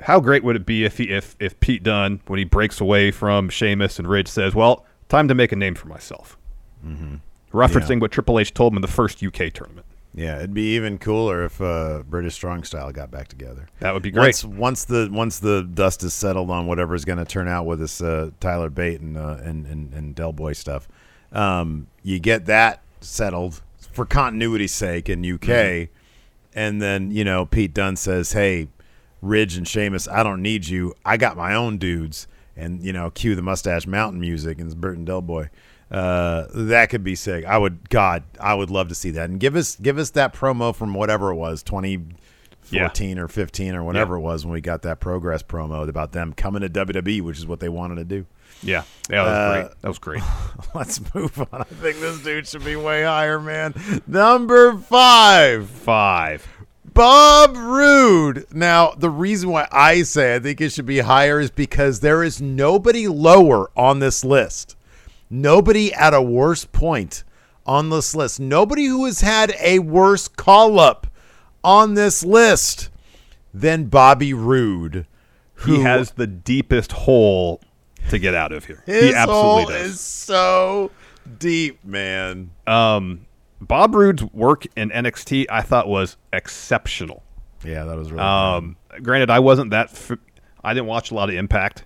How 0.00 0.20
great 0.20 0.44
would 0.44 0.54
it 0.56 0.64
be 0.64 0.84
if 0.84 0.98
he, 0.98 1.10
if 1.10 1.34
if 1.40 1.58
Pete 1.60 1.82
Dunne, 1.82 2.20
when 2.26 2.38
he 2.38 2.44
breaks 2.44 2.80
away 2.80 3.10
from 3.10 3.48
Sheamus 3.48 3.98
and 3.98 4.08
Ridge, 4.08 4.28
says, 4.28 4.54
"Well, 4.54 4.86
time 5.08 5.26
to 5.28 5.34
make 5.34 5.50
a 5.52 5.56
name 5.56 5.74
for 5.74 5.88
myself," 5.88 6.38
referencing 7.52 8.00
what 8.00 8.12
Triple 8.12 8.38
H 8.38 8.54
told 8.54 8.72
him 8.72 8.76
in 8.76 8.82
the 8.82 8.88
first 8.88 9.20
UK 9.22 9.50
tournament. 9.52 9.84
Yeah, 10.16 10.36
it'd 10.38 10.54
be 10.54 10.76
even 10.76 10.98
cooler 10.98 11.44
if 11.44 11.60
uh, 11.60 12.04
British 12.08 12.34
Strong 12.34 12.62
Style 12.64 12.92
got 12.92 13.10
back 13.10 13.26
together. 13.26 13.66
That 13.80 13.94
would 13.94 14.02
be 14.04 14.12
great. 14.12 14.26
Once, 14.26 14.44
once 14.44 14.84
the 14.84 15.08
once 15.12 15.40
the 15.40 15.62
dust 15.62 16.04
is 16.04 16.14
settled 16.14 16.50
on 16.50 16.66
whatever 16.68 16.94
is 16.94 17.04
going 17.04 17.18
to 17.18 17.24
turn 17.24 17.48
out 17.48 17.66
with 17.66 17.80
this 17.80 18.00
uh, 18.00 18.30
Tyler 18.38 18.70
Bate 18.70 19.00
and, 19.00 19.16
uh, 19.16 19.38
and 19.42 19.66
and 19.66 19.92
and 19.92 20.14
Del 20.14 20.32
Boy 20.32 20.52
stuff, 20.52 20.86
um, 21.32 21.88
you 22.04 22.20
get 22.20 22.46
that 22.46 22.80
settled 23.00 23.60
for 23.92 24.06
continuity's 24.06 24.72
sake 24.72 25.08
in 25.08 25.20
UK, 25.24 25.40
Mm-hmm. 25.40 25.92
and 26.58 26.80
then 26.80 27.10
you 27.10 27.24
know 27.24 27.44
Pete 27.44 27.74
Dunne 27.74 27.96
says, 27.96 28.32
"Hey, 28.32 28.68
Ridge 29.20 29.56
and 29.56 29.66
Sheamus, 29.66 30.06
I 30.06 30.22
don't 30.22 30.42
need 30.42 30.66
you. 30.68 30.94
I 31.04 31.16
got 31.16 31.36
my 31.36 31.54
own 31.54 31.78
dudes." 31.78 32.28
And 32.56 32.84
you 32.84 32.92
know, 32.92 33.10
cue 33.10 33.34
the 33.34 33.42
Moustache 33.42 33.84
Mountain 33.84 34.20
music 34.20 34.58
and 34.60 34.68
it's 34.68 34.76
Burton 34.76 35.04
Del 35.04 35.22
Boy. 35.22 35.50
Uh, 35.94 36.46
that 36.54 36.90
could 36.90 37.04
be 37.04 37.14
sick. 37.14 37.44
I 37.44 37.56
would, 37.58 37.88
God, 37.90 38.24
I 38.40 38.54
would 38.54 38.70
love 38.70 38.88
to 38.88 38.94
see 38.94 39.10
that. 39.12 39.30
And 39.30 39.38
give 39.38 39.54
us, 39.56 39.76
give 39.76 39.96
us 39.98 40.10
that 40.10 40.34
promo 40.34 40.74
from 40.74 40.92
whatever 40.94 41.30
it 41.30 41.36
was, 41.36 41.62
2014 41.62 43.16
Yeah. 43.16 43.22
or 43.22 43.28
15 43.28 43.74
or 43.76 43.84
whatever 43.84 44.14
Yeah. 44.16 44.20
it 44.20 44.24
was 44.24 44.44
when 44.44 44.52
we 44.52 44.60
got 44.60 44.82
that 44.82 44.98
progress 45.00 45.42
promo 45.42 45.88
about 45.88 46.12
them 46.12 46.32
coming 46.32 46.62
to 46.62 46.68
WWE, 46.68 47.20
which 47.20 47.38
is 47.38 47.46
what 47.46 47.60
they 47.60 47.68
wanted 47.68 47.96
to 47.96 48.04
do. 48.04 48.26
Yeah, 48.62 48.82
yeah, 49.10 49.24
that 49.24 49.30
was 49.30 49.32
Uh, 49.38 49.52
great. 49.52 49.82
That 49.82 49.88
was 49.88 49.98
great. 49.98 50.22
Let's 50.74 51.14
move 51.14 51.38
on. 51.52 51.60
I 51.60 51.64
think 51.64 52.00
this 52.00 52.18
dude 52.22 52.46
should 52.48 52.64
be 52.64 52.76
way 52.76 53.02
higher, 53.02 53.38
man. 53.38 53.74
Number 54.06 54.76
five, 54.78 55.68
Five. 55.68 56.46
Bob 56.94 57.56
Roode. 57.56 58.46
Now, 58.52 58.92
the 58.96 59.10
reason 59.10 59.50
why 59.50 59.66
I 59.72 60.02
say 60.02 60.36
I 60.36 60.38
think 60.38 60.60
it 60.60 60.70
should 60.72 60.86
be 60.86 61.00
higher 61.00 61.40
is 61.40 61.50
because 61.50 62.00
there 62.00 62.22
is 62.22 62.40
nobody 62.40 63.08
lower 63.08 63.68
on 63.76 63.98
this 63.98 64.24
list. 64.24 64.76
Nobody 65.34 65.92
at 65.92 66.14
a 66.14 66.22
worse 66.22 66.64
point 66.64 67.24
on 67.66 67.90
this 67.90 68.14
list. 68.14 68.38
Nobody 68.40 68.86
who 68.86 69.04
has 69.04 69.20
had 69.20 69.54
a 69.60 69.80
worse 69.80 70.28
call 70.28 70.78
up 70.78 71.06
on 71.62 71.94
this 71.94 72.24
list 72.24 72.90
than 73.52 73.86
Bobby 73.86 74.32
Roode. 74.32 75.06
He 75.64 75.80
has 75.80 76.12
the 76.12 76.26
deepest 76.26 76.92
hole 76.92 77.60
to 78.10 78.18
get 78.18 78.34
out 78.34 78.52
of 78.52 78.66
here. 78.66 78.82
His 78.86 79.10
he 79.10 79.14
absolutely 79.14 79.48
hole 79.50 79.66
does. 79.66 79.90
is 79.92 80.00
so 80.00 80.90
deep, 81.38 81.82
man. 81.84 82.50
Um, 82.66 83.26
Bob 83.60 83.94
Roode's 83.94 84.22
work 84.24 84.66
in 84.76 84.90
NXT 84.90 85.46
I 85.50 85.62
thought 85.62 85.88
was 85.88 86.16
exceptional. 86.32 87.22
Yeah, 87.64 87.84
that 87.84 87.96
was 87.96 88.12
really 88.12 88.22
Um, 88.24 88.76
granted, 89.02 89.30
I 89.30 89.38
wasn't 89.38 89.70
that. 89.70 89.88
F- 89.90 90.18
I 90.62 90.74
didn't 90.74 90.86
watch 90.86 91.10
a 91.10 91.14
lot 91.14 91.28
of 91.30 91.34
Impact 91.34 91.84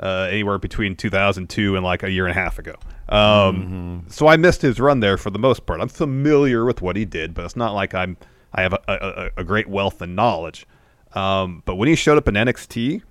uh, 0.00 0.28
anywhere 0.30 0.58
between 0.58 0.96
2002 0.96 1.76
and 1.76 1.84
like 1.84 2.02
a 2.02 2.10
year 2.10 2.26
and 2.26 2.36
a 2.36 2.40
half 2.40 2.58
ago. 2.58 2.74
Um, 3.08 4.04
So 4.08 4.26
I 4.26 4.36
missed 4.36 4.62
his 4.62 4.80
run 4.80 5.00
there 5.00 5.16
for 5.16 5.30
the 5.30 5.38
most 5.38 5.66
part. 5.66 5.80
I'm 5.80 5.88
familiar 5.88 6.64
with 6.64 6.82
what 6.82 6.96
he 6.96 7.04
did, 7.04 7.34
but 7.34 7.44
it's 7.44 7.56
not 7.56 7.74
like 7.74 7.94
I'm. 7.94 8.16
I 8.52 8.62
have 8.62 8.72
a, 8.72 8.78
a, 8.88 9.30
a 9.38 9.44
great 9.44 9.68
wealth 9.68 10.00
of 10.00 10.08
knowledge. 10.08 10.66
Um, 11.14 11.62
but 11.64 11.74
when 11.74 11.88
he 11.88 11.96
showed 11.96 12.18
up 12.18 12.28
in 12.28 12.34
NXT, 12.34 13.02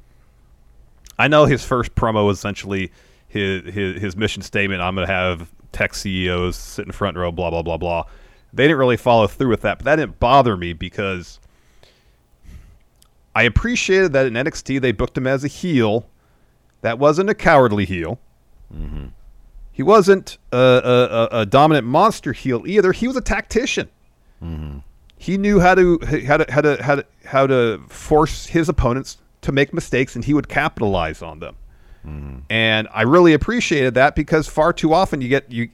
I 1.20 1.28
know 1.28 1.46
his 1.46 1.66
first 1.66 1.96
promo 1.96 2.26
was 2.26 2.38
essentially 2.38 2.92
his 3.28 3.74
his, 3.74 4.02
his 4.02 4.16
mission 4.18 4.42
statement. 4.42 4.82
I'm 4.82 4.96
going 4.96 5.08
to 5.08 5.14
have 5.14 5.52
tech 5.72 5.94
CEOs 5.94 6.56
sit 6.56 6.86
in 6.86 6.92
front 6.92 7.18
row, 7.18 7.32
blah 7.32 7.50
blah 7.50 7.62
blah 7.62 7.78
blah. 7.78 8.06
They 8.54 8.64
didn't 8.66 8.78
really 8.78 8.98
follow 8.98 9.28
through 9.28 9.50
with 9.50 9.62
that, 9.62 9.80
but 9.80 9.86
that 9.86 9.96
didn't 9.98 10.20
bother 10.20 10.56
me 10.56 10.74
because 10.74 11.40
I 13.36 13.44
appreciated 13.44 14.14
that 14.14 14.26
in 14.28 14.34
NXT 14.34 14.82
they 14.82 14.92
booked 14.92 15.18
him 15.18 15.28
as 15.28 15.44
a 15.44 15.48
heel. 15.48 16.08
That 16.84 17.00
wasn't 17.00 17.30
a 17.30 17.34
cowardly 17.34 17.86
heel. 17.86 18.20
He 19.72 19.84
wasn't 19.84 20.38
a, 20.52 20.58
a, 20.58 21.40
a, 21.40 21.46
dominant 21.46 21.88
monster 21.88 22.34
heel 22.34 22.64
either. 22.68 22.92
He 22.92 23.08
was 23.08 23.18
a 23.18 23.22
tactician. 23.22 23.90
He 25.18 25.38
knew 25.38 25.60
how 25.60 25.76
to 25.76 26.00
how 26.28 26.38
to 26.38 26.52
how 26.52 26.62
to 26.62 26.84
how 26.84 26.96
to 26.96 27.06
how 27.26 27.48
to 27.48 27.80
force 27.88 28.46
his 28.48 28.68
opponents 28.68 29.18
to 29.42 29.52
make 29.52 29.74
mistakes, 29.74 30.16
and 30.16 30.26
he 30.26 30.34
would 30.34 30.50
capitalize 30.50 31.22
on 31.22 31.40
them. 31.40 31.56
And 32.50 32.88
I 32.94 33.04
really 33.04 33.34
appreciated 33.34 33.94
that 33.94 34.16
because 34.16 34.48
far 34.48 34.74
too 34.74 34.94
often 34.94 35.22
you 35.22 35.30
get 35.30 35.50
you 35.52 35.70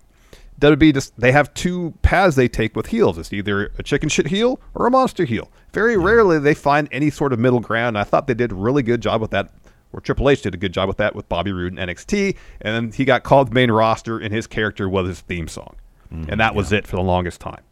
WWE 0.60 0.94
just 0.94 1.20
they 1.20 1.32
have 1.32 1.52
two 1.54 1.94
paths 2.04 2.36
they 2.36 2.48
take 2.48 2.76
with 2.76 2.88
heels. 2.88 3.18
It's 3.18 3.34
either 3.34 3.72
a 3.80 3.84
chicken 3.84 4.10
shit 4.10 4.28
heel 4.28 4.60
or 4.76 4.86
a 4.86 4.92
monster 4.92 5.26
heel. 5.26 5.50
Very 5.74 5.98
rarely 5.98 6.38
they 6.38 6.54
find 6.54 6.88
any 6.92 7.10
sort 7.10 7.34
of 7.34 7.40
middle 7.40 7.60
ground. 7.60 7.98
I 7.98 8.04
thought 8.04 8.28
they 8.28 8.34
did 8.34 8.52
a 8.52 8.56
really 8.56 8.84
good 8.84 9.02
job 9.02 9.22
with 9.22 9.32
that. 9.32 9.52
Or 9.92 10.00
Triple 10.02 10.30
H 10.30 10.44
did 10.44 10.54
a 10.54 10.58
good 10.58 10.74
job 10.74 10.88
with 10.88 10.98
that 10.98 11.16
with 11.16 11.28
Bobby 11.30 11.52
Roode 11.52 11.78
in 11.78 11.80
NXT, 11.90 12.36
and 12.62 12.76
then 12.76 12.92
he 12.92 13.06
got 13.06 13.24
called 13.24 13.50
the 13.50 13.54
main 13.56 13.72
roster, 13.72 14.20
and 14.20 14.32
his 14.34 14.46
character 14.48 14.88
was 14.88 15.08
his 15.08 15.22
theme 15.22 15.48
song, 15.48 15.76
and 16.12 16.40
that 16.40 16.54
was 16.56 16.72
it 16.72 16.86
for 16.88 16.96
the 16.96 17.02
longest 17.02 17.42
time. 17.42 17.64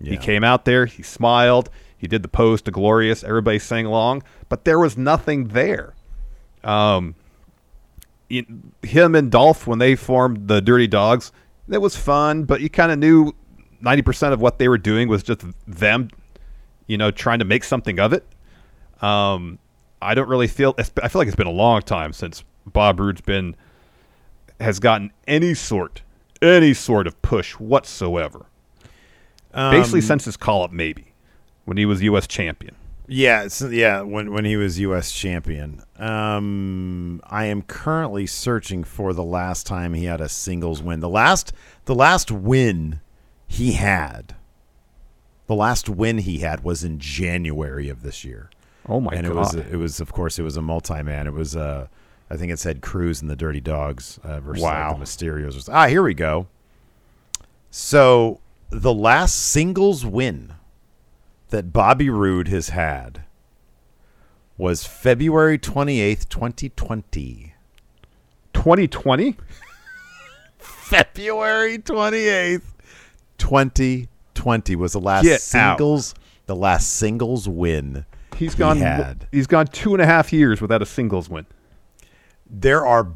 He 0.00 0.16
came 0.16 0.44
out 0.44 0.64
there, 0.66 0.86
he 0.86 1.02
smiled, 1.02 1.70
he 1.96 2.06
did 2.06 2.22
the 2.22 2.28
pose 2.28 2.60
to 2.62 2.70
Glorious, 2.70 3.24
everybody 3.24 3.58
sang 3.58 3.86
along, 3.86 4.22
but 4.48 4.64
there 4.64 4.78
was 4.78 4.96
nothing 4.96 5.48
there. 5.48 5.94
Um, 6.62 7.14
it- 8.30 8.46
him 8.82 9.14
and 9.14 9.30
Dolph 9.30 9.66
when 9.66 9.78
they 9.78 9.96
formed 9.96 10.48
the 10.48 10.60
Dirty 10.60 10.86
Dogs, 10.86 11.32
that 11.68 11.80
was 11.80 11.96
fun, 11.96 12.44
but 12.44 12.60
you 12.60 12.68
kind 12.70 12.92
of 12.92 12.98
knew 12.98 13.32
ninety 13.80 14.02
percent 14.02 14.32
of 14.32 14.40
what 14.40 14.58
they 14.58 14.68
were 14.68 14.78
doing 14.78 15.08
was 15.08 15.22
just 15.22 15.44
them, 15.66 16.08
you 16.86 16.96
know, 16.98 17.10
trying 17.10 17.38
to 17.40 17.44
make 17.44 17.64
something 17.64 17.98
of 17.98 18.12
it. 18.12 18.24
Um, 19.02 19.58
I 20.04 20.14
don't 20.14 20.28
really 20.28 20.46
feel. 20.46 20.74
I 20.78 20.82
feel 20.82 21.20
like 21.20 21.28
it's 21.28 21.36
been 21.36 21.46
a 21.46 21.50
long 21.50 21.82
time 21.82 22.12
since 22.12 22.44
Bob 22.66 23.00
Roode's 23.00 23.20
been 23.20 23.56
has 24.60 24.78
gotten 24.78 25.12
any 25.26 25.54
sort, 25.54 26.02
any 26.40 26.74
sort 26.74 27.06
of 27.06 27.20
push 27.22 27.52
whatsoever. 27.54 28.46
Basically, 29.52 30.00
since 30.00 30.24
his 30.24 30.36
call 30.36 30.64
up, 30.64 30.72
maybe 30.72 31.12
when 31.64 31.76
he 31.76 31.86
was 31.86 32.02
U.S. 32.02 32.26
champion. 32.26 32.74
Yeah, 33.06 33.48
yeah. 33.70 34.00
When 34.00 34.32
when 34.32 34.44
he 34.44 34.56
was 34.56 34.78
U.S. 34.80 35.12
champion, 35.12 35.82
um, 35.98 37.20
I 37.24 37.46
am 37.46 37.62
currently 37.62 38.26
searching 38.26 38.82
for 38.82 39.12
the 39.12 39.22
last 39.24 39.66
time 39.66 39.94
he 39.94 40.06
had 40.06 40.20
a 40.20 40.28
singles 40.28 40.82
win. 40.82 41.00
The 41.00 41.08
last 41.08 41.52
the 41.84 41.94
last 41.94 42.30
win 42.30 43.00
he 43.46 43.72
had, 43.72 44.34
the 45.46 45.54
last 45.54 45.88
win 45.88 46.18
he 46.18 46.38
had 46.38 46.64
was 46.64 46.82
in 46.82 46.98
January 46.98 47.90
of 47.90 48.02
this 48.02 48.24
year. 48.24 48.48
Oh, 48.88 49.00
my 49.00 49.10
god. 49.12 49.18
and 49.18 49.26
it 49.26 49.34
was 49.34 49.54
it 49.54 49.76
was 49.76 50.00
of 50.00 50.12
course 50.12 50.38
it 50.38 50.42
was 50.42 50.56
a 50.56 50.62
multi 50.62 51.02
man. 51.02 51.26
It 51.26 51.32
was 51.32 51.56
uh 51.56 51.86
I 52.30 52.36
think 52.36 52.50
it 52.52 52.58
said 52.58 52.80
Cruz 52.80 53.20
and 53.22 53.30
the 53.30 53.36
Dirty 53.36 53.60
Dogs 53.60 54.18
uh, 54.24 54.40
versus 54.40 54.62
like, 54.62 54.72
Wow. 54.72 54.94
the 54.94 55.04
Mysterios. 55.04 55.68
Ah, 55.72 55.86
here 55.88 56.02
we 56.02 56.14
go. 56.14 56.46
So 57.70 58.40
the 58.70 58.92
last 58.94 59.34
singles 59.36 60.04
win 60.06 60.54
that 61.50 61.72
Bobby 61.72 62.08
Roode 62.10 62.48
has 62.48 62.70
had 62.70 63.24
was 64.56 64.84
February 64.86 65.58
twenty 65.58 66.00
eighth, 66.00 66.28
twenty 66.28 66.68
twenty. 66.70 67.52
2020. 68.52 69.36
February 70.58 71.78
28th, 71.78 72.62
2020 73.38 74.76
was 74.76 74.92
the 74.92 75.00
last 75.00 75.24
Get 75.24 75.34
out. 75.34 75.40
singles 75.40 76.14
the 76.46 76.54
last 76.56 76.92
singles 76.92 77.48
win 77.48 78.04
He's 78.36 78.54
he 78.54 78.58
gone. 78.58 78.78
had. 78.78 79.26
He's 79.32 79.46
gone 79.46 79.66
two 79.66 79.94
and 79.94 80.02
a 80.02 80.06
half 80.06 80.32
years 80.32 80.60
without 80.60 80.82
a 80.82 80.86
singles 80.86 81.28
win. 81.28 81.46
There 82.48 82.86
are 82.86 83.12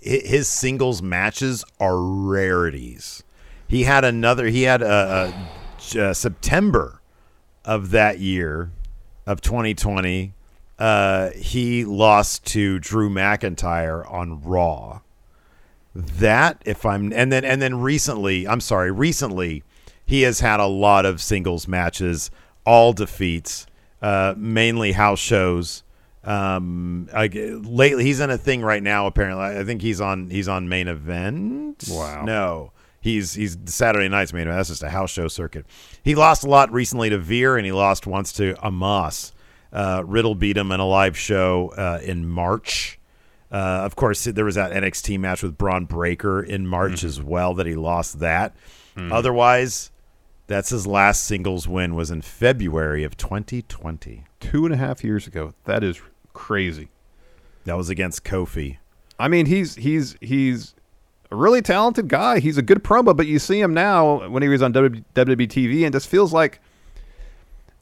his 0.00 0.48
singles 0.48 1.02
matches 1.02 1.64
are 1.78 1.98
rarities. 2.00 3.22
He 3.66 3.84
had 3.84 4.04
another 4.04 4.46
he 4.46 4.62
had 4.62 4.82
a, 4.82 5.34
a, 5.94 6.00
uh 6.00 6.14
September 6.14 7.00
of 7.64 7.90
that 7.90 8.18
year 8.18 8.70
of 9.26 9.40
2020 9.40 10.34
uh, 10.78 11.30
he 11.30 11.84
lost 11.84 12.44
to 12.46 12.78
Drew 12.78 13.08
McIntyre 13.08 14.10
on 14.10 14.42
Raw. 14.42 15.00
That 15.94 16.60
if 16.66 16.84
I'm 16.84 17.12
and 17.12 17.30
then 17.30 17.44
and 17.44 17.62
then 17.62 17.76
recently, 17.80 18.48
I'm 18.48 18.60
sorry, 18.60 18.90
recently 18.90 19.62
he 20.04 20.22
has 20.22 20.40
had 20.40 20.58
a 20.58 20.66
lot 20.66 21.06
of 21.06 21.22
singles 21.22 21.68
matches, 21.68 22.32
all 22.66 22.92
defeats, 22.92 23.66
uh, 24.02 24.34
mainly 24.36 24.92
house 24.92 25.18
shows. 25.18 25.82
Um, 26.22 27.08
I, 27.12 27.26
lately 27.26 28.04
he's 28.04 28.20
in 28.20 28.30
a 28.30 28.38
thing 28.38 28.62
right 28.62 28.82
now. 28.82 29.06
Apparently, 29.06 29.44
I 29.44 29.64
think 29.64 29.82
he's 29.82 30.00
on 30.00 30.30
he's 30.30 30.48
on 30.48 30.68
main 30.68 30.88
event. 30.88 31.84
Wow. 31.88 32.24
no, 32.24 32.72
he's 33.00 33.34
he's 33.34 33.58
Saturday 33.66 34.08
night's 34.08 34.32
main 34.32 34.42
event. 34.42 34.56
That's 34.58 34.70
just 34.70 34.82
a 34.82 34.88
house 34.88 35.10
show 35.10 35.28
circuit. 35.28 35.66
He 36.02 36.14
lost 36.14 36.44
a 36.44 36.48
lot 36.48 36.72
recently 36.72 37.10
to 37.10 37.18
Veer, 37.18 37.56
and 37.56 37.66
he 37.66 37.72
lost 37.72 38.06
once 38.06 38.32
to 38.34 38.56
Amos. 38.64 39.32
Uh, 39.72 40.02
Riddle 40.06 40.34
beat 40.34 40.56
him 40.56 40.70
in 40.72 40.80
a 40.80 40.86
live 40.86 41.16
show 41.18 41.72
uh, 41.76 41.98
in 42.02 42.26
March. 42.26 42.98
Uh, 43.52 43.82
of 43.84 43.94
course, 43.94 44.24
there 44.24 44.44
was 44.44 44.54
that 44.54 44.72
NXT 44.72 45.18
match 45.20 45.42
with 45.42 45.58
Bron 45.58 45.84
Breakker 45.84 46.42
in 46.42 46.66
March 46.66 47.04
as 47.04 47.20
well 47.22 47.54
that 47.54 47.66
he 47.66 47.74
lost 47.74 48.20
that. 48.20 48.54
Otherwise, 48.96 49.90
that's 50.46 50.70
his 50.70 50.86
last 50.86 51.24
singles 51.24 51.66
win 51.68 51.94
was 51.94 52.10
in 52.10 52.22
February 52.22 53.04
of 53.04 53.16
2020. 53.16 54.24
Two 54.40 54.64
and 54.64 54.74
a 54.74 54.76
half 54.76 55.02
years 55.04 55.26
ago. 55.26 55.54
That 55.64 55.82
is 55.82 56.00
crazy. 56.32 56.88
That 57.64 57.76
was 57.76 57.88
against 57.88 58.24
Kofi. 58.24 58.78
I 59.18 59.28
mean, 59.28 59.46
he's 59.46 59.76
he's 59.76 60.16
he's 60.20 60.74
a 61.30 61.36
really 61.36 61.62
talented 61.62 62.08
guy. 62.08 62.40
He's 62.40 62.58
a 62.58 62.62
good 62.62 62.84
promo, 62.84 63.16
but 63.16 63.26
you 63.26 63.38
see 63.38 63.60
him 63.60 63.72
now 63.72 64.28
when 64.28 64.42
he 64.42 64.48
was 64.48 64.60
on 64.62 64.72
WWE 64.72 65.04
TV, 65.14 65.84
and 65.84 65.92
just 65.92 66.08
feels 66.08 66.32
like. 66.32 66.60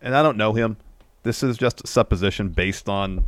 And 0.00 0.14
I 0.16 0.22
don't 0.22 0.36
know 0.36 0.52
him. 0.52 0.76
This 1.22 1.42
is 1.42 1.56
just 1.56 1.84
a 1.84 1.86
supposition 1.86 2.48
based 2.50 2.88
on 2.88 3.24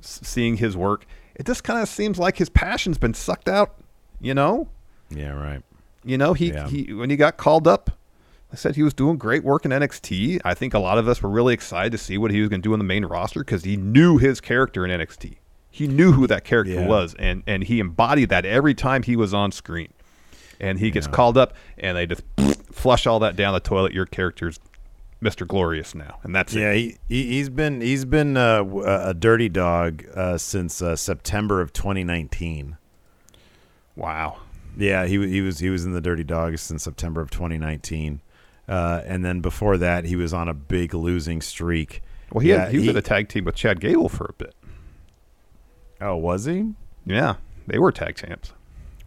seeing 0.00 0.58
his 0.58 0.76
work. 0.76 1.06
It 1.34 1.46
just 1.46 1.64
kind 1.64 1.80
of 1.80 1.88
seems 1.88 2.18
like 2.18 2.36
his 2.36 2.48
passion's 2.50 2.98
been 2.98 3.14
sucked 3.14 3.48
out. 3.48 3.74
You 4.20 4.34
know, 4.34 4.68
Yeah, 5.10 5.30
right. 5.30 5.62
you 6.04 6.18
know 6.18 6.32
he 6.34 6.50
Yeah. 6.52 6.68
he 6.68 6.92
when 6.92 7.08
he 7.10 7.16
got 7.16 7.36
called 7.36 7.66
up. 7.68 7.90
I 8.52 8.56
said 8.56 8.76
he 8.76 8.82
was 8.82 8.94
doing 8.94 9.18
great 9.18 9.44
work 9.44 9.64
in 9.66 9.70
NXT. 9.72 10.40
I 10.44 10.54
think 10.54 10.72
a 10.72 10.78
lot 10.78 10.96
of 10.98 11.06
us 11.06 11.22
were 11.22 11.28
really 11.28 11.52
excited 11.52 11.92
to 11.92 11.98
see 11.98 12.16
what 12.16 12.30
he 12.30 12.40
was 12.40 12.48
going 12.48 12.62
to 12.62 12.66
do 12.68 12.72
on 12.72 12.78
the 12.78 12.84
main 12.84 13.04
roster 13.04 13.40
because 13.40 13.64
he 13.64 13.76
knew 13.76 14.16
his 14.16 14.40
character 14.40 14.86
in 14.86 14.90
NXT. 15.00 15.36
He 15.70 15.86
knew 15.86 16.12
who 16.12 16.26
that 16.28 16.44
character 16.44 16.72
Yeah. 16.74 16.86
was, 16.86 17.14
and 17.18 17.42
and 17.46 17.62
he 17.64 17.78
embodied 17.78 18.30
that 18.30 18.44
every 18.46 18.74
time 18.74 19.02
he 19.02 19.16
was 19.16 19.34
on 19.34 19.52
screen. 19.52 19.92
And 20.60 20.78
he 20.80 20.90
gets 20.90 21.06
called 21.06 21.36
up, 21.38 21.52
and 21.76 21.96
they 21.96 22.06
just 22.06 22.22
flush 22.72 23.06
all 23.06 23.18
that 23.20 23.36
down 23.36 23.52
the 23.54 23.60
toilet. 23.60 23.92
Your 23.92 24.06
character's 24.06 24.58
Mister 25.20 25.44
Glorious 25.44 25.94
now, 25.94 26.18
and 26.24 26.34
that's 26.34 26.54
Yeah, 26.54 26.70
it. 26.72 26.76
he, 26.76 26.96
he 27.08 27.26
he's 27.34 27.48
been 27.50 27.80
he's 27.80 28.04
been 28.06 28.36
uh, 28.36 28.58
w- 28.58 28.82
a 28.86 29.12
dirty 29.14 29.48
dog 29.48 30.04
uh, 30.16 30.38
since 30.38 30.80
uh, 30.82 30.96
September 30.96 31.60
of 31.60 31.72
2019. 31.72 32.76
Wow. 33.94 34.38
Yeah, 34.76 35.06
he 35.06 35.28
he 35.28 35.40
was 35.40 35.58
he 35.58 35.70
was 35.70 35.84
in 35.84 35.92
the 35.92 36.00
Dirty 36.00 36.24
Dogs 36.24 36.60
since 36.62 36.84
September 36.84 37.20
of 37.20 37.30
2019, 37.30 38.20
uh, 38.68 39.02
and 39.06 39.24
then 39.24 39.40
before 39.40 39.78
that 39.78 40.04
he 40.04 40.16
was 40.16 40.32
on 40.32 40.48
a 40.48 40.54
big 40.54 40.94
losing 40.94 41.40
streak. 41.40 42.02
Well, 42.32 42.40
he 42.40 42.50
yeah, 42.50 42.64
had, 42.64 42.72
he 42.72 42.78
was 42.78 42.88
in 42.88 42.96
a 42.96 43.02
tag 43.02 43.28
team 43.28 43.44
with 43.44 43.54
Chad 43.54 43.80
Gable 43.80 44.08
for 44.08 44.26
a 44.26 44.32
bit. 44.34 44.54
oh 46.00 46.16
was 46.16 46.44
he? 46.44 46.74
Yeah, 47.06 47.36
they 47.66 47.78
were 47.78 47.90
tag 47.92 48.16
champs. 48.16 48.52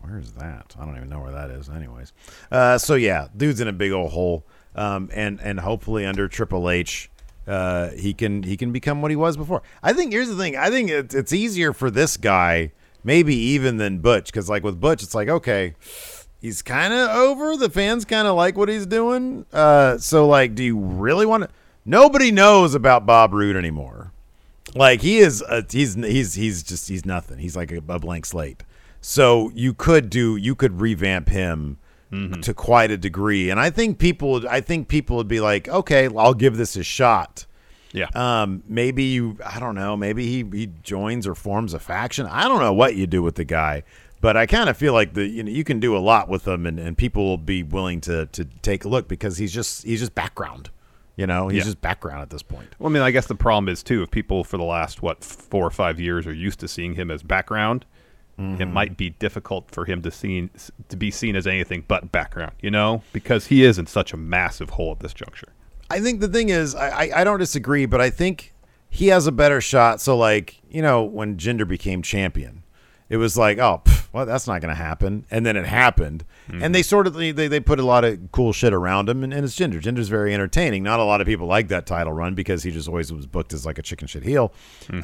Where 0.02 0.18
is 0.18 0.32
that? 0.34 0.76
I 0.80 0.86
don't 0.86 0.98
even 0.98 1.10
know 1.10 1.20
where 1.20 1.32
that 1.32 1.52
is. 1.52 1.70
Anyways, 1.70 2.14
uh, 2.52 2.78
so 2.80 2.96
yeah, 2.96 3.28
dude's 3.38 3.62
in 3.62 3.68
a 3.68 3.74
big 3.74 3.92
old 3.92 4.12
hole, 4.12 4.46
um, 4.76 5.10
and 5.14 5.40
and 5.42 5.60
hopefully 5.60 6.06
under 6.06 6.28
Triple 6.28 6.70
H, 6.70 7.12
uh, 7.48 7.90
he 7.92 8.14
can 8.14 8.42
he 8.42 8.58
can 8.58 8.72
become 8.72 9.02
what 9.02 9.12
he 9.12 9.16
was 9.16 9.38
before. 9.38 9.62
I 9.84 9.94
think 9.94 10.12
here's 10.12 10.30
the 10.30 10.36
thing. 10.36 10.58
I 10.58 10.72
think 10.72 10.90
it's 10.90 11.14
it's 11.14 11.34
easier 11.34 11.74
for 11.74 11.92
this 11.92 12.18
guy, 12.18 12.72
maybe 13.04 13.36
even 13.36 13.78
than 13.78 14.00
Butch, 14.00 14.26
because 14.26 14.50
like 14.50 14.64
with 14.64 14.80
Butch, 14.80 15.04
it's 15.04 15.14
like 15.14 15.28
okay, 15.28 15.76
he's 16.42 16.62
kind 16.62 16.94
of 16.94 17.10
over. 17.10 17.56
The 17.56 17.70
fans 17.70 18.04
kind 18.04 18.28
of 18.28 18.36
like 18.36 18.58
what 18.58 18.68
he's 18.68 18.86
doing. 18.86 19.46
Uh, 19.54 19.98
so 19.98 20.28
like, 20.28 20.56
do 20.56 20.64
you 20.64 20.78
really 20.78 21.26
want 21.26 21.44
to? 21.44 21.50
Nobody 21.86 22.32
knows 22.32 22.76
about 22.76 23.06
Bob 23.06 23.34
Roode 23.34 23.56
anymore. 23.56 24.12
Like 24.76 25.02
he 25.02 25.20
is, 25.20 25.42
a, 25.42 25.66
he's 25.70 25.96
he's 25.96 26.34
he's 26.34 26.64
just 26.64 26.88
he's 26.90 27.06
nothing. 27.06 27.40
He's 27.40 27.56
like 27.56 27.72
a, 27.72 27.78
a 27.78 28.00
blank 28.00 28.26
slate. 28.26 28.64
So 29.02 29.52
you 29.54 29.74
could 29.74 30.10
do 30.10 30.36
you 30.36 30.56
could 30.56 30.80
revamp 30.80 31.30
him 31.30 31.78
to 32.42 32.54
quite 32.54 32.92
a 32.92 32.98
degree, 32.98 33.50
and 33.50 33.58
I 33.58 33.70
think 33.70 33.98
people 33.98 34.32
would 34.32 34.46
I 34.46 34.60
think 34.60 34.90
people 34.90 35.16
would 35.16 35.30
be 35.30 35.40
like, 35.40 35.70
okay, 35.70 36.10
I'll 36.18 36.34
give 36.34 36.58
this 36.58 36.76
a 36.76 36.84
shot. 36.84 37.46
Yeah. 37.94 38.08
Um, 38.14 38.64
maybe 38.68 39.04
you 39.04 39.38
I 39.46 39.60
don't 39.60 39.76
know, 39.76 39.96
maybe 39.98 40.26
he 40.26 40.58
he 40.58 40.68
joins 40.84 41.26
or 41.26 41.36
forms 41.36 41.74
a 41.74 41.80
faction. 41.80 42.26
I 42.26 42.50
don't 42.50 42.60
know 42.60 42.74
what 42.74 42.96
you 42.96 43.08
do 43.08 43.24
with 43.24 43.36
the 43.36 43.46
guy, 43.46 43.84
but 44.22 44.38
I 44.38 44.46
kind 44.46 44.70
of 44.70 44.78
feel 44.78 44.94
like 44.94 45.14
the 45.16 45.26
you 45.28 45.44
know 45.44 45.52
you 45.52 45.64
can 45.64 45.80
do 45.80 45.98
a 45.98 46.00
lot 46.00 46.30
with 46.30 46.48
him, 46.48 46.66
and, 46.66 46.80
and 46.80 46.98
people 46.98 47.26
will 47.26 47.38
be 47.38 47.64
willing 47.64 48.00
to 48.02 48.28
to 48.28 48.46
take 48.62 48.86
a 48.86 48.88
look 48.88 49.08
because 49.08 49.38
he's 49.38 49.52
just 49.54 49.84
he's 49.84 50.00
just 50.00 50.16
background. 50.16 50.70
You 51.18 51.28
know, 51.28 51.50
he's 51.50 51.58
Yeah. 51.60 51.64
just 51.66 51.82
background 51.82 52.22
at 52.22 52.30
this 52.30 52.42
point. 52.42 52.70
Well, 52.80 52.90
I 52.90 52.94
mean, 52.94 53.04
I 53.04 53.12
guess 53.12 53.26
the 53.28 53.36
problem 53.36 53.68
is 53.68 53.84
too 53.84 54.02
if 54.02 54.12
people 54.12 54.44
for 54.44 54.58
the 54.58 54.64
last 54.64 55.02
what 55.02 55.24
four 55.24 55.66
or 55.66 55.70
five 55.72 56.00
years 56.00 56.26
are 56.26 56.34
used 56.34 56.60
to 56.62 56.68
seeing 56.68 56.96
him 56.96 57.12
as 57.12 57.22
background, 57.24 57.86
it 58.38 58.42
Mm-hmm. 58.42 58.74
might 58.74 58.98
be 58.98 59.10
difficult 59.12 59.70
for 59.70 59.86
him 59.86 60.02
to 60.04 60.10
seen 60.10 60.50
to 60.90 60.96
be 60.96 61.12
seen 61.12 61.36
as 61.36 61.46
anything 61.46 61.84
but 61.88 62.12
background. 62.12 62.54
You 62.62 62.72
know, 62.72 63.04
because 63.14 63.48
he 63.48 63.64
is 63.64 63.78
in 63.78 63.88
such 63.88 64.14
a 64.14 64.18
massive 64.18 64.72
hole 64.72 64.94
at 64.94 65.00
this 65.02 65.14
juncture. 65.14 65.50
I 65.92 66.00
think 66.00 66.22
the 66.22 66.30
thing 66.30 66.48
is, 66.50 66.74
I, 66.74 66.90
I, 66.90 67.12
I 67.18 67.24
don't 67.26 67.40
disagree, 67.40 67.86
but 67.86 68.00
I 68.00 68.10
think 68.10 68.54
he 68.90 69.08
has 69.08 69.28
a 69.28 69.32
better 69.32 69.60
shot. 69.62 70.00
So, 70.02 70.18
like, 70.18 70.62
you 70.72 70.82
know, 70.82 71.04
when 71.04 71.36
Jinder 71.36 71.68
became 71.68 72.02
champion, 72.02 72.64
it 73.10 73.18
was 73.18 73.38
like, 73.38 73.58
oh, 73.60 73.82
pff, 73.84 74.01
well, 74.14 74.26
that's 74.26 74.46
not 74.46 74.62
going 74.62 74.76
to 74.76 74.82
happen. 74.82 75.26
And 75.32 75.46
then 75.46 75.56
it 75.56 75.66
happened. 75.66 76.26
And 76.50 76.76
they 76.76 76.84
sort 76.84 77.08
of 77.08 77.14
they, 77.14 77.32
they 77.32 77.60
put 77.62 77.80
a 77.80 77.86
lot 77.86 78.04
of 78.04 78.32
cool 78.34 78.52
shit 78.52 78.74
around 78.74 79.08
him, 79.08 79.24
and, 79.24 79.34
and 79.34 79.46
it's 79.46 79.56
Jinder. 79.56 79.82
Jinder's 79.82 80.10
very 80.10 80.34
entertaining. 80.34 80.84
Not 80.84 81.00
a 81.00 81.04
lot 81.06 81.22
of 81.22 81.28
people 81.28 81.48
like 81.48 81.70
that 81.70 81.86
title 81.86 82.12
run 82.12 82.36
because 82.36 82.64
he 82.64 82.72
just 82.72 82.90
always 82.90 83.12
was 83.14 83.26
booked 83.26 83.54
as 83.54 83.66
like 83.66 83.78
a 83.78 83.82
chicken 83.82 84.08
shit 84.08 84.24
heel. 84.24 84.52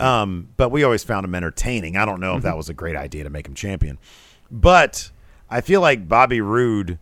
Um, 0.01 0.49
but 0.57 0.69
we 0.69 0.83
always 0.83 1.03
found 1.05 1.23
him 1.23 1.33
entertaining. 1.35 1.95
I 1.95 2.03
don't 2.05 2.19
know 2.19 2.35
if 2.35 2.43
that 2.43 2.57
was 2.57 2.67
a 2.67 2.73
great 2.73 2.97
idea 2.97 3.23
to 3.23 3.29
make 3.29 3.47
him 3.47 3.53
champion, 3.53 3.97
but 4.51 5.09
I 5.49 5.61
feel 5.61 5.79
like 5.79 6.09
Bobby 6.09 6.41
Roode 6.41 6.99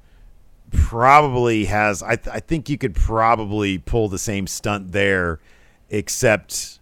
probably 0.71 1.65
has 1.65 2.03
I, 2.03 2.15
th- 2.15 2.35
I 2.35 2.39
think 2.39 2.69
you 2.69 2.77
could 2.77 2.95
probably 2.95 3.77
pull 3.77 4.09
the 4.09 4.19
same 4.19 4.45
stunt 4.47 4.91
there 4.91 5.39
except 5.89 6.79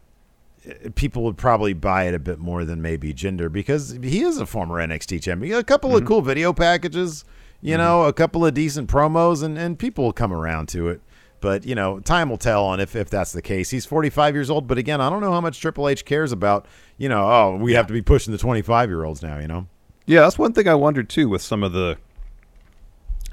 people 0.95 1.23
would 1.23 1.37
probably 1.37 1.73
buy 1.73 2.03
it 2.03 2.13
a 2.13 2.19
bit 2.19 2.39
more 2.39 2.65
than 2.65 2.81
maybe 2.81 3.13
Jinder 3.13 3.51
because 3.51 3.91
he 4.01 4.21
is 4.21 4.37
a 4.37 4.45
former 4.45 4.75
NXT 4.75 5.21
champion. 5.21 5.57
A 5.57 5.63
couple 5.63 5.95
of 5.95 6.05
cool 6.05 6.21
video 6.21 6.53
packages, 6.53 7.25
you 7.61 7.77
know, 7.77 8.03
a 8.03 8.13
couple 8.13 8.45
of 8.45 8.53
decent 8.53 8.89
promos 8.89 9.43
and, 9.43 9.57
and 9.57 9.77
people 9.77 10.05
will 10.05 10.13
come 10.13 10.33
around 10.33 10.67
to 10.69 10.89
it. 10.89 11.01
But, 11.41 11.65
you 11.65 11.75
know, 11.75 11.99
time 11.99 12.29
will 12.29 12.37
tell 12.37 12.63
on 12.63 12.79
if, 12.79 12.95
if 12.95 13.09
that's 13.09 13.33
the 13.33 13.41
case. 13.41 13.69
He's 13.69 13.85
45 13.85 14.33
years 14.33 14.49
old, 14.49 14.65
but 14.65 14.77
again, 14.77 15.01
I 15.01 15.09
don't 15.09 15.19
know 15.19 15.33
how 15.33 15.41
much 15.41 15.59
Triple 15.59 15.89
H 15.89 16.05
cares 16.05 16.31
about, 16.31 16.65
you 16.97 17.09
know, 17.09 17.27
oh, 17.29 17.57
we 17.57 17.73
have 17.73 17.85
to 17.87 17.93
be 17.93 18.01
pushing 18.01 18.31
the 18.31 18.37
25 18.37 18.89
year 18.89 19.03
olds 19.03 19.21
now, 19.21 19.39
you 19.39 19.47
know? 19.47 19.67
Yeah, 20.05 20.21
that's 20.21 20.37
one 20.37 20.53
thing 20.53 20.67
I 20.69 20.75
wondered 20.75 21.09
too 21.09 21.27
with 21.27 21.41
some 21.41 21.63
of 21.63 21.73
the 21.73 21.97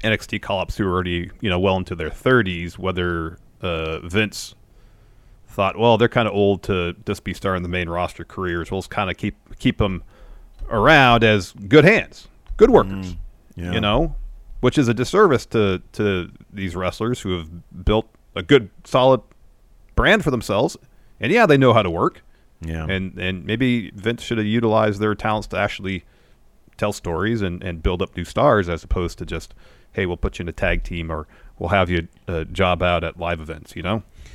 NXT 0.03 0.41
call-ups 0.41 0.77
who 0.77 0.85
are 0.87 0.91
already 0.91 1.29
you 1.41 1.49
know 1.49 1.59
well 1.59 1.77
into 1.77 1.95
their 1.95 2.09
thirties, 2.09 2.79
whether 2.79 3.37
uh, 3.61 3.99
Vince 3.99 4.55
thought, 5.51 5.77
well, 5.77 5.97
they're 5.97 6.07
kind 6.07 6.27
of 6.27 6.33
old 6.33 6.63
to 6.63 6.95
just 7.05 7.23
be 7.23 7.33
starting 7.33 7.63
the 7.63 7.69
main 7.69 7.89
roster 7.89 8.23
careers. 8.23 8.71
We'll 8.71 8.81
just 8.81 8.89
kind 8.89 9.09
of 9.09 9.17
keep 9.17 9.35
keep 9.59 9.77
them 9.77 10.03
around 10.69 11.23
as 11.23 11.51
good 11.51 11.83
hands, 11.83 12.27
good 12.57 12.69
workers. 12.69 13.15
Yeah. 13.55 13.73
You 13.73 13.81
know, 13.81 14.15
which 14.61 14.77
is 14.77 14.87
a 14.87 14.93
disservice 14.93 15.45
to 15.47 15.81
to 15.93 16.31
these 16.51 16.75
wrestlers 16.75 17.21
who 17.21 17.37
have 17.37 17.85
built 17.85 18.07
a 18.35 18.41
good, 18.41 18.69
solid 18.85 19.21
brand 19.95 20.23
for 20.23 20.31
themselves 20.31 20.77
And 21.21 21.31
yeah, 21.31 21.45
they 21.45 21.57
know 21.57 21.73
how 21.73 21.83
to 21.83 21.89
work. 21.89 22.23
Yeah. 22.59 22.85
And 22.89 23.17
and 23.17 23.45
maybe 23.45 23.91
Vince 23.91 24.21
should 24.23 24.37
have 24.39 24.47
utilized 24.47 24.99
their 24.99 25.15
talents 25.15 25.47
to 25.47 25.57
actually 25.57 26.03
tell 26.77 26.91
stories 26.91 27.41
and, 27.41 27.63
and 27.63 27.81
build 27.81 28.01
up 28.01 28.17
new 28.17 28.25
stars 28.25 28.67
as 28.67 28.83
opposed 28.83 29.17
to 29.19 29.25
just, 29.25 29.53
hey, 29.93 30.05
we'll 30.05 30.17
put 30.17 30.39
you 30.39 30.43
in 30.43 30.49
a 30.49 30.53
tag 30.53 30.83
team 30.83 31.11
or 31.11 31.27
we'll 31.59 31.69
have 31.69 31.89
you 31.89 32.07
uh, 32.27 32.43
job 32.45 32.81
out 32.81 33.03
at 33.03 33.19
live 33.19 33.39
events, 33.39 33.75
you 33.75 33.83
know? 33.83 34.01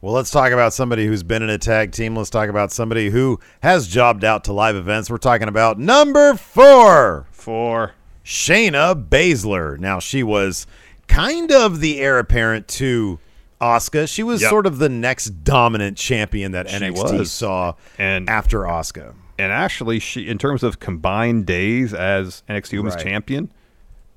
Well, 0.00 0.12
let's 0.14 0.30
talk 0.30 0.52
about 0.52 0.72
somebody 0.72 1.06
who's 1.06 1.24
been 1.24 1.42
in 1.42 1.50
a 1.50 1.58
tag 1.58 1.90
team. 1.90 2.14
Let's 2.14 2.30
talk 2.30 2.48
about 2.48 2.70
somebody 2.70 3.10
who 3.10 3.40
has 3.62 3.88
jobbed 3.88 4.22
out 4.24 4.44
to 4.44 4.52
live 4.52 4.76
events. 4.76 5.10
We're 5.10 5.18
talking 5.18 5.48
about 5.48 5.78
number 5.78 6.34
four, 6.34 7.26
For 7.32 7.92
Shayna 8.24 9.08
Baszler. 9.08 9.76
Now, 9.78 9.98
she 9.98 10.22
was 10.22 10.68
kind 11.08 11.50
of 11.50 11.80
the 11.80 11.98
heir 12.00 12.20
apparent 12.20 12.68
to 12.68 13.18
Asuka. 13.60 14.08
She 14.08 14.22
was 14.22 14.40
Yep. 14.40 14.50
sort 14.50 14.66
of 14.66 14.78
the 14.78 14.88
next 14.88 15.42
dominant 15.42 15.96
champion 15.96 16.52
that 16.52 16.68
She 16.70 16.76
NXT 16.76 17.18
was. 17.18 17.32
saw 17.32 17.74
And- 17.98 18.30
after 18.30 18.60
Asuka. 18.60 19.14
and 19.36 19.50
actually 19.50 19.98
she 19.98 20.28
in 20.28 20.38
terms 20.38 20.62
of 20.62 20.78
combined 20.78 21.44
days 21.46 21.92
as 21.92 22.44
NXT 22.48 22.76
Women's 22.78 22.94
Right. 22.96 23.04
Champion, 23.04 23.50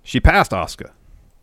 she 0.03 0.19
passed 0.19 0.51
Asuka. 0.51 0.91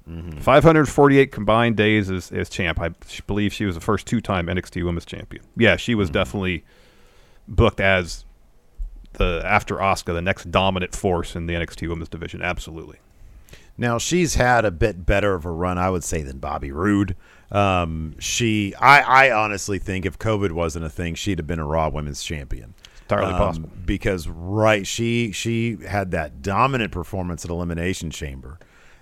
Mm-hmm. 0.09 0.38
548 0.40 1.30
combined 1.32 1.76
days 1.76 2.11
as, 2.11 2.32
as 2.32 2.48
champ. 2.48 2.80
I 2.80 2.90
believe 3.26 3.52
she 3.52 3.64
was 3.66 3.74
the 3.74 3.80
first 3.80 4.06
two-time 4.06 4.46
NXT 4.46 4.84
Women's 4.84 5.04
Champion. 5.04 5.44
Yeah, 5.56 5.76
she 5.76 5.92
Mm-hmm. 5.92 5.98
was 5.98 6.11
definitely 6.11 6.64
booked 7.46 7.80
as 7.80 8.24
the 9.14 9.42
after 9.44 9.76
Asuka, 9.76 10.14
the 10.14 10.22
next 10.22 10.50
dominant 10.50 10.94
force 10.94 11.34
in 11.36 11.46
the 11.46 11.54
NXT 11.54 11.88
Women's 11.88 12.09
division. 12.09 12.42
Absolutely. 12.42 12.98
Now 13.76 13.98
she's 13.98 14.34
had 14.34 14.64
a 14.64 14.70
bit 14.70 15.06
better 15.06 15.34
of 15.34 15.44
a 15.44 15.50
run, 15.50 15.78
I 15.78 15.88
would 15.90 16.04
say, 16.04 16.22
than 16.22 16.38
Bobby 16.38 16.72
Roode. 16.72 17.14
Um, 17.52 18.14
she, 18.18 18.74
I, 18.74 19.28
I 19.28 19.30
honestly 19.30 19.78
think 19.78 20.04
if 20.04 20.18
COVID 20.18 20.52
wasn't 20.52 20.84
a 20.84 20.90
thing, 20.90 21.14
she'd 21.14 21.38
have 21.38 21.46
been 21.46 21.59
a 21.61 21.64
Raw 21.66 21.88
Women's 21.88 22.22
Champion. 22.22 22.74
Entirely 23.02 23.32
Um, 23.32 23.38
possible. 23.38 23.70
because 23.86 24.28
right, 24.28 24.86
she 24.86 25.32
she 25.32 25.78
had 25.88 26.11
that 26.11 26.42
dominant 26.42 26.92
performance 26.92 27.44
at 27.44 27.50
Elimination 27.50 28.11
Chamber, 28.11 28.59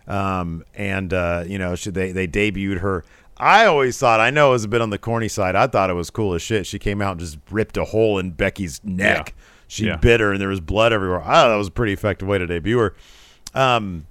um, 0.06 0.64
and 0.74 1.12
uh, 1.12 1.44
you 1.46 1.58
know 1.58 1.74
she, 1.74 1.90
they 1.90 2.12
they 2.12 2.26
debuted 2.28 2.78
her. 2.80 3.04
I 3.38 3.66
always 3.66 3.98
thought 3.98 4.18
I 4.20 4.30
know 4.30 4.48
it 4.50 4.52
was 4.52 4.64
a 4.64 4.68
bit 4.68 4.80
on 4.80 4.90
the 4.90 4.98
corny 4.98 5.28
side. 5.28 5.56
I 5.56 5.66
thought 5.66 5.90
it 5.90 5.94
was 5.94 6.08
cool 6.10 6.34
as 6.34 6.40
shit. 6.42 6.66
She 6.66 6.78
came 6.78 7.02
out 7.02 7.12
and 7.12 7.20
just 7.20 7.38
ripped 7.50 7.76
a 7.76 7.84
hole 7.84 8.18
in 8.18 8.30
Becky's 8.30 8.80
neck. 8.82 9.34
Yeah. 9.36 9.42
She 9.68 9.86
Yeah. 9.86 9.96
bit 9.96 10.20
her, 10.20 10.32
and 10.32 10.40
there 10.40 10.48
was 10.48 10.60
blood 10.60 10.92
everywhere. 10.92 11.20
I 11.20 11.32
thought 11.34 11.48
that 11.48 11.56
was 11.56 11.68
a 11.68 11.72
pretty 11.72 11.92
effective 11.92 12.26
way 12.28 12.38
to 12.38 12.46
debut 12.46 12.78
her. 12.78 12.94
Um, 13.54 14.06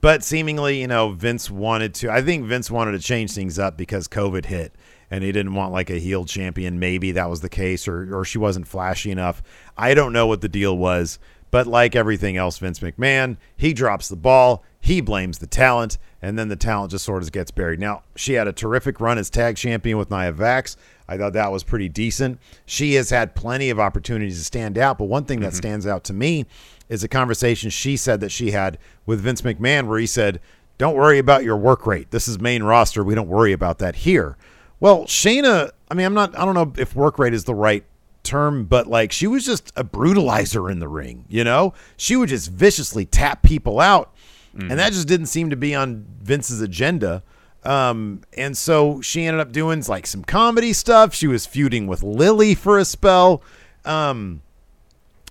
but 0.00 0.24
seemingly, 0.24 0.80
you 0.80 0.86
know, 0.86 1.10
Vince 1.10 1.50
wanted 1.50 1.94
to. 1.96 2.10
I 2.10 2.22
think 2.22 2.44
Vince 2.46 2.70
wanted 2.70 2.92
to 2.92 2.98
change 2.98 3.32
things 3.32 3.58
up 3.58 3.76
because 3.76 4.08
COVID 4.08 4.46
hit, 4.46 4.72
and 5.10 5.22
he 5.22 5.32
didn't 5.32 5.54
want 5.54 5.72
like 5.72 5.90
a 5.90 5.98
heel 5.98 6.24
champion. 6.24 6.78
Maybe 6.78 7.12
that 7.12 7.28
was 7.30 7.40
the 7.40 7.48
case, 7.48 7.86
or 7.86 8.16
or 8.16 8.24
she 8.24 8.38
wasn't 8.38 8.66
flashy 8.66 9.10
enough. 9.10 9.42
I 9.76 9.94
don't 9.94 10.12
know 10.12 10.26
what 10.26 10.40
the 10.40 10.48
deal 10.48 10.76
was, 10.76 11.18
but 11.52 11.68
like 11.68 11.94
everything 11.94 12.36
else, 12.36 12.58
Vince 12.58 12.80
McMahon, 12.80 13.36
he 13.56 13.72
drops 13.72 14.08
the 14.08 14.16
ball. 14.16 14.64
He 14.80 15.00
blames 15.00 15.38
the 15.38 15.46
talent, 15.46 15.98
and 16.20 16.36
then 16.36 16.48
the 16.48 16.56
talent 16.56 16.90
just 16.90 17.04
sort 17.04 17.22
of 17.22 17.30
gets 17.30 17.52
buried. 17.52 17.78
Now, 17.78 18.02
she 18.16 18.32
had 18.32 18.48
a 18.48 18.52
terrific 18.52 19.00
run 19.00 19.18
as 19.18 19.30
tag 19.30 19.56
champion 19.56 19.98
with 19.98 20.10
Nia 20.10 20.32
Jax. 20.32 20.76
I 21.06 21.18
thought 21.18 21.34
that 21.34 21.52
was 21.52 21.62
pretty 21.62 21.90
decent. 21.90 22.40
She 22.64 22.94
has 22.94 23.10
had 23.10 23.36
plenty 23.36 23.68
of 23.68 23.78
opportunities 23.78 24.38
to 24.38 24.44
stand 24.44 24.78
out, 24.78 24.96
but 24.96 25.04
one 25.04 25.26
thing 25.26 25.40
that 25.40 25.48
mm-hmm. 25.48 25.56
stands 25.56 25.86
out 25.86 26.04
to 26.04 26.14
me 26.14 26.46
is 26.88 27.04
a 27.04 27.08
conversation 27.08 27.68
she 27.70 27.96
said 27.96 28.20
that 28.20 28.32
she 28.32 28.50
had 28.50 28.78
with 29.04 29.20
Vince 29.20 29.42
McMahon 29.42 29.86
where 29.86 29.98
he 29.98 30.06
said, 30.06 30.40
Don't 30.78 30.96
worry 30.96 31.18
about 31.18 31.44
your 31.44 31.58
work 31.58 31.86
rate. 31.86 32.10
This 32.10 32.26
is 32.26 32.40
main 32.40 32.62
roster. 32.62 33.04
We 33.04 33.14
don't 33.14 33.28
worry 33.28 33.52
about 33.52 33.78
that 33.78 33.96
here. 33.96 34.38
Well, 34.80 35.04
Shayna, 35.04 35.70
I 35.90 35.94
mean, 35.94 36.06
I'm 36.06 36.14
not, 36.14 36.36
I 36.36 36.44
don't 36.46 36.54
know 36.54 36.72
if 36.76 36.96
work 36.96 37.18
rate 37.18 37.34
is 37.34 37.44
the 37.44 37.54
right 37.54 37.84
term, 38.22 38.64
but 38.64 38.86
like 38.86 39.12
she 39.12 39.26
was 39.26 39.44
just 39.44 39.72
a 39.76 39.84
brutalizer 39.84 40.70
in 40.70 40.78
the 40.78 40.88
ring, 40.88 41.24
you 41.28 41.44
know? 41.44 41.74
She 41.96 42.16
would 42.16 42.28
just 42.28 42.50
viciously 42.50 43.04
tap 43.04 43.42
people 43.42 43.80
out. 43.80 44.12
And 44.54 44.72
that 44.72 44.92
just 44.92 45.08
didn't 45.08 45.26
seem 45.26 45.48
to 45.48 45.56
be 45.56 45.74
on 45.74 46.04
Vince's 46.22 46.60
agenda. 46.60 47.22
Um, 47.64 48.20
and 48.36 48.54
so 48.54 49.00
she 49.00 49.24
ended 49.24 49.40
up 49.40 49.50
doing 49.50 49.82
like 49.88 50.06
some 50.06 50.22
comedy 50.24 50.74
stuff. 50.74 51.14
She 51.14 51.26
was 51.26 51.46
feuding 51.46 51.86
with 51.86 52.02
Lilly 52.02 52.54
for 52.54 52.78
a 52.78 52.84
spell. 52.84 53.42
Um, 53.86 54.42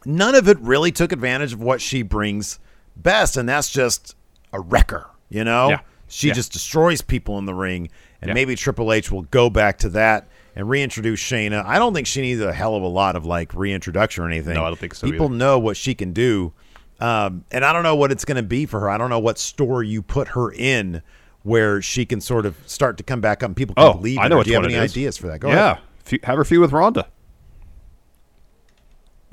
none 0.05 0.33
of 0.33 0.47
it 0.49 0.59
really 0.59 0.91
took 0.91 1.11
advantage 1.11 1.53
of 1.53 1.61
what 1.61 1.81
she 1.81 2.01
brings 2.01 2.57
best, 2.95 3.37
and 3.37 3.47
that's 3.47 3.69
just 3.69 4.15
a 4.51 4.59
wrecker, 4.59 5.07
you 5.29 5.43
know? 5.43 5.69
Yeah. 5.69 5.79
She 6.07 6.27
Yeah. 6.29 6.33
just 6.33 6.51
destroys 6.51 7.01
people 7.03 7.37
in 7.37 7.45
the 7.45 7.53
ring, 7.53 7.89
and 8.21 8.29
Yeah. 8.29 8.33
maybe 8.33 8.55
Triple 8.55 8.91
H 8.91 9.11
will 9.11 9.21
go 9.23 9.49
back 9.51 9.77
to 9.79 9.89
that 9.89 10.27
and 10.55 10.67
reintroduce 10.69 11.19
Shayna. 11.21 11.63
I 11.65 11.79
don't 11.79 11.93
think 11.93 12.07
she 12.07 12.21
needs 12.21 12.41
a 12.41 12.51
hell 12.53 12.75
of 12.75 12.83
a 12.83 12.87
lot 12.87 13.15
of 13.15 13.25
like 13.25 13.53
reintroduction 13.53 14.23
or 14.23 14.27
anything. 14.27 14.55
No, 14.55 14.63
I 14.65 14.67
don't 14.67 14.79
think 14.79 14.93
so 14.95 15.09
People 15.09 15.27
either. 15.27 15.35
know 15.35 15.59
what 15.59 15.77
she 15.77 15.95
can 15.95 16.13
do, 16.13 16.53
um, 16.99 17.45
and 17.51 17.63
I 17.65 17.71
don't 17.73 17.83
know 17.83 17.95
what 17.95 18.11
it's 18.11 18.25
going 18.25 18.37
to 18.37 18.43
be 18.43 18.65
for 18.65 18.79
her. 18.81 18.89
I 18.89 18.97
don't 18.97 19.09
know 19.09 19.19
what 19.19 19.37
store 19.39 19.83
you 19.83 20.01
put 20.01 20.29
her 20.29 20.51
in 20.51 21.01
where 21.43 21.81
she 21.81 22.05
can 22.05 22.21
sort 22.21 22.45
of 22.45 22.55
start 22.67 22.97
to 22.97 23.03
come 23.03 23.19
back 23.21 23.41
up 23.41 23.47
and 23.47 23.55
people 23.55 23.73
can 23.73 23.83
Oh, 23.85 23.93
believe. 23.93 24.19
I 24.19 24.27
know 24.27 24.37
her. 24.37 24.43
Do 24.43 24.49
you 24.51 24.55
have 24.57 24.65
any 24.65 24.77
ideas 24.77 25.17
for 25.17 25.27
that? 25.27 25.39
Go 25.39 25.49
yeah, 25.49 25.79
ahead. 26.05 26.19
Have 26.23 26.37
her 26.37 26.43
feud 26.45 26.61
with 26.61 26.71
Ronda, 26.71 27.07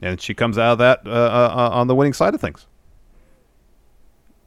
and 0.02 0.20
she 0.20 0.34
comes 0.34 0.56
out 0.58 0.72
of 0.72 0.78
that 0.78 1.00
uh, 1.06 1.10
uh, 1.10 1.54
uh, 1.54 1.70
on 1.72 1.86
the 1.86 1.94
winning 1.94 2.12
side 2.12 2.34
of 2.34 2.40
things. 2.40 2.66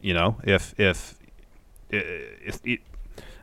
You 0.01 0.13
know, 0.13 0.37
if 0.43 0.73
if, 0.79 1.15
if, 1.89 2.59
if 2.63 2.79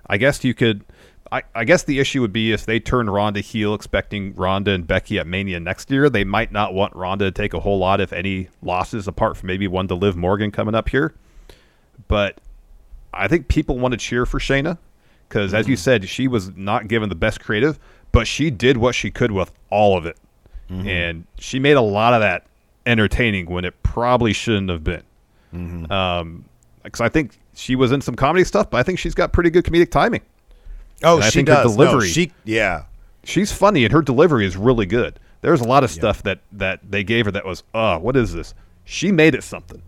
I 0.07 0.17
guess 0.17 0.43
you 0.45 0.55
could. 0.55 0.85
I, 1.31 1.43
I 1.55 1.65
guess 1.65 1.83
the 1.83 1.99
issue 1.99 2.21
would 2.21 2.33
be 2.33 2.53
if 2.53 2.67
they 2.67 2.81
turn 2.81 3.11
Ronda 3.11 3.41
heel, 3.41 3.75
expecting 3.75 4.35
Ronda 4.35 4.73
and 4.73 4.87
Becky 4.87 5.19
at 5.19 5.27
Mania 5.27 5.61
next 5.61 5.91
year. 5.91 6.09
They 6.09 6.25
might 6.25 6.53
not 6.53 6.75
want 6.75 6.95
Ronda 6.97 7.27
to 7.27 7.31
take 7.31 7.55
a 7.55 7.61
whole 7.61 7.79
lot, 7.79 8.01
if 8.01 8.13
any, 8.13 8.49
losses 8.63 9.07
apart 9.07 9.37
from 9.37 9.49
maybe 9.49 9.67
one 9.69 9.89
to 9.89 9.95
Liv 9.95 10.17
Morgan 10.17 10.51
coming 10.51 10.75
up 10.75 10.89
here. 10.89 11.15
But 12.07 12.41
I 13.13 13.29
think 13.29 13.49
people 13.49 13.79
want 13.79 13.93
to 13.93 13.99
cheer 13.99 14.27
for 14.27 14.39
Shayna 14.39 14.79
because, 15.29 15.53
as 15.53 15.69
you 15.69 15.75
mm-hmm. 15.75 15.81
said, 15.81 16.09
she 16.09 16.29
was 16.29 16.57
not 16.57 16.89
given 16.89 17.09
the 17.09 17.15
best 17.15 17.41
creative, 17.41 17.79
but 18.13 18.27
she 18.27 18.51
did 18.51 18.77
what 18.77 18.95
she 18.95 19.11
could 19.11 19.33
with 19.33 19.53
all 19.71 19.99
of 19.99 20.07
it, 20.07 20.17
mm-hmm. 20.71 20.89
and 20.89 21.27
she 21.39 21.59
made 21.59 21.77
a 21.77 21.83
lot 21.83 22.15
of 22.15 22.21
that 22.21 22.47
entertaining 22.87 23.47
when 23.47 23.65
it 23.65 23.83
probably 23.83 24.33
shouldn't 24.33 24.71
have 24.71 24.83
been. 24.83 25.03
Mm-hmm. 25.55 25.93
Um, 25.93 26.45
because 26.83 27.01
I 27.03 27.09
think 27.11 27.39
she 27.55 27.77
was 27.77 27.93
in 27.93 28.01
some 28.01 28.15
comedy 28.15 28.45
stuff, 28.45 28.71
but 28.71 28.79
I 28.79 28.83
think 28.83 28.99
she's 28.99 29.15
got 29.15 29.33
pretty 29.33 29.51
good 29.51 29.65
comedic 29.65 29.91
timing. 29.91 30.23
Oh, 31.03 31.17
And 31.17 31.25
I 31.25 31.29
she 31.31 31.39
think 31.39 31.49
her 31.49 31.55
does. 31.55 31.77
No, 31.77 31.85
delivery- 31.85 32.09
she, 32.09 32.33
yeah. 32.45 32.85
She's 33.25 33.53
funny, 33.53 33.85
and 33.85 33.93
her 33.93 34.03
delivery 34.03 34.47
is 34.47 34.57
really 34.57 34.87
good. 34.87 35.21
There's 35.43 35.61
a 35.61 35.65
lot 35.69 35.85
of 35.85 35.91
stuff 35.91 36.23
that 36.25 36.41
that 36.53 36.81
they 36.91 37.05
gave 37.05 37.27
her 37.27 37.31
that 37.33 37.45
was, 37.45 37.63
uh, 37.75 37.99
what 37.99 38.17
is 38.17 38.33
this? 38.33 38.55
She 38.85 39.13
made 39.13 39.35
it 39.35 39.45
something. 39.45 39.83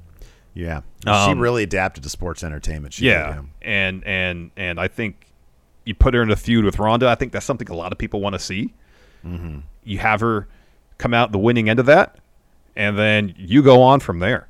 Yeah, 0.55 0.83
she 1.05 1.11
Um, 1.11 1.39
really 1.41 1.63
adapted 1.63 2.03
to 2.03 2.09
sports 2.09 2.45
entertainment. 2.45 2.95
She 2.95 3.07
yeah, 3.07 3.35
did, 3.37 3.45
and 3.63 4.05
and 4.07 4.51
and 4.57 4.79
I 4.81 4.89
think 4.89 5.27
you 5.85 5.95
put 5.95 6.13
her 6.15 6.23
in 6.23 6.31
a 6.31 6.37
feud 6.37 6.65
with 6.65 6.79
Ronda. 6.79 7.09
I 7.09 7.15
think 7.15 7.33
that's 7.33 7.47
something 7.47 7.69
a 7.71 7.75
lot 7.75 7.93
of 7.93 7.99
people 7.99 8.21
want 8.21 8.35
to 8.35 8.39
see. 8.39 8.75
Mm-hmm. 9.25 9.61
You 9.85 9.99
have 9.99 10.21
her 10.21 10.47
come 10.99 11.15
out 11.15 11.33
the 11.33 11.39
winning 11.39 11.69
end 11.71 11.79
of 11.81 11.87
that, 11.87 12.17
and 12.77 12.99
then 12.99 13.35
you 13.39 13.63
go 13.63 13.81
on 13.83 14.01
from 14.01 14.19
there. 14.19 14.49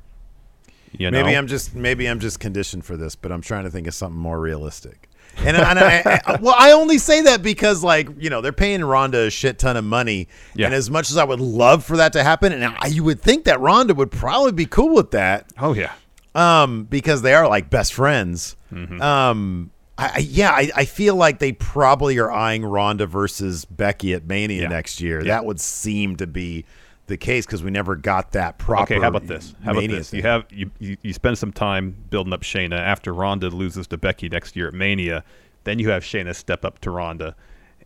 You 0.91 1.09
know? 1.09 1.23
Maybe 1.23 1.37
I'm 1.37 1.47
just 1.47 1.73
maybe 1.75 2.07
I'm 2.07 2.19
just 2.19 2.39
conditioned 2.39 2.83
for 2.83 2.97
this, 2.97 3.15
but 3.15 3.31
I'm 3.31 3.41
trying 3.41 3.63
to 3.63 3.69
think 3.71 3.87
of 3.87 3.93
something 3.93 4.19
more 4.19 4.39
realistic. 4.39 5.07
And, 5.37 5.57
and 5.57 5.79
I, 5.79 6.21
I, 6.25 6.37
well, 6.41 6.53
I 6.57 6.71
only 6.73 6.97
say 6.97 7.21
that 7.21 7.41
because, 7.41 7.83
like, 7.83 8.07
you 8.19 8.29
know, 8.29 8.41
they're 8.41 8.51
paying 8.51 8.83
Ronda 8.83 9.27
a 9.27 9.29
shit 9.31 9.57
ton 9.57 9.75
of 9.77 9.83
money, 9.83 10.27
Yeah. 10.55 10.67
and 10.67 10.75
as 10.75 10.89
much 10.91 11.09
as 11.09 11.17
I 11.17 11.23
would 11.23 11.39
love 11.39 11.83
for 11.83 11.97
that 11.97 12.13
to 12.13 12.23
happen, 12.23 12.51
and 12.51 12.63
I, 12.63 12.87
you 12.87 13.03
would 13.03 13.21
think 13.21 13.45
that 13.45 13.59
Ronda 13.59 13.93
would 13.95 14.11
probably 14.11 14.51
be 14.51 14.65
cool 14.65 14.93
with 14.93 15.11
that, 15.11 15.51
Oh 15.57 15.73
yeah. 15.73 15.93
um, 16.35 16.83
because 16.83 17.21
they 17.23 17.33
are 17.33 17.47
like 17.47 17.69
best 17.69 17.93
friends. 17.93 18.55
Mm-hmm. 18.71 19.01
Um, 19.01 19.71
I, 19.97 20.11
I 20.15 20.17
yeah, 20.19 20.51
I, 20.51 20.69
I 20.75 20.85
feel 20.85 21.15
like 21.15 21.39
they 21.39 21.53
probably 21.53 22.17
are 22.19 22.31
eyeing 22.31 22.63
Ronda 22.63 23.07
versus 23.07 23.65
Becky 23.65 24.13
at 24.13 24.25
Mania 24.25 24.63
Yeah. 24.63 24.67
next 24.67 25.01
year. 25.01 25.19
Yeah. 25.21 25.29
That 25.35 25.45
would 25.45 25.59
seem 25.59 26.17
to 26.17 26.27
be 26.27 26.65
the 27.11 27.17
case 27.17 27.45
because 27.45 27.61
we 27.63 27.69
never 27.69 27.95
got 27.95 28.31
that 28.31 28.57
proper. 28.57 28.93
Okay, 28.93 28.99
how 29.01 29.09
about 29.09 29.27
this? 29.27 29.53
How 29.63 29.71
about 29.71 29.87
this? 29.87 30.09
thing. 30.09 30.17
You 30.19 30.23
have 30.23 30.45
you, 30.49 30.71
you 30.79 30.97
you 31.03 31.13
spend 31.13 31.37
some 31.37 31.51
time 31.51 31.95
building 32.09 32.33
up 32.33 32.41
Shayna 32.41 32.79
after 32.79 33.13
Ronda 33.13 33.49
loses 33.49 33.85
to 33.87 33.97
Becky 33.97 34.27
next 34.29 34.55
year 34.55 34.67
at 34.69 34.73
Mania. 34.73 35.23
Then 35.63 35.77
you 35.79 35.89
have 35.91 36.03
Shayna 36.03 36.35
step 36.35 36.65
up 36.65 36.79
to 36.79 36.89
Ronda, 36.91 37.35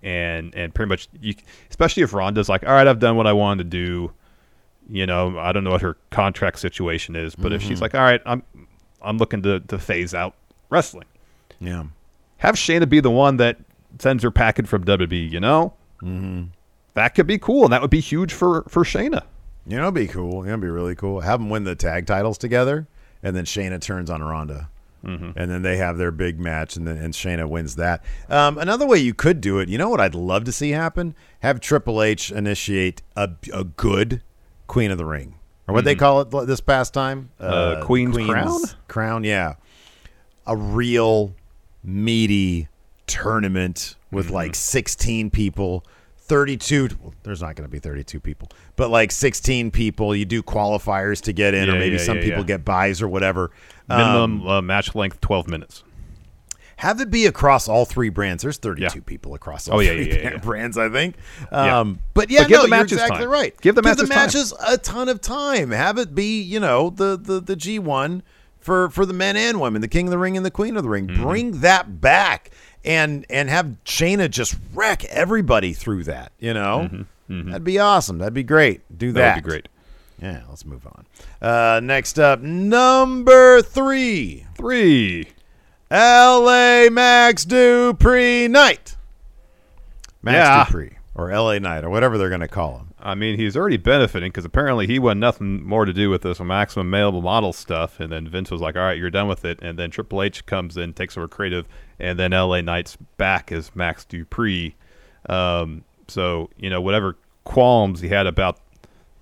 and 0.01 0.53
and 0.55 0.73
pretty 0.73 0.89
much 0.89 1.09
you, 1.19 1.33
especially 1.69 2.03
if 2.03 2.13
Ronda's 2.13 2.47
like, 2.47 2.63
all 2.65 2.71
right, 2.73 2.87
I've 2.87 2.99
done 2.99 3.17
what 3.17 3.27
I 3.27 3.33
wanted 3.33 3.63
to 3.65 3.69
do. 3.69 4.11
You 4.89 5.05
know, 5.07 5.37
I 5.39 5.51
don't 5.51 5.63
know 5.63 5.71
what 5.71 5.81
her 5.81 5.97
contract 6.11 6.59
situation 6.59 7.15
is, 7.15 7.35
but 7.35 7.51
if 7.51 7.61
Mm-hmm. 7.61 7.69
she's 7.69 7.81
like, 7.81 7.95
all 7.95 8.01
right, 8.01 8.21
I'm 8.25 8.43
I'm 9.01 9.17
looking 9.17 9.41
to 9.41 9.59
to 9.59 9.77
phase 9.79 10.13
out 10.13 10.35
wrestling. 10.69 11.07
yeah. 11.59 11.83
Have 12.37 12.55
Shayna 12.55 12.87
be 12.87 12.99
the 12.99 13.09
one 13.09 13.37
that 13.37 13.57
sends 13.97 14.21
her 14.21 14.29
packing 14.29 14.65
from 14.65 14.83
WWE. 14.85 15.29
You 15.31 15.39
know, 15.39 15.73
mm-hmm. 16.03 16.43
That 16.95 17.15
could 17.15 17.27
be 17.27 17.37
cool, 17.37 17.63
and 17.63 17.71
that 17.73 17.81
would 17.81 17.91
be 17.91 17.99
huge 18.01 18.33
for 18.33 18.63
for 18.67 18.83
Shayna. 18.83 19.23
You 19.67 19.77
know, 19.77 19.83
it'd 19.83 19.93
be 19.95 20.07
cool. 20.07 20.45
It'd 20.45 20.59
be 20.61 20.67
really 20.67 20.95
cool. 20.95 21.21
Have 21.21 21.39
them 21.39 21.49
win 21.49 21.63
the 21.63 21.75
tag 21.75 22.05
titles 22.07 22.37
together, 22.37 22.87
and 23.23 23.35
then 23.35 23.45
Shayna 23.45 23.79
turns 23.81 24.09
on 24.09 24.21
Ronda. 24.23 24.69
Mm-hmm. 25.03 25.37
And 25.37 25.51
then 25.51 25.61
they 25.61 25.77
have 25.77 25.97
their 25.99 26.09
big 26.11 26.39
match, 26.39 26.75
and 26.75 26.87
then 26.87 26.97
and 26.97 27.13
Shayna 27.13 27.47
wins 27.47 27.75
that. 27.75 28.03
Um, 28.27 28.57
another 28.57 28.87
way 28.87 28.97
you 28.97 29.13
could 29.13 29.39
do 29.39 29.59
it, 29.59 29.69
you 29.69 29.77
know 29.77 29.89
what 29.89 30.01
I'd 30.01 30.15
love 30.15 30.45
to 30.45 30.51
see 30.51 30.71
happen? 30.71 31.13
Have 31.41 31.59
Triple 31.59 32.01
H 32.01 32.31
initiate 32.31 33.03
a, 33.15 33.29
a 33.53 33.63
good 33.63 34.23
Queen 34.65 34.89
of 34.89 34.97
the 34.97 35.05
Ring, 35.05 35.35
or 35.67 35.75
what 35.75 35.85
they 35.85 35.93
call 35.95 36.21
it 36.21 36.31
this 36.47 36.59
past 36.61 36.93
time, 36.93 37.29
Mm-hmm. 37.39 37.81
Uh, 37.81 37.85
Queen's 37.85 38.17
Crown? 38.17 38.59
Crown, 38.87 39.23
yeah, 39.23 39.53
a 40.47 40.57
real 40.57 41.35
meaty 41.83 42.67
tournament 43.07 43.95
with 44.11 44.25
Mm-hmm. 44.27 44.33
like 44.35 44.55
16 44.55 45.29
people 45.29 45.83
32 46.27 46.89
well, 47.01 47.13
there's 47.23 47.41
not 47.41 47.55
going 47.55 47.67
to 47.67 47.71
be 47.71 47.79
32 47.79 48.19
people 48.19 48.49
but 48.75 48.89
like 48.89 49.11
16 49.11 49.69
people 49.71 50.15
you 50.15 50.25
do 50.25 50.41
qualifiers 50.41 51.21
to 51.21 51.33
get 51.33 51.53
in 51.53 51.69
or 51.69 51.73
maybe 51.73 51.97
yeah, 51.97 52.01
some 52.01 52.17
yeah, 52.17 52.23
people 52.23 52.39
yeah. 52.39 52.45
get 52.47 52.65
buys 52.65 53.01
or 53.01 53.07
whatever 53.07 53.51
Um, 53.89 53.97
Minimum 54.39 54.47
uh, 54.47 54.61
match 54.61 54.95
length 54.95 55.21
twelve 55.21 55.47
minutes. 55.47 55.83
have 56.77 56.99
it 56.99 57.09
be 57.11 57.25
across 57.27 57.67
all 57.67 57.85
three 57.85 58.09
brands 58.09 58.41
there's 58.43 58.57
32 58.57 58.81
Yeah. 58.83 59.01
people 59.05 59.33
across 59.35 59.67
all 59.69 59.77
Oh, 59.77 59.79
yeah, 59.81 59.91
three 59.91 60.09
yeah, 60.09 60.15
yeah, 60.15 60.31
yeah. 60.31 60.37
brands 60.49 60.77
i 60.77 60.89
think 60.89 61.15
Yeah. 61.51 61.79
um, 61.79 61.99
but 62.15 62.29
yeah 62.31 62.41
But 62.41 62.47
give 62.49 62.55
no, 62.57 62.61
the 62.63 62.67
you're 62.69 62.77
matches 62.77 62.91
exactly 62.93 63.19
time. 63.19 63.29
right 63.29 63.61
Give 63.61 63.75
the 63.75 63.81
the 63.81 63.87
matches 63.89 64.09
time. 64.09 64.17
matches 64.17 64.53
a 64.67 64.77
ton 64.79 65.09
of 65.09 65.21
time 65.21 65.71
have 65.71 65.97
it 65.99 66.15
be 66.15 66.41
you 66.41 66.59
know 66.59 66.89
the 66.89 67.17
the, 67.21 67.39
the 67.39 67.55
g1 67.55 68.21
for 68.59 68.89
for 68.89 69.05
the 69.05 69.13
men 69.13 69.37
and 69.37 69.61
women 69.61 69.81
the 69.81 69.87
king 69.87 70.07
of 70.07 70.11
the 70.11 70.17
ring 70.17 70.35
and 70.35 70.43
the 70.45 70.49
queen 70.51 70.75
of 70.75 70.81
the 70.83 70.89
ring 70.89 71.07
Mm-hmm. 71.07 71.21
bring 71.23 71.61
that 71.61 72.01
back 72.01 72.49
and 72.85 73.25
and 73.29 73.49
have 73.49 73.75
Shayna 73.85 74.29
just 74.29 74.55
wreck 74.73 75.03
everybody 75.05 75.73
through 75.73 76.03
that 76.05 76.31
you 76.39 76.53
know 76.53 77.05
that'd 77.29 77.63
be 77.63 77.79
awesome 77.79 78.19
that'd 78.19 78.33
be 78.33 78.43
great 78.43 78.81
do 78.97 79.11
that 79.13 79.19
Mm-hmm. 79.19 79.25
That 79.25 79.35
would 79.35 79.43
be 79.43 79.49
great. 79.49 79.67
yeah 80.21 80.41
let's 80.49 80.65
move 80.65 80.85
on 80.87 81.05
uh 81.41 81.79
next 81.81 82.19
up 82.19 82.41
number 82.41 83.61
three 83.61 84.45
Three. 84.55 85.27
L.A. 85.91 86.89
Max 86.89 87.43
Dupree 87.45 88.47
Knight. 88.47 88.95
Max 90.23 90.35
Yeah. 90.35 90.63
Dupree 90.65 90.97
or 91.13 91.29
L.A. 91.29 91.59
Knight 91.59 91.83
or 91.83 91.89
whatever 91.89 92.17
they're 92.17 92.29
going 92.29 92.41
to 92.41 92.47
call 92.47 92.77
him. 92.79 92.87
I 93.05 93.13
mean, 93.13 93.37
he's 93.37 93.55
already 93.55 93.77
benefiting 93.77 94.29
because 94.29 94.45
apparently 94.45 94.87
he 94.87 94.97
wanted 94.97 95.19
nothing 95.19 95.63
more 95.63 95.85
to 95.85 95.93
do 95.93 96.09
with 96.09 96.23
this 96.23 96.39
maximum 96.39 96.91
available 96.91 97.21
model 97.21 97.53
stuff. 97.53 97.99
And 97.99 98.11
then 98.11 98.27
Vince 98.27 98.49
was 98.49 98.61
like, 98.61 98.75
"All 98.75 98.81
right, 98.81 98.97
you're 98.97 99.11
done 99.11 99.27
with 99.27 99.45
it." 99.45 99.59
And 99.61 99.77
then 99.77 99.91
Triple 99.91 100.23
H 100.23 100.43
comes 100.47 100.75
in, 100.75 100.91
takes 100.91 101.15
over 101.15 101.27
creative, 101.27 101.67
and 101.99 102.17
then 102.17 102.31
LA 102.31 102.61
Knight's 102.61 102.97
back 103.17 103.51
as 103.51 103.75
Max 103.75 104.05
Dupree. 104.05 104.75
Um, 105.29 105.83
so 106.07 106.49
you 106.57 106.71
know, 106.71 106.81
whatever 106.81 107.15
qualms 107.43 107.99
he 107.99 108.07
had 108.07 108.25
about 108.25 108.57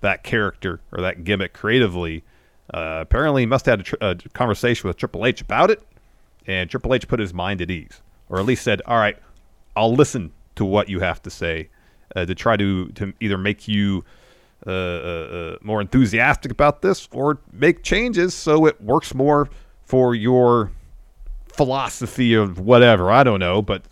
that 0.00 0.24
character 0.24 0.80
or 0.90 1.02
that 1.02 1.22
gimmick 1.24 1.52
creatively, 1.52 2.24
uh, 2.72 3.00
apparently 3.02 3.42
he 3.42 3.46
must 3.46 3.66
have 3.66 3.80
had 3.80 3.80
a, 3.80 4.14
tr- 4.14 4.26
a 4.26 4.28
conversation 4.30 4.88
with 4.88 4.96
Triple 4.96 5.26
H 5.26 5.42
about 5.42 5.70
it, 5.70 5.82
and 6.46 6.70
Triple 6.70 6.94
H 6.94 7.06
put 7.06 7.20
his 7.20 7.34
mind 7.34 7.60
at 7.60 7.70
ease, 7.70 8.00
or 8.30 8.38
at 8.38 8.46
least 8.46 8.64
said, 8.64 8.80
"All 8.86 8.96
right, 8.96 9.18
I'll 9.76 9.94
listen 9.94 10.32
to 10.54 10.64
what 10.64 10.88
you 10.88 11.00
have 11.00 11.20
to 11.24 11.30
say." 11.30 11.68
Uh, 12.14 12.24
to 12.24 12.34
try 12.34 12.56
to, 12.56 12.88
to 12.90 13.12
either 13.20 13.36
make 13.36 13.66
you 13.66 14.04
uh, 14.66 14.70
uh, 14.70 14.72
uh, 14.72 15.56
more 15.60 15.80
enthusiastic 15.82 16.50
about 16.50 16.80
this 16.80 17.06
or 17.12 17.38
make 17.52 17.82
changes 17.82 18.32
so 18.32 18.64
it 18.64 18.80
works 18.80 19.14
more 19.14 19.48
for 19.84 20.14
your 20.14 20.72
philosophy 21.48 22.32
of 22.32 22.58
whatever. 22.58 23.10
I 23.10 23.24
don't 23.24 23.40
know, 23.40 23.60
but 23.60 23.82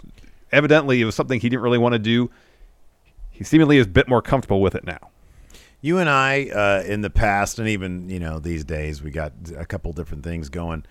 evidently 0.50 1.00
it 1.00 1.04
was 1.04 1.14
something 1.14 1.38
he 1.38 1.50
didn't 1.50 1.62
really 1.62 1.76
want 1.76 1.92
to 1.92 1.98
do. 1.98 2.30
He 3.30 3.44
seemingly 3.44 3.76
is 3.76 3.86
a 3.86 3.90
bit 3.90 4.08
more 4.08 4.22
comfortable 4.22 4.62
with 4.62 4.74
it 4.74 4.84
now. 4.84 5.10
You 5.82 5.98
and 5.98 6.08
I, 6.08 6.48
uh, 6.48 6.84
in 6.86 7.02
the 7.02 7.10
past, 7.10 7.58
and 7.58 7.68
even 7.68 8.08
you 8.08 8.20
know 8.20 8.38
these 8.38 8.64
days, 8.64 9.02
we 9.02 9.10
got 9.10 9.32
a 9.56 9.66
couple 9.66 9.92
different 9.92 10.22
things 10.22 10.48
going. 10.48 10.84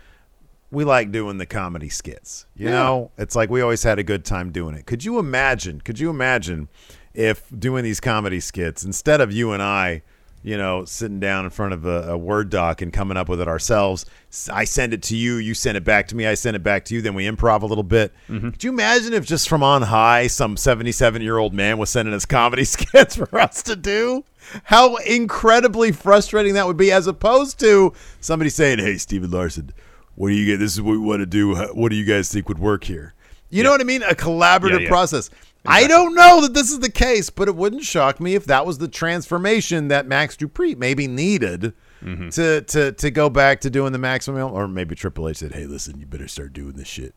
We 0.69 0.83
like 0.83 1.11
doing 1.11 1.37
the 1.37 1.45
comedy 1.45 1.89
skits. 1.89 2.45
You 2.55 2.69
know, 2.69 3.11
it's 3.17 3.35
like 3.35 3.49
we 3.49 3.61
always 3.61 3.83
had 3.83 3.99
a 3.99 4.03
good 4.03 4.25
time 4.25 4.51
doing 4.51 4.75
it. 4.75 4.85
Could 4.85 5.03
you 5.03 5.17
imagine? 5.17 5.81
Could 5.81 5.99
you 5.99 6.09
imagine 6.09 6.69
if 7.13 7.43
doing 7.57 7.83
these 7.83 7.99
comedy 7.99 8.39
skits 8.39 8.83
instead 8.83 9.21
of 9.21 9.31
you 9.31 9.51
and 9.51 9.61
I, 9.61 10.01
you 10.43 10.57
know, 10.57 10.85
sitting 10.85 11.19
down 11.19 11.45
in 11.45 11.51
front 11.51 11.73
of 11.73 11.85
a, 11.85 12.13
a 12.13 12.17
word 12.17 12.49
doc 12.49 12.81
and 12.81 12.91
coming 12.91 13.15
up 13.15 13.29
with 13.29 13.39
it 13.41 13.47
ourselves? 13.47 14.05
I 14.51 14.63
send 14.63 14.91
it 14.93 15.03
to 15.03 15.15
you, 15.15 15.35
you 15.35 15.53
send 15.53 15.77
it 15.77 15.83
back 15.83 16.07
to 16.07 16.15
me, 16.15 16.25
I 16.25 16.33
send 16.33 16.55
it 16.55 16.63
back 16.63 16.85
to 16.85 16.95
you, 16.95 17.01
then 17.01 17.13
we 17.13 17.25
improv 17.27 17.61
a 17.61 17.65
little 17.67 17.83
bit. 17.83 18.11
Mm-hmm. 18.27 18.49
Could 18.49 18.63
you 18.63 18.71
imagine 18.71 19.13
if 19.13 19.25
just 19.25 19.47
from 19.47 19.61
on 19.61 19.83
high, 19.83 20.27
some 20.27 20.57
seventy-seven-year-old 20.57 21.53
man 21.53 21.77
was 21.77 21.89
sending 21.91 22.13
us 22.15 22.25
comedy 22.25 22.63
skits 22.65 23.15
for 23.17 23.37
us 23.39 23.61
to 23.63 23.75
do? 23.75 24.23
How 24.63 24.95
incredibly 24.95 25.91
frustrating 25.91 26.55
that 26.55 26.65
would 26.65 26.77
be, 26.77 26.91
as 26.91 27.05
opposed 27.07 27.59
to 27.59 27.93
somebody 28.19 28.49
saying, 28.49 28.79
"Hey, 28.79 28.97
Steven 28.97 29.29
Larson, 29.29 29.71
what 30.15 30.29
do 30.29 30.33
you 30.33 30.45
get? 30.47 30.57
This 30.57 30.73
is 30.73 30.81
what 30.81 30.93
we 30.93 30.97
want 30.97 31.19
to 31.19 31.27
do. 31.27 31.55
What 31.55 31.89
do 31.89 31.95
you 31.95 32.05
guys 32.05 32.31
think 32.31 32.47
would 32.49 32.57
work 32.59 32.85
here?" 32.85 33.13
You 33.51 33.63
know 33.63 33.69
what 33.69 33.81
I 33.81 33.83
mean? 33.83 34.01
A 34.03 34.15
collaborative 34.15 34.71
Yeah, 34.71 34.79
yeah. 34.79 34.87
process. 34.89 35.29
I 35.65 35.87
don't 35.87 36.15
know 36.15 36.41
that 36.41 36.53
this 36.53 36.71
is 36.71 36.79
the 36.79 36.89
case, 36.91 37.29
but 37.29 37.47
it 37.47 37.55
wouldn't 37.55 37.83
shock 37.83 38.19
me 38.19 38.33
if 38.35 38.45
that 38.45 38.65
was 38.65 38.79
the 38.79 38.87
transformation 38.87 39.89
that 39.89 40.07
Max 40.07 40.35
Dupree 40.35 40.75
maybe 40.75 41.07
needed 41.07 41.73
Mm-hmm. 42.03 42.29
to 42.29 42.61
to 42.61 42.91
to 42.93 43.11
go 43.11 43.29
back 43.29 43.61
to 43.61 43.69
doing 43.69 43.91
the 43.91 43.99
maximum, 43.99 44.51
or 44.51 44.67
maybe 44.67 44.95
Triple 44.95 45.29
H 45.29 45.37
said, 45.37 45.51
"Hey, 45.53 45.67
listen, 45.67 45.99
you 45.99 46.07
better 46.07 46.27
start 46.27 46.51
doing 46.51 46.71
this 46.73 46.87
shit. 46.87 47.13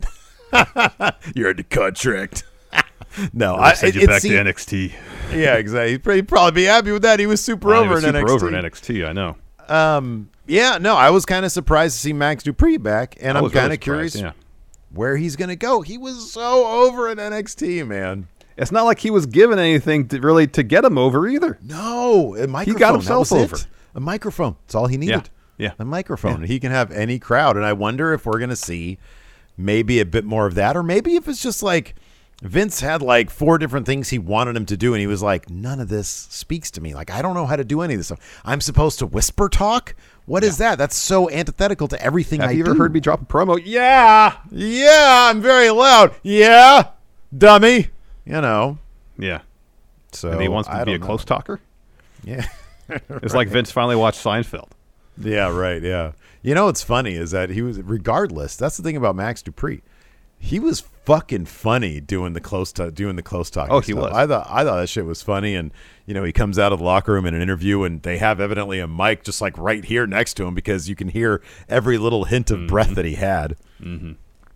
You're 1.35 1.49
under 1.49 1.63
contract." 1.63 2.45
no, 3.33 3.55
I 3.57 3.73
send 3.73 3.95
you 3.95 4.03
it 4.03 4.09
back 4.09 4.21
seemed- 4.21 4.35
to 4.35 4.53
NXT. 4.53 4.93
yeah, 5.33 5.55
exactly. 5.55 6.17
He'd 6.17 6.29
probably, 6.29 6.51
be 6.53 6.65
happy 6.65 6.93
with 6.93 7.01
that. 7.01 7.19
He 7.19 7.25
was 7.27 7.43
super 7.43 7.73
he 7.73 7.81
over 7.81 7.95
was 7.95 8.05
in 8.05 8.13
super 8.15 8.27
NXT. 8.27 8.31
over 8.31 8.49
in 8.49 8.55
NXT. 8.63 9.09
I 9.09 9.13
know. 9.15 9.37
Um, 9.69 10.29
yeah, 10.47 10.77
no, 10.79 10.97
I 10.97 11.09
was 11.09 11.25
kind 11.25 11.47
of 11.47 11.53
surprised 11.53 11.95
to 11.97 12.01
see 12.01 12.13
Max 12.13 12.43
Dupree 12.43 12.77
back, 12.77 13.17
and 13.23 13.39
I 13.39 13.41
I'm 13.41 13.49
kind 13.49 13.73
of 13.73 13.81
curious 13.81 14.15
Yeah. 14.15 14.33
where 14.93 15.17
he's 15.17 15.37
gonna 15.37 15.57
go. 15.57 15.81
He 15.81 15.97
was 15.97 16.31
so 16.31 16.67
over 16.85 17.09
in 17.11 17.17
NXT, 17.17 17.87
man. 17.87 18.29
It's 18.57 18.71
not 18.73 18.85
like 18.85 19.01
he 19.01 19.11
was 19.11 19.27
given 19.27 19.59
anything 19.59 20.09
to 20.09 20.21
really 20.21 20.47
to 20.49 20.63
get 20.63 20.85
him 20.85 20.97
over 20.99 21.27
either. 21.29 21.59
No, 21.63 22.37
a 22.37 22.47
microphone. 22.47 22.79
got 22.81 22.93
that 22.93 22.99
himself 22.99 23.31
was 23.31 23.33
it. 23.33 23.53
over. 23.53 23.57
A 23.97 24.01
microphone. 24.01 24.57
That's 24.67 24.75
all 24.75 24.87
he 24.87 24.97
needed. 24.97 25.31
Yeah. 25.59 25.73
a 25.79 25.85
microphone. 25.85 26.35
And 26.37 26.47
he 26.47 26.59
can 26.61 26.73
have 26.73 26.91
any 26.91 27.19
crowd. 27.19 27.57
And 27.57 27.65
I 27.65 27.73
wonder 27.73 28.13
if 28.13 28.27
we're 28.27 28.39
gonna 28.41 28.57
see 28.57 28.99
maybe 29.57 30.01
a 30.01 30.05
bit 30.07 30.25
more 30.25 30.47
of 30.47 30.55
that, 30.57 30.77
or 30.77 30.83
maybe 30.83 31.15
if 31.17 31.29
it's 31.29 31.41
just 31.43 31.63
like 31.63 31.95
Vince 32.43 32.81
had 32.81 33.01
like 33.01 33.31
four 33.31 33.57
different 33.59 33.87
things 33.87 34.09
he 34.11 34.19
wanted 34.19 34.57
him 34.57 34.67
to 34.67 34.77
do, 34.77 34.93
and 34.93 35.01
he 35.01 35.07
was 35.07 35.23
like, 35.23 35.49
"None 35.49 35.79
of 35.81 35.89
this 35.89 36.09
speaks 36.09 36.71
to 36.73 36.81
me. 36.81 36.93
Like, 36.93 37.11
I 37.11 37.23
don't 37.23 37.35
know 37.35 37.47
how 37.47 37.55
to 37.57 37.65
do 37.65 37.81
any 37.83 37.95
of 37.95 38.01
this 38.01 38.09
stuff. 38.09 38.41
I'm 38.45 38.61
supposed 38.61 38.99
to 38.99 39.07
whisper 39.07 39.49
talk. 39.49 39.95
What 40.27 40.43
is 40.43 40.59
that? 40.59 40.77
That's 40.77 40.97
so 40.97 41.31
antithetical 41.31 41.87
to 41.89 42.03
everything 42.03 42.41
Have 42.41 42.51
I 42.51 42.53
you 42.55 42.65
ever 42.65 42.73
do." 42.75 42.79
heard 42.81 42.93
me 42.93 42.99
drop 42.99 43.23
a 43.23 43.25
promo? 43.25 43.61
Yeah. 43.65 44.35
Yeah, 44.51 45.29
I'm 45.31 45.41
very 45.41 45.71
loud. 45.71 46.17
Yeah, 46.25 46.89
dummy. 47.37 47.91
You 48.25 48.41
know. 48.41 48.79
Yeah. 49.19 49.41
So 50.13 50.31
and 50.31 50.41
he 50.41 50.49
wants 50.49 50.69
I 50.69 50.81
to 50.81 50.87
be 50.87 50.95
a 50.95 50.99
know. 50.99 51.07
close 51.07 51.25
talker. 51.25 51.61
Yeah. 52.25 52.47
It's 53.09 53.33
like 53.33 53.49
Vince 53.49 53.71
finally 53.71 53.97
watched 53.97 54.23
Seinfeld. 54.23 54.69
Yeah, 55.17 55.49
right. 55.51 55.81
Yeah. 55.83 56.13
You 56.43 56.55
know 56.55 56.67
what's 56.67 56.83
funny 56.83 57.15
is 57.15 57.31
that 57.31 57.49
he 57.49 57.63
was 57.63 57.81
regardless. 57.81 58.57
That's 58.57 58.77
the 58.77 58.83
thing 58.83 58.95
about 58.95 59.17
Max 59.17 59.41
Dupree. 59.41 59.81
He 60.39 60.61
was 60.61 60.81
fucking 61.07 61.47
funny 61.47 62.01
doing 62.01 62.35
the 62.35 62.41
close 62.43 62.73
to 62.73 62.91
doing 62.91 63.17
the 63.17 63.23
close 63.23 63.49
talk. 63.49 63.69
Oh, 63.71 63.81
he 63.81 63.95
was. 63.95 64.13
I 64.13 64.27
thought 64.27 64.47
I 64.51 64.65
thought 64.65 64.77
that 64.77 64.89
shit 64.91 65.07
was 65.07 65.23
funny, 65.23 65.55
and 65.55 65.73
you 66.05 66.13
know 66.13 66.25
he 66.25 66.33
comes 66.33 66.59
out 66.59 66.73
of 66.75 66.81
the 66.81 66.85
locker 66.85 67.15
room 67.15 67.25
in 67.25 67.33
an 67.33 67.41
interview, 67.41 67.85
and 67.85 68.03
they 68.03 68.19
have 68.19 68.39
evidently 68.39 68.81
a 68.81 68.87
mic 68.87 69.25
just 69.25 69.41
like 69.41 69.57
right 69.57 69.83
here 69.83 70.07
next 70.07 70.35
to 70.35 70.45
him 70.45 70.55
because 70.55 70.87
you 70.87 70.95
can 70.95 71.09
hear 71.09 71.41
every 71.71 71.97
little 71.97 72.25
hint 72.25 72.51
of 72.51 72.67
breath 72.67 72.95
that 72.95 73.07
he 73.07 73.15
had. 73.15 73.57
Mm-hmm. 73.81 74.13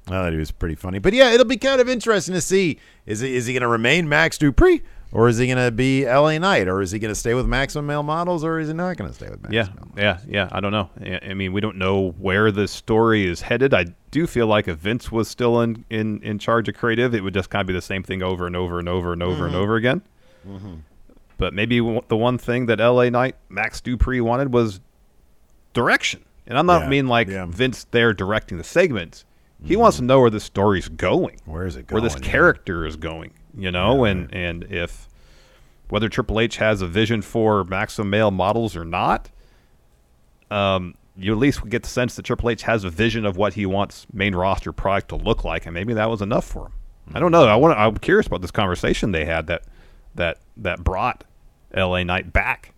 I 0.09 0.23
thought 0.23 0.33
he 0.33 0.39
was 0.39 0.51
pretty 0.51 0.75
funny. 0.75 0.99
But 0.99 1.13
yeah, 1.13 1.33
it'll 1.33 1.47
be 1.47 1.57
kind 1.57 1.81
of 1.81 1.89
interesting 1.89 2.35
to 2.35 2.41
see 2.41 2.79
is 3.07 3.21
he, 3.21 3.35
is 3.35 3.47
he 3.47 3.53
going 3.53 3.63
to 3.63 3.69
remain 3.69 4.09
Max 4.09 4.39
Dupree 4.39 4.83
or 5.11 5.29
is 5.29 5.39
he 5.39 5.47
going 5.47 5.65
to 5.65 5.71
be 5.71 6.05
LA 6.05 6.39
Knight 6.39 6.69
or 6.69 6.83
is 6.83 6.91
he 6.91 6.99
going 6.99 7.11
to 7.11 7.19
stay 7.19 7.35
with 7.35 7.47
Maximum 7.47 7.87
Male 7.87 8.03
Models 8.03 8.45
or 8.45 8.59
is 8.59 8.69
he 8.69 8.75
not 8.75 8.97
going 8.97 9.11
to 9.11 9.15
stay 9.15 9.29
with 9.29 9.43
Maximum? 9.43 9.93
Yeah, 9.97 10.03
Male 10.03 10.05
yeah, 10.05 10.21
yeah. 10.29 10.49
I 10.53 10.61
don't 10.61 10.73
know. 10.73 10.91
I 11.23 11.35
mean, 11.35 11.53
we 11.53 11.61
don't 11.61 11.77
know 11.77 12.11
where 12.19 12.51
this 12.51 12.71
story 12.71 13.27
is 13.27 13.41
headed. 13.41 13.73
I 13.73 13.87
do 14.11 14.27
feel 14.27 14.47
like 14.47 14.69
if 14.69 14.79
Vince 14.79 15.11
was 15.11 15.29
still 15.29 15.61
in, 15.61 15.85
in, 15.91 16.23
in 16.23 16.39
charge 16.39 16.69
of 16.69 16.77
creative, 16.77 17.15
it 17.15 17.23
would 17.23 17.35
just 17.35 17.51
kind 17.51 17.61
of 17.61 17.67
be 17.67 17.75
the 17.75 17.83
same 17.83 18.03
thing 18.03 18.23
over 18.23 18.47
and 18.47 18.57
over 18.57 18.79
and 18.79 18.89
over 18.89 19.13
and 19.13 19.23
over 19.23 19.47
and 19.47 19.55
mm-hmm. 19.55 19.63
over 19.63 19.77
again. 19.77 20.03
Mm-hmm. 20.47 20.75
But 21.39 21.55
maybe 21.55 21.79
the 22.09 22.17
one 22.17 22.37
thing 22.37 22.67
that 22.67 22.79
LA 22.79 23.11
Knight, 23.11 23.37
Max 23.49 23.81
Dupree 23.81 24.21
wanted 24.21 24.53
was 24.53 24.81
direction. 25.73 26.25
And 26.47 26.59
I'm 26.59 26.67
not 26.67 26.83
Yeah, 26.83 26.89
mean 26.89 27.09
like 27.09 27.29
yeah. 27.29 27.47
Vince 27.47 27.85
there 27.91 28.13
directing 28.13 28.59
the 28.59 28.65
segments. 28.65 29.25
He 29.65 29.77
wants 29.77 29.97
to 29.97 30.05
know 30.05 30.21
where 30.21 30.31
the 30.31 30.41
story's 30.41 30.89
going 30.89 31.41
Where 31.45 31.67
is 31.67 31.77
it 31.77 31.87
going? 31.87 32.01
where 32.01 32.09
this 32.09 32.21
yeah. 32.21 32.31
character 32.31 32.87
is 32.87 32.97
going, 32.97 33.33
you 33.57 33.71
know, 33.71 34.05
and 34.05 34.33
and 34.33 34.65
if 34.65 35.09
whether 35.89 36.09
Triple 36.09 36.39
H 36.41 36.57
has 36.59 36.83
a 36.83 36.87
vision 36.87 37.23
for 37.23 37.65
maximum 37.65 38.11
male 38.11 38.31
models 38.31 38.77
or 38.77 38.85
not, 38.85 39.31
um, 40.51 40.95
you 41.17 41.33
at 41.33 41.39
least 41.39 41.69
get 41.69 41.83
the 41.83 41.89
sense 41.89 42.15
that 42.17 42.23
Triple 42.25 42.51
H 42.51 42.63
has 42.63 42.85
a 42.85 42.91
vision 42.91 43.25
of 43.27 43.37
what 43.37 43.55
he 43.55 43.67
wants 43.67 44.07
main 44.13 44.35
roster 44.35 44.73
product 44.73 45.09
to 45.09 45.17
look 45.17 45.45
like, 45.45 45.67
and 45.67 45.75
maybe 45.75 45.95
that 45.95 46.09
was 46.09 46.23
enough 46.23 46.45
for 46.45 46.67
him. 46.67 46.73
I 47.15 47.21
don't 47.21 47.33
know. 47.33 47.45
I 47.45 47.57
want. 47.57 47.79
I'm 47.79 47.97
curious 47.97 48.27
about 48.27 48.43
this 48.43 48.51
conversation 48.51 49.13
they 49.13 49.25
had 49.25 49.47
that 49.49 49.65
that 50.15 50.39
that 50.59 50.85
brought 50.85 51.25
L.A. 51.73 52.05
Knight 52.05 52.33
back 52.33 52.75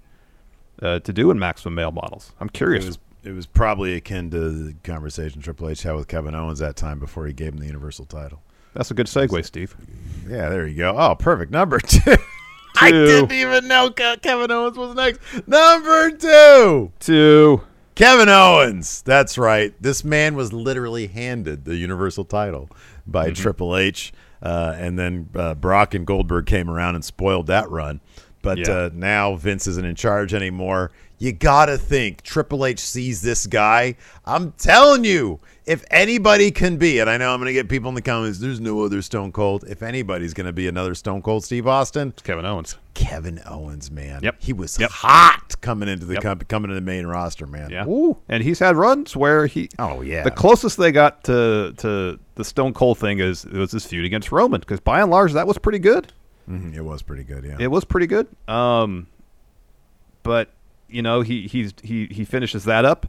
uh, 0.80 1.00
to 1.00 1.12
doing 1.12 1.38
maximum 1.38 1.74
male 1.74 1.92
models. 1.92 2.32
I'm 2.40 2.48
curious. 2.48 2.98
It 3.22 3.32
was 3.32 3.46
probably 3.46 3.94
akin 3.94 4.30
to 4.30 4.50
the 4.50 4.74
conversation 4.82 5.42
Triple 5.42 5.68
H 5.68 5.82
had 5.82 5.94
with 5.94 6.08
Kevin 6.08 6.34
Owens 6.34 6.58
that 6.60 6.76
time 6.76 6.98
before 6.98 7.26
he 7.26 7.32
gave 7.32 7.52
him 7.52 7.58
the 7.60 7.66
Universal 7.66 8.06
title. 8.06 8.42
That's 8.74 8.90
a 8.90 8.94
good 8.94 9.06
segue, 9.06 9.44
Steve. 9.44 9.76
Yeah, 10.28 10.48
there 10.48 10.66
you 10.66 10.76
go. 10.76 10.96
Oh, 10.96 11.14
perfect. 11.16 11.50
Number 11.52 11.78
two. 11.86 12.16
I 12.80 12.90
didn't 12.92 13.32
even 13.32 13.68
know 13.68 13.90
Kevin 13.90 14.50
Owens 14.50 14.76
was 14.78 14.94
next. 14.94 15.20
Number 15.46 16.10
two. 16.12 16.92
Two. 17.00 17.62
Kevin 17.96 18.28
Owens. 18.30 19.02
That's 19.02 19.36
right. 19.36 19.74
This 19.82 20.04
man 20.04 20.34
was 20.34 20.52
literally 20.52 21.08
handed 21.08 21.64
the 21.64 21.76
Universal 21.76 22.24
title 22.26 22.70
by 23.06 23.26
Mm-hmm. 23.26 23.34
Triple 23.42 23.76
H. 23.76 24.12
Uh, 24.40 24.74
and 24.78 24.98
then 24.98 25.28
uh, 25.34 25.54
Brock 25.54 25.92
and 25.94 26.06
Goldberg 26.06 26.46
came 26.46 26.70
around 26.70 26.94
and 26.94 27.04
spoiled 27.04 27.48
that 27.48 27.68
run. 27.70 28.00
But 28.40 28.58
Yeah. 28.58 28.70
uh, 28.70 28.90
now 28.94 29.34
Vince 29.34 29.66
isn't 29.66 29.84
in 29.84 29.96
charge 29.96 30.32
anymore. 30.32 30.92
You 31.22 31.32
got 31.32 31.66
to 31.66 31.76
think 31.76 32.22
Triple 32.22 32.64
H 32.64 32.78
sees 32.80 33.20
this 33.20 33.46
guy. 33.46 33.94
I'm 34.24 34.52
telling 34.52 35.04
you, 35.04 35.38
if 35.66 35.84
anybody 35.90 36.50
can 36.50 36.78
be, 36.78 36.98
and 36.98 37.10
I 37.10 37.18
know 37.18 37.34
I'm 37.34 37.38
going 37.40 37.48
to 37.48 37.52
get 37.52 37.68
people 37.68 37.90
in 37.90 37.94
the 37.94 38.00
comments, 38.00 38.38
there's 38.38 38.58
no 38.58 38.82
other 38.82 39.02
Stone 39.02 39.32
Cold. 39.32 39.64
If 39.68 39.82
anybody's 39.82 40.32
going 40.32 40.46
to 40.46 40.52
be 40.54 40.66
another 40.66 40.94
Stone 40.94 41.20
Cold 41.20 41.44
Steve 41.44 41.66
Austin, 41.66 42.14
Kevin 42.24 42.46
Owens. 42.46 42.78
Kevin 42.94 43.38
Owens, 43.46 43.90
man. 43.90 44.20
Yep. 44.22 44.36
He 44.38 44.54
was 44.54 44.78
Yep. 44.80 44.90
hot 44.90 45.60
coming 45.60 45.90
into 45.90 46.06
the 46.06 46.14
Yep. 46.14 46.22
com- 46.22 46.38
coming 46.48 46.70
to 46.70 46.74
the 46.74 46.80
main 46.80 47.06
roster, 47.06 47.46
man. 47.46 47.68
Yeah. 47.68 47.86
Ooh. 47.86 48.16
And 48.26 48.42
he's 48.42 48.58
had 48.58 48.76
runs 48.76 49.14
where 49.14 49.46
he 49.46 49.68
Oh, 49.78 50.00
yeah. 50.00 50.22
The 50.24 50.30
closest 50.30 50.78
they 50.78 50.90
got 50.90 51.22
to 51.24 51.74
to 51.78 52.18
the 52.36 52.44
Stone 52.46 52.72
Cold 52.72 52.96
thing 52.98 53.18
is 53.18 53.44
it 53.44 53.52
was 53.52 53.72
this 53.72 53.84
feud 53.84 54.06
against 54.06 54.32
Roman 54.32 54.60
because 54.60 54.80
by 54.80 55.02
and 55.02 55.10
large 55.10 55.34
that 55.34 55.46
was 55.46 55.58
pretty 55.58 55.78
good. 55.80 56.14
Mhm, 56.50 56.74
It 56.74 56.80
was 56.82 57.02
pretty 57.02 57.24
good, 57.24 57.44
yeah. 57.44 57.56
It 57.58 57.70
was 57.70 57.84
pretty 57.84 58.06
good. 58.06 58.26
Um, 58.48 59.06
but 60.22 60.50
you 60.90 61.02
know 61.02 61.20
he 61.22 61.46
he's 61.46 61.72
he 61.82 62.06
he 62.10 62.24
finishes 62.24 62.64
that 62.64 62.84
up, 62.84 63.06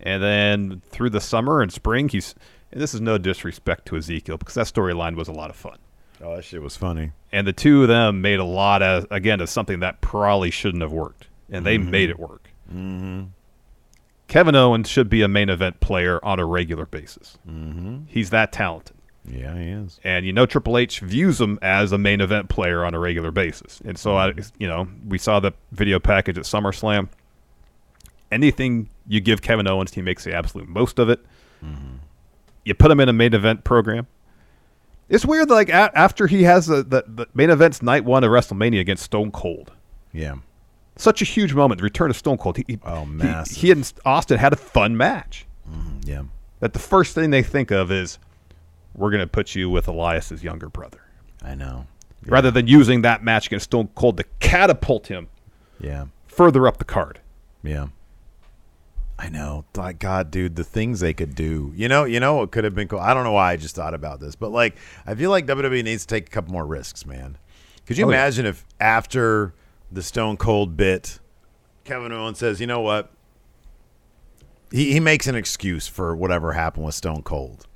and 0.00 0.22
then 0.22 0.82
through 0.90 1.10
the 1.10 1.20
summer 1.20 1.62
and 1.62 1.72
spring 1.72 2.08
he's 2.08 2.34
and 2.72 2.80
this 2.80 2.94
is 2.94 3.00
no 3.00 3.18
disrespect 3.18 3.86
to 3.86 3.96
Ezekiel 3.96 4.36
because 4.38 4.54
that 4.54 4.66
storyline 4.66 5.14
was 5.16 5.28
a 5.28 5.32
lot 5.32 5.50
of 5.50 5.56
fun. 5.56 5.78
oh, 6.22 6.36
that 6.36 6.44
shit 6.44 6.60
was 6.62 6.76
funny. 6.76 7.12
And 7.32 7.46
the 7.46 7.52
two 7.52 7.82
of 7.82 7.88
them 7.88 8.20
made 8.20 8.38
a 8.40 8.44
lot 8.44 8.82
of 8.82 9.06
again 9.10 9.40
of 9.40 9.48
something 9.48 9.80
that 9.80 10.00
probably 10.00 10.50
shouldn't 10.50 10.82
have 10.82 10.92
worked, 10.92 11.26
and 11.50 11.64
they 11.66 11.78
made 11.78 12.10
it 12.10 12.18
work. 12.18 12.48
Mm-hmm. 12.72 13.24
Kevin 14.26 14.54
Owens 14.56 14.88
should 14.88 15.08
be 15.10 15.22
a 15.22 15.28
main 15.28 15.48
event 15.50 15.80
player 15.80 16.18
on 16.24 16.40
a 16.40 16.44
regular 16.46 16.86
basis. 16.86 17.38
Mm-hmm. 17.48 18.04
He's 18.08 18.30
that 18.30 18.52
talented, 18.52 18.96
Yeah, 19.28 19.54
he 19.56 19.68
is. 19.68 20.00
and 20.02 20.24
you 20.24 20.32
know 20.32 20.46
Triple 20.46 20.78
H 20.78 21.00
views 21.00 21.40
him 21.40 21.58
as 21.60 21.92
a 21.92 21.98
main 21.98 22.20
event 22.22 22.48
player 22.48 22.84
on 22.84 22.94
a 22.94 22.98
regular 22.98 23.30
basis. 23.30 23.80
And 23.84 23.98
so 23.98 24.16
I, 24.16 24.32
you 24.58 24.66
know, 24.66 24.88
we 25.06 25.18
saw 25.18 25.40
the 25.40 25.52
video 25.72 25.98
package 26.00 26.38
at 26.38 26.44
SummerSlam. 26.44 27.08
Anything 28.34 28.88
you 29.06 29.20
give 29.20 29.40
Kevin 29.42 29.66
Owens, 29.68 29.94
he 29.94 30.02
makes 30.02 30.24
the 30.24 30.34
absolute 30.34 30.68
most 30.68 30.98
of 30.98 31.08
it. 31.08 31.24
Mm-hmm. 31.64 31.96
You 32.64 32.74
put 32.74 32.90
him 32.90 32.98
in 33.00 33.08
a 33.08 33.12
main 33.12 33.32
event 33.34 33.62
program. 33.64 34.06
It's 35.08 35.24
weird, 35.24 35.50
like 35.50 35.68
a- 35.68 35.96
after 35.96 36.26
he 36.26 36.42
has 36.44 36.66
the, 36.66 36.82
the, 36.82 37.04
the 37.06 37.26
main 37.34 37.50
events 37.50 37.82
night 37.82 38.04
one 38.04 38.24
of 38.24 38.30
WrestleMania 38.30 38.80
against 38.80 39.04
Stone 39.04 39.30
Cold, 39.32 39.70
Yeah. 40.12 40.36
such 40.96 41.20
a 41.22 41.24
huge 41.24 41.52
moment. 41.54 41.78
The 41.78 41.84
return 41.84 42.10
of 42.10 42.16
Stone 42.16 42.38
Cold. 42.38 42.56
He, 42.56 42.64
he- 42.66 42.78
Oh, 42.84 43.04
he- 43.04 43.10
massive. 43.12 43.56
He, 43.56 43.70
and 43.70 43.92
Austin 44.04 44.38
had 44.38 44.52
a 44.52 44.56
fun 44.56 44.96
match. 44.96 45.46
Mm-hmm, 45.70 46.08
yeah. 46.10 46.22
That 46.60 46.72
the 46.72 46.78
first 46.78 47.14
thing 47.14 47.30
they 47.30 47.42
think 47.42 47.70
of 47.70 47.92
is, 47.92 48.18
we're 48.94 49.10
going 49.10 49.20
to 49.20 49.26
put 49.26 49.54
you 49.54 49.68
with 49.70 49.86
Elias's 49.88 50.42
younger 50.42 50.68
brother, 50.68 51.00
I 51.42 51.54
know. 51.54 51.86
rather 52.26 52.50
than 52.50 52.66
using 52.66 53.02
that 53.02 53.22
match 53.22 53.46
against 53.46 53.64
Stone 53.64 53.90
Cold 53.94 54.16
to 54.16 54.24
catapult 54.40 55.08
him 55.08 55.28
Yeah. 55.80 56.06
further 56.26 56.66
up 56.66 56.78
the 56.78 56.84
card. 56.84 57.20
Yeah. 57.62 57.88
I 59.18 59.28
know. 59.28 59.64
Like 59.76 59.98
God, 60.00 60.30
dude, 60.30 60.56
the 60.56 60.64
things 60.64 61.00
they 61.00 61.14
could 61.14 61.34
do. 61.34 61.72
You 61.76 61.88
know, 61.88 62.04
you 62.04 62.18
know 62.20 62.34
what 62.36 62.50
could 62.50 62.64
have 62.64 62.74
been 62.74 62.88
cool. 62.88 62.98
I 62.98 63.14
don't 63.14 63.24
know 63.24 63.32
why 63.32 63.52
I 63.52 63.56
just 63.56 63.76
thought 63.76 63.94
about 63.94 64.18
this, 64.20 64.34
but 64.34 64.50
like 64.50 64.76
I 65.06 65.14
feel 65.14 65.30
like 65.30 65.46
WWE 65.46 65.84
needs 65.84 66.04
to 66.04 66.14
take 66.14 66.26
a 66.26 66.30
couple 66.30 66.52
more 66.52 66.66
risks, 66.66 67.06
man. 67.06 67.38
Could 67.86 67.96
you 67.98 68.06
Oh, 68.06 68.10
yeah. 68.10 68.16
imagine 68.16 68.46
if 68.46 68.64
after 68.80 69.54
the 69.92 70.02
Stone 70.02 70.38
Cold 70.38 70.76
bit, 70.76 71.20
Kevin 71.84 72.10
Owens 72.12 72.38
says, 72.38 72.60
"You 72.60 72.66
know 72.66 72.80
what?" 72.80 73.10
He 74.70 74.92
he 74.92 75.00
makes 75.00 75.26
an 75.26 75.34
excuse 75.34 75.86
for 75.86 76.16
whatever 76.16 76.52
happened 76.52 76.84
with 76.86 76.94
Stone 76.94 77.22
Cold. 77.22 77.66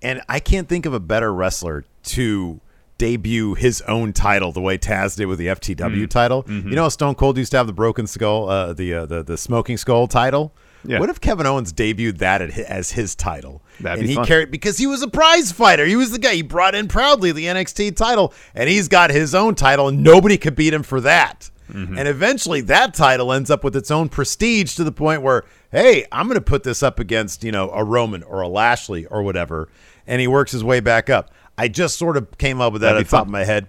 And 0.00 0.22
I 0.28 0.38
can't 0.38 0.68
think 0.68 0.86
of 0.86 0.94
a 0.94 1.00
better 1.00 1.32
wrestler 1.34 1.84
to 2.04 2.60
debut 2.98 3.54
his 3.54 3.80
own 3.82 4.12
title 4.12 4.52
the 4.52 4.60
way 4.60 4.78
Taz 4.78 5.16
did 5.16 5.26
with 5.26 5.38
the 5.38 5.46
FTW 5.48 6.04
Mm. 6.06 6.10
title. 6.10 6.42
Mm-hmm. 6.44 6.68
You 6.68 6.76
know, 6.76 6.88
Stone 6.88 7.16
Cold 7.16 7.36
used 7.38 7.50
to 7.52 7.56
have 7.56 7.66
the 7.66 7.72
broken 7.72 8.06
skull, 8.06 8.48
uh, 8.48 8.72
the, 8.72 8.94
uh, 8.94 9.06
the 9.06 9.22
the 9.24 9.36
smoking 9.36 9.76
skull 9.76 10.06
title. 10.06 10.52
Yeah. 10.84 11.00
What 11.00 11.10
if 11.10 11.20
Kevin 11.20 11.46
Owens 11.46 11.72
debuted 11.72 12.18
that 12.18 12.40
at 12.40 12.56
as 12.58 12.92
his 12.92 13.14
title? 13.14 13.62
That'd 13.80 14.00
and 14.00 14.06
be 14.06 14.08
he 14.10 14.14
fun. 14.14 14.26
carried 14.26 14.50
because 14.50 14.78
he 14.78 14.86
was 14.86 15.02
a 15.02 15.08
prize 15.08 15.52
fighter. 15.52 15.84
He 15.84 15.96
was 15.96 16.10
the 16.10 16.18
guy 16.18 16.34
he 16.34 16.42
brought 16.42 16.74
in 16.74 16.88
proudly 16.88 17.32
the 17.32 17.46
NXT 17.46 17.96
title, 17.96 18.32
and 18.54 18.68
he's 18.68 18.88
got 18.88 19.10
his 19.10 19.34
own 19.34 19.54
title, 19.54 19.88
and 19.88 20.02
nobody 20.02 20.38
could 20.38 20.54
beat 20.54 20.72
him 20.72 20.82
for 20.82 21.00
that. 21.00 21.50
Mm-hmm. 21.70 21.98
And 21.98 22.08
eventually, 22.08 22.60
that 22.62 22.94
title 22.94 23.32
ends 23.32 23.50
up 23.50 23.62
with 23.62 23.76
its 23.76 23.90
own 23.90 24.08
prestige 24.08 24.74
to 24.76 24.84
the 24.84 24.92
point 24.92 25.22
where, 25.22 25.44
hey, 25.70 26.06
I'm 26.10 26.26
going 26.26 26.36
to 26.38 26.40
put 26.40 26.62
this 26.62 26.82
up 26.82 26.98
against 26.98 27.44
you 27.44 27.52
know 27.52 27.70
a 27.70 27.84
Roman 27.84 28.22
or 28.22 28.40
a 28.40 28.48
Lashley 28.48 29.04
or 29.06 29.22
whatever, 29.22 29.68
and 30.06 30.20
he 30.20 30.26
works 30.26 30.52
his 30.52 30.64
way 30.64 30.80
back 30.80 31.10
up. 31.10 31.30
I 31.58 31.68
just 31.68 31.98
sort 31.98 32.16
of 32.16 32.38
came 32.38 32.60
up 32.60 32.72
with 32.72 32.82
that 32.82 32.92
That'd 32.92 33.00
at 33.02 33.06
the 33.06 33.10
top 33.10 33.26
fun. 33.26 33.28
of 33.28 33.32
my 33.32 33.44
head. 33.44 33.66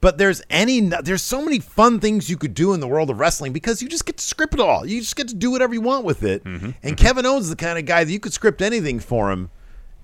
But 0.00 0.18
there's 0.18 0.42
any 0.50 0.80
there's 0.80 1.22
so 1.22 1.42
many 1.42 1.58
fun 1.58 2.00
things 2.00 2.28
you 2.28 2.36
could 2.36 2.54
do 2.54 2.74
in 2.74 2.80
the 2.80 2.86
world 2.86 3.10
of 3.10 3.18
wrestling 3.18 3.52
because 3.52 3.82
you 3.82 3.88
just 3.88 4.04
get 4.04 4.18
to 4.18 4.24
script 4.24 4.54
it 4.54 4.60
all. 4.60 4.84
You 4.84 5.00
just 5.00 5.16
get 5.16 5.28
to 5.28 5.34
do 5.34 5.50
whatever 5.50 5.74
you 5.74 5.80
want 5.80 6.04
with 6.04 6.22
it. 6.22 6.44
Mm-hmm. 6.44 6.70
And 6.82 6.96
Kevin 6.96 7.24
Owens 7.24 7.44
is 7.44 7.50
the 7.50 7.56
kind 7.56 7.78
of 7.78 7.86
guy 7.86 8.04
that 8.04 8.12
you 8.12 8.20
could 8.20 8.32
script 8.32 8.60
anything 8.60 9.00
for 9.00 9.30
him 9.30 9.50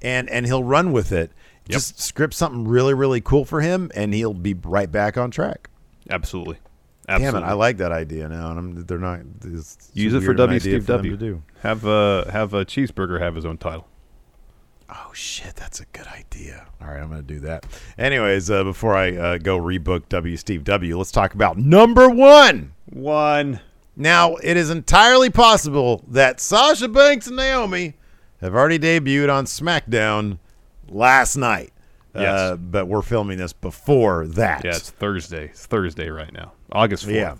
and 0.00 0.30
and 0.30 0.46
he'll 0.46 0.64
run 0.64 0.92
with 0.92 1.12
it. 1.12 1.32
Just 1.68 2.00
script 2.00 2.34
something 2.34 2.66
really 2.66 2.94
really 2.94 3.20
cool 3.20 3.44
for 3.44 3.60
him 3.60 3.90
and 3.94 4.14
he'll 4.14 4.34
be 4.34 4.54
right 4.54 4.90
back 4.90 5.16
on 5.16 5.30
track. 5.30 5.68
Absolutely. 6.10 6.58
Absolutely. 7.08 7.40
Damn 7.40 7.48
it, 7.48 7.52
I 7.52 7.54
like 7.54 7.76
that 7.78 7.92
idea 7.92 8.28
now 8.28 8.50
and 8.50 8.58
I'm, 8.58 8.86
they're 8.86 8.98
not 8.98 9.20
Use 9.92 10.14
it 10.14 10.22
for 10.22 10.34
W. 10.34 10.60
Steve 10.60 10.86
W. 10.86 11.10
to 11.10 11.16
do. 11.16 11.42
Have 11.60 11.86
uh, 11.86 12.30
have 12.30 12.54
a 12.54 12.64
cheeseburger 12.64 13.20
have 13.20 13.34
his 13.34 13.44
own 13.44 13.58
title. 13.58 13.86
Oh 14.94 15.10
shit, 15.14 15.56
that's 15.56 15.80
a 15.80 15.86
good 15.92 16.06
idea. 16.06 16.66
All 16.80 16.88
right, 16.88 17.00
I'm 17.00 17.08
going 17.08 17.22
to 17.22 17.26
do 17.26 17.40
that. 17.40 17.64
Anyways, 17.96 18.50
uh, 18.50 18.62
before 18.62 18.94
I 18.94 19.16
uh, 19.16 19.38
go 19.38 19.58
rebook 19.58 20.08
W 20.10 20.36
Steve 20.36 20.64
W, 20.64 20.98
let's 20.98 21.10
talk 21.10 21.32
about 21.32 21.56
number 21.56 22.10
1. 22.10 22.72
One. 22.90 23.60
Now, 23.96 24.36
it 24.36 24.56
is 24.56 24.68
entirely 24.68 25.30
possible 25.30 26.04
that 26.08 26.40
Sasha 26.40 26.88
Banks 26.88 27.26
and 27.26 27.36
Naomi 27.36 27.94
have 28.42 28.54
already 28.54 28.78
debuted 28.78 29.32
on 29.32 29.46
SmackDown 29.46 30.38
last 30.88 31.36
night. 31.36 31.72
Yes. 32.14 32.28
Uh, 32.28 32.56
but 32.56 32.86
we're 32.86 33.02
filming 33.02 33.38
this 33.38 33.54
before 33.54 34.26
that. 34.28 34.64
Yeah, 34.64 34.76
it's 34.76 34.90
Thursday. 34.90 35.46
It's 35.46 35.64
Thursday 35.64 36.10
right 36.10 36.32
now. 36.32 36.52
August 36.70 37.06
4th. 37.06 37.14
Yeah. 37.14 37.34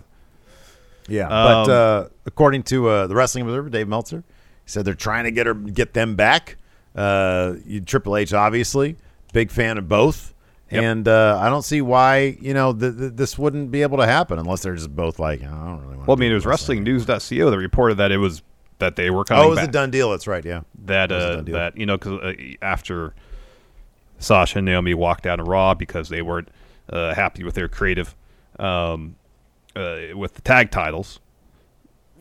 Yeah. 1.07 1.25
Um, 1.25 1.29
but 1.67 1.69
uh, 1.71 2.09
according 2.25 2.63
to 2.63 2.87
uh, 2.87 3.07
the 3.07 3.15
Wrestling 3.15 3.45
Observer, 3.45 3.69
Dave 3.69 3.87
Meltzer, 3.87 4.23
he 4.65 4.69
said 4.69 4.85
they're 4.85 4.95
trying 4.95 5.25
to 5.25 5.31
get 5.31 5.45
her, 5.45 5.53
get 5.53 5.93
them 5.93 6.15
back. 6.15 6.57
Uh, 6.95 7.55
you- 7.65 7.81
Triple 7.81 8.15
H, 8.17 8.33
obviously, 8.33 8.95
big 9.33 9.51
fan 9.51 9.77
of 9.77 9.87
both. 9.87 10.33
Yep. 10.71 10.83
And 10.83 11.07
uh, 11.07 11.37
I 11.39 11.49
don't 11.49 11.61
see 11.61 11.81
why 11.81 12.35
you 12.41 12.53
know 12.55 12.73
th- 12.73 12.97
th- 12.97 13.11
this 13.13 13.37
wouldn't 13.37 13.69
be 13.69 13.83
able 13.83 13.97
to 13.99 14.07
happen 14.07 14.39
unless 14.39 14.63
they're 14.63 14.73
just 14.75 14.95
both 14.95 15.19
like 15.19 15.41
"Oh, 15.43 15.47
I 15.47 15.49
don't 15.67 15.81
really 15.81 15.95
want. 15.97 16.07
Well, 16.07 16.17
I 16.17 16.19
mean, 16.19 16.31
it 16.31 16.35
was 16.35 16.45
WrestlingNews.co 16.45 17.49
that 17.51 17.57
reported 17.57 17.95
that 17.97 18.11
it 18.11 18.17
was 18.17 18.41
that 18.79 18.95
they 18.95 19.11
were 19.11 19.23
coming 19.23 19.43
Oh, 19.43 19.47
it 19.47 19.49
was 19.51 19.59
back. 19.59 19.69
a 19.69 19.71
done 19.71 19.91
deal. 19.91 20.09
That's 20.09 20.25
right. 20.25 20.43
Yeah. 20.43 20.61
that 20.85 21.11
It 21.11 21.15
was 21.15 21.23
a 21.23 21.37
uh, 21.39 21.41
that 21.43 21.77
you 21.77 21.85
know 21.85 21.97
because 21.97 22.19
uh, 22.21 22.33
after 22.63 23.13
Sasha 24.17 24.59
and 24.59 24.65
Naomi 24.65 24.95
walked 24.95 25.27
out 25.27 25.39
of 25.39 25.47
Raw 25.47 25.75
because 25.75 26.09
they 26.09 26.21
weren't 26.23 26.49
uh, 26.91 27.13
happy 27.13 27.43
with 27.43 27.53
their 27.53 27.67
creative 27.67 28.15
um, 28.57 29.15
uh, 29.75 29.97
with 30.15 30.33
the 30.35 30.41
tag 30.41 30.71
titles. 30.71 31.19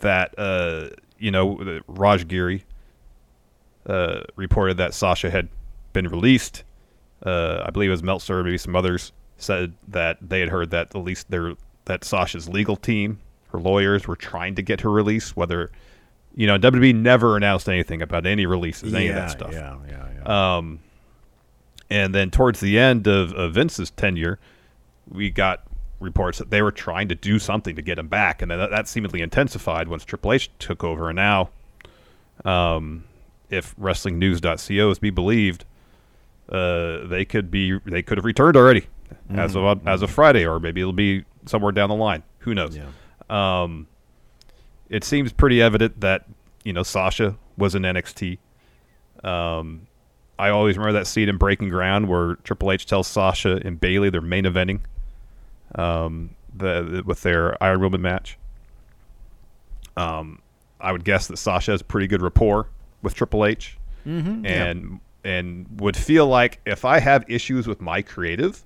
That 0.01 0.35
uh, 0.39 0.89
you 1.19 1.31
know, 1.31 1.81
Raj 1.87 2.27
Giri 2.29 2.65
uh, 3.87 4.21
reported 4.37 4.77
that 4.77 4.95
Sasha 4.95 5.31
had 5.31 5.49
been 5.93 6.09
released. 6.09 6.65
Uh, 7.25 7.63
I 7.65 7.71
believe 7.71 7.89
it 7.89 7.93
was 7.93 8.03
Meltzer, 8.03 8.43
maybe 8.43 8.59
some 8.59 8.77
others 8.77 9.13
said 9.39 9.75
that 9.89 10.19
they 10.21 10.41
had 10.41 10.49
heard 10.49 10.71
that 10.71 10.95
at 10.95 11.03
least 11.03 11.31
their 11.31 11.55
that 11.85 12.05
Sasha's 12.05 12.49
legal 12.49 12.77
team, 12.77 13.19
her 13.51 13.59
lawyers, 13.59 14.07
were 14.07 14.17
trying 14.17 14.55
to 14.55 14.63
get 14.63 14.83
her 14.83 14.91
released. 14.91 15.37
Whether 15.37 15.71
you 16.35 16.47
know, 16.47 16.59
WWE 16.59 16.95
never 16.95 17.37
announced 17.37 17.69
anything 17.69 18.03
about 18.03 18.27
any 18.27 18.47
releases, 18.47 18.95
any 18.95 19.09
of 19.09 19.17
that 19.17 19.31
stuff. 19.31 19.53
Yeah, 19.53 19.77
yeah, 19.89 20.07
yeah. 20.17 20.57
Um, 20.57 20.81
and 21.91 22.15
then 22.15 22.31
towards 22.31 22.61
the 22.61 22.79
end 22.79 23.07
of, 23.07 23.33
of 23.35 23.55
Vince's 23.55 23.91
tenure, 23.91 24.39
we 25.11 25.29
got 25.31 25.65
reports 26.01 26.39
that 26.39 26.51
they 26.51 26.63
were 26.63 26.73
trying 26.73 27.09
to 27.09 27.15
do 27.15 27.39
something 27.39 27.77
to 27.77 27.83
get 27.83 27.99
him 27.99 28.09
back, 28.09 28.41
and 28.41 28.51
that, 28.51 28.71
that 28.71 28.89
seemingly 28.89 29.21
intensified 29.21 29.89
once 29.89 30.05
Triple 30.05 30.33
H 30.33 30.51
took 30.59 30.83
over. 30.83 31.11
And 31.11 31.17
now, 31.17 31.51
um, 32.45 33.05
if 33.53 33.77
WrestlingNews.co 33.77 34.91
is 34.91 34.99
be 34.99 35.11
believed, 35.11 35.65
uh, 36.49 37.07
they 37.07 37.25
could 37.25 37.51
be 37.51 37.79
they 37.85 38.03
could 38.03 38.19
have 38.19 38.25
returned 38.25 38.57
already 38.57 38.87
as 39.31 39.55
of 39.55 39.87
as 39.87 40.03
of 40.03 40.11
Friday, 40.11 40.45
or 40.47 40.59
maybe 40.59 40.81
it'll 40.81 40.93
be 40.93 41.25
somewhere 41.47 41.71
down 41.73 41.89
the 41.89 41.95
line. 41.95 42.23
Who 42.41 42.55
knows? 42.55 42.77
Um, 43.31 43.87
it 44.89 45.05
seems 45.05 45.33
pretty 45.33 45.63
evident 45.63 46.01
that 46.01 46.25
you 46.65 46.73
know 46.73 46.83
Sasha 46.83 47.37
was 47.57 47.75
in 47.75 47.83
NXT. 47.83 48.39
Um, 49.23 49.87
I 50.39 50.49
always 50.49 50.77
remember 50.77 50.99
that 50.99 51.07
scene 51.07 51.29
in 51.29 51.37
Breaking 51.37 51.69
Ground 51.69 52.09
where 52.09 52.35
Triple 52.37 52.73
H 52.73 52.87
tells 52.87 53.07
Sasha 53.07 53.61
and 53.65 53.79
Bayley 53.81 54.11
they're 54.11 54.21
main 54.21 54.45
eventing 54.45 54.81
um, 55.77 56.31
the, 56.55 56.83
the- 56.83 57.03
with 57.05 57.23
their 57.23 57.63
Iron 57.63 57.81
Woman 57.81 58.03
match. 58.03 58.37
Um, 59.97 60.41
I 60.81 60.91
would 60.93 61.05
guess 61.05 61.29
that 61.29 61.37
Sasha 61.37 61.71
has 61.73 61.83
pretty 61.83 62.07
good 62.07 62.23
rapport 62.23 62.69
with 63.03 63.15
Triple 63.15 63.45
H, 63.45 63.77
Mm-hmm. 64.07 64.45
and 64.47 65.01
and 65.25 65.81
would 65.81 65.97
feel 65.97 66.27
like 66.27 66.61
if 66.67 66.85
I 66.85 66.99
have 66.99 67.25
issues 67.29 67.69
with 67.69 67.81
my 67.81 68.03
creative, 68.03 68.65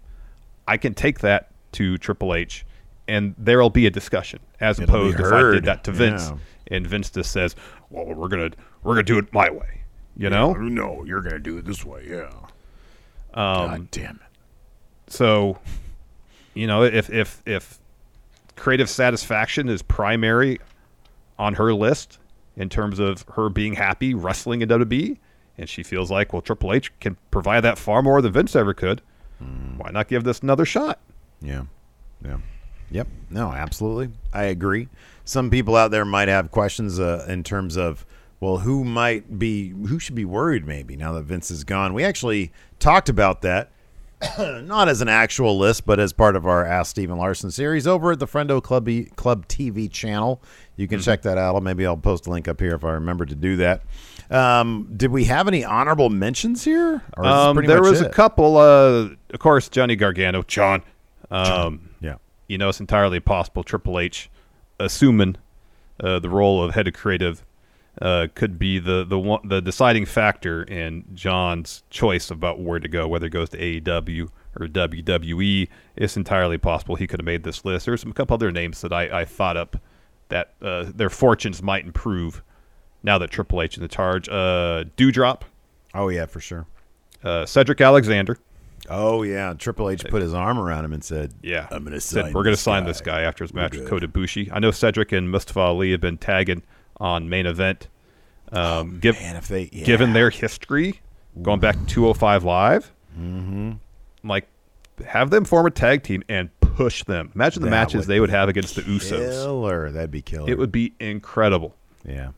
I 0.66 0.78
can 0.78 0.94
take 0.94 1.18
that 1.20 1.50
to 1.72 1.98
Triple 1.98 2.34
H, 2.34 2.64
and 3.06 3.34
there'll 3.36 3.68
be 3.68 3.84
a 3.86 3.90
discussion 3.90 4.40
as 4.60 4.80
It'll 4.80 4.94
opposed 4.94 5.20
if 5.20 5.26
I 5.32 5.50
did 5.52 5.64
that 5.66 5.84
to 5.84 5.92
Vince, 5.92 6.30
Yeah. 6.30 6.76
and 6.76 6.86
Vince 6.86 7.10
just 7.10 7.32
says, 7.32 7.54
"Well, 7.90 8.06
we're 8.06 8.28
gonna 8.28 8.50
we're 8.82 8.94
gonna 8.94 9.02
do 9.02 9.18
it 9.18 9.30
my 9.34 9.50
way," 9.50 9.82
you 10.16 10.30
know. 10.30 10.54
no, 10.54 11.04
you're 11.04 11.20
gonna 11.20 11.38
do 11.38 11.58
it 11.58 11.66
this 11.66 11.84
way. 11.84 12.06
Yeah. 12.08 12.30
Um, 13.34 13.68
God 13.70 13.90
damn 13.90 14.16
it. 14.16 15.12
So, 15.12 15.58
you 16.54 16.66
know, 16.66 16.82
if 16.82 17.10
if 17.10 17.42
if 17.44 17.78
creative 18.56 18.88
satisfaction 18.88 19.68
is 19.68 19.82
primary 19.82 20.60
on 21.38 21.54
her 21.54 21.74
list 21.74 22.18
in 22.56 22.68
terms 22.68 22.98
of 22.98 23.24
her 23.34 23.48
being 23.48 23.74
happy 23.74 24.14
wrestling 24.14 24.62
in 24.62 24.68
WWE, 24.68 25.18
and 25.58 25.68
she 25.68 25.82
feels 25.82 26.10
like, 26.10 26.32
well, 26.32 26.42
Triple 26.42 26.72
H 26.72 26.92
can 27.00 27.16
provide 27.30 27.60
that 27.60 27.78
far 27.78 28.02
more 28.02 28.20
than 28.22 28.32
Vince 28.32 28.56
ever 28.56 28.74
could, 28.74 29.02
why 29.76 29.90
not 29.90 30.08
give 30.08 30.24
this 30.24 30.40
another 30.40 30.64
shot? 30.64 30.98
Yeah. 31.42 31.64
Yeah. 32.24 32.38
Yep. 32.90 33.08
No, 33.30 33.52
absolutely. 33.52 34.10
I 34.32 34.44
agree. 34.44 34.88
Some 35.24 35.50
people 35.50 35.76
out 35.76 35.90
there 35.90 36.04
might 36.04 36.28
have 36.28 36.50
questions 36.50 36.98
uh, 36.98 37.26
in 37.28 37.42
terms 37.42 37.76
of, 37.76 38.06
well, 38.40 38.58
who 38.58 38.84
might 38.84 39.38
be, 39.38 39.70
who 39.70 39.98
should 39.98 40.14
be 40.14 40.24
worried 40.24 40.66
maybe 40.66 40.96
now 40.96 41.12
that 41.12 41.24
Vince 41.24 41.50
is 41.50 41.64
gone. 41.64 41.92
We 41.94 42.04
actually 42.04 42.52
talked 42.78 43.08
about 43.08 43.42
that, 43.42 43.70
not 44.38 44.88
as 44.88 45.00
an 45.02 45.08
actual 45.08 45.58
list, 45.58 45.84
but 45.86 46.00
as 46.00 46.12
part 46.12 46.36
of 46.36 46.46
our 46.46 46.64
Ask 46.64 46.90
Stephen 46.90 47.18
Larson 47.18 47.50
series 47.50 47.86
over 47.86 48.12
at 48.12 48.18
the 48.18 48.26
Friendo 48.26 48.62
Club, 48.62 48.88
Club 49.16 49.46
TV 49.46 49.90
channel. 49.90 50.42
You 50.76 50.88
can 50.88 51.00
check 51.00 51.22
that 51.22 51.38
out. 51.38 51.62
Maybe 51.62 51.86
I'll 51.86 51.96
post 51.96 52.26
a 52.26 52.30
link 52.30 52.48
up 52.48 52.60
here 52.60 52.74
if 52.74 52.84
I 52.84 52.92
remember 52.92 53.26
to 53.26 53.34
do 53.34 53.56
that. 53.56 53.82
Um, 54.30 54.92
did 54.96 55.10
we 55.10 55.24
have 55.24 55.48
any 55.48 55.64
honorable 55.64 56.10
mentions 56.10 56.64
here? 56.64 57.02
Um, 57.16 57.56
there 57.64 57.82
was 57.82 58.00
a 58.00 58.08
couple. 58.08 58.56
Uh, 58.56 59.10
of 59.30 59.38
course, 59.38 59.68
Johnny 59.68 59.96
Gargano, 59.96 60.42
John. 60.42 60.82
Um, 61.30 61.90
Yeah. 62.00 62.16
you 62.48 62.58
know, 62.58 62.68
it's 62.68 62.80
entirely 62.80 63.20
possible 63.20 63.62
Triple 63.64 63.98
H, 63.98 64.30
assuming 64.80 65.36
uh, 66.02 66.18
the 66.18 66.28
role 66.28 66.62
of 66.62 66.74
head 66.74 66.88
of 66.88 66.94
creative, 66.94 67.44
uh, 68.02 68.26
could 68.34 68.58
be 68.58 68.78
the 68.78 69.04
the 69.04 69.18
one, 69.18 69.40
the 69.48 69.60
deciding 69.62 70.04
factor 70.06 70.62
in 70.64 71.04
John's 71.14 71.82
choice 71.90 72.30
about 72.30 72.60
where 72.60 72.78
to 72.78 72.88
go, 72.88 73.08
whether 73.08 73.26
it 73.26 73.30
goes 73.30 73.48
to 73.50 73.58
AEW 73.58 74.28
or 74.58 74.66
WWE. 74.66 75.68
It's 75.96 76.16
entirely 76.16 76.58
possible 76.58 76.96
he 76.96 77.06
could 77.06 77.20
have 77.20 77.26
made 77.26 77.42
this 77.42 77.64
list. 77.64 77.86
There's 77.86 78.00
some, 78.02 78.10
a 78.10 78.14
couple 78.14 78.34
other 78.34 78.50
names 78.52 78.80
that 78.82 78.92
I, 78.92 79.20
I 79.20 79.24
thought 79.24 79.56
up 79.56 79.76
that 80.28 80.54
uh, 80.62 80.86
their 80.94 81.10
fortunes 81.10 81.62
might 81.62 81.84
improve 81.84 82.42
now 83.02 83.16
that 83.18 83.30
Triple 83.30 83.62
H 83.62 83.76
is 83.76 83.82
in 83.82 83.88
charge. 83.88 84.28
Uh, 84.28 84.84
Dewdrop, 84.96 85.44
Oh, 85.94 86.08
yeah, 86.08 86.26
for 86.26 86.40
sure. 86.40 86.66
uh, 87.24 87.46
Cedric 87.46 87.80
Alexander. 87.80 88.36
Oh 88.88 89.22
yeah, 89.22 89.52
Triple 89.54 89.90
H 89.90 90.04
put 90.04 90.22
his 90.22 90.32
arm 90.34 90.58
around 90.58 90.84
him 90.84 90.92
and 90.92 91.02
said, 91.02 91.32
Yeah, 91.42 91.66
I'm 91.72 91.82
gonna 91.82 92.00
said 92.00 92.26
sign 92.26 92.32
we're 92.32 92.44
going 92.44 92.54
to 92.54 92.60
sign 92.60 92.82
guy. 92.84 92.86
this 92.88 93.00
guy 93.00 93.20
after 93.22 93.42
his 93.42 93.52
match 93.52 93.74
with 93.76 93.88
Kota 93.88 94.06
Ibushi. 94.06 94.50
I 94.52 94.58
know 94.60 94.70
Cedric 94.70 95.10
and 95.12 95.28
Mustafa 95.30 95.58
Ali 95.60 95.90
have 95.90 96.00
been 96.00 96.18
tagging 96.18 96.62
on 97.00 97.28
main 97.28 97.46
event. 97.46 97.88
Um, 98.52 98.98
give, 99.00 99.16
Oh, 99.18 99.22
Man, 99.22 99.36
if 99.36 99.48
they 99.48 99.68
yeah. 99.72 99.84
given 99.84 100.12
their 100.12 100.30
history, 100.30 101.00
going 101.42 101.60
back 101.60 101.74
to 101.78 101.86
205 101.86 102.44
Live, 102.44 102.92
mm-hmm. 103.18 103.72
like 104.22 104.46
have 105.06 105.30
them 105.30 105.44
form 105.44 105.66
a 105.66 105.70
tag 105.70 106.02
team 106.04 106.22
and 106.28 106.48
push 106.60 107.02
them. 107.04 107.32
Imagine 107.34 107.62
the 107.62 107.66
That 107.66 107.70
matches 107.70 107.94
would 108.00 108.06
they 108.06 108.20
would 108.20 108.30
have 108.30 108.48
against 108.48 108.76
the 108.76 108.82
Usos. 108.82 109.92
that'd 109.92 110.10
be 110.10 110.22
killer. 110.22 110.48
It 110.50 110.58
would 110.58 110.72
be 110.72 110.92
incredible. 111.00 111.74
yeah. 112.06 112.30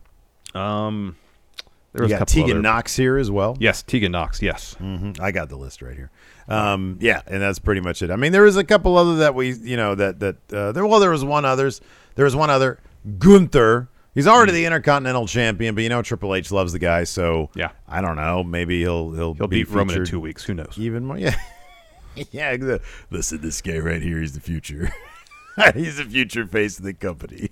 Um, 0.54 1.16
there 1.92 2.02
You 2.02 2.04
was 2.04 2.12
a 2.12 2.18
got 2.20 2.28
Tegan 2.28 2.50
other- 2.52 2.62
Nox 2.62 2.96
here 2.96 3.16
as 3.18 3.30
well. 3.30 3.56
Yes, 3.60 3.82
Tegan 3.82 4.12
Nox. 4.12 4.40
Yes. 4.42 4.76
Mhm. 4.80 5.20
I 5.20 5.30
got 5.30 5.48
the 5.50 5.56
list 5.56 5.82
right 5.82 5.94
here. 5.96 6.10
Um, 6.48 6.96
yeah, 7.00 7.20
and 7.26 7.42
that's 7.42 7.58
pretty 7.58 7.80
much 7.82 8.00
it. 8.02 8.10
I 8.10 8.16
mean, 8.16 8.32
there 8.32 8.42
was 8.42 8.56
a 8.56 8.64
couple 8.64 8.96
other 8.96 9.16
that 9.16 9.34
we, 9.34 9.52
you 9.52 9.76
know, 9.76 9.94
that 9.94 10.20
that 10.20 10.36
uh, 10.52 10.72
there. 10.72 10.86
Well, 10.86 11.00
there 11.00 11.10
was 11.10 11.24
one 11.24 11.44
others. 11.44 11.80
There 12.14 12.24
was 12.24 12.34
one 12.34 12.48
other 12.50 12.78
Gunther. 13.18 13.88
He's 14.18 14.26
already 14.26 14.50
the 14.50 14.64
Intercontinental 14.64 15.28
Champion, 15.28 15.76
but 15.76 15.84
you 15.84 15.88
know 15.90 16.02
Triple 16.02 16.34
H 16.34 16.50
loves 16.50 16.72
the 16.72 16.80
guy, 16.80 17.04
so 17.04 17.50
Yeah. 17.54 17.70
I 17.86 18.00
don't 18.00 18.16
know. 18.16 18.42
Maybe 18.42 18.80
he'll 18.80 19.12
he'll 19.12 19.34
He'll 19.34 19.46
be 19.46 19.62
beat 19.62 19.68
Roman 19.68 19.82
in 19.82 19.88
featured 19.88 20.06
two 20.08 20.18
weeks. 20.18 20.42
Who 20.42 20.54
knows? 20.54 20.74
Even 20.76 21.04
more, 21.04 21.18
yeah, 21.18 21.36
yeah. 22.32 22.78
Listen, 23.12 23.40
this 23.40 23.62
guy 23.62 23.78
right 23.78 24.02
here 24.02 24.20
is 24.20 24.32
the 24.32 24.40
future. 24.40 24.90
He's 25.72 25.98
the 25.98 26.04
future 26.04 26.48
face 26.48 26.80
of 26.80 26.84
the 26.84 26.94
company. 26.94 27.50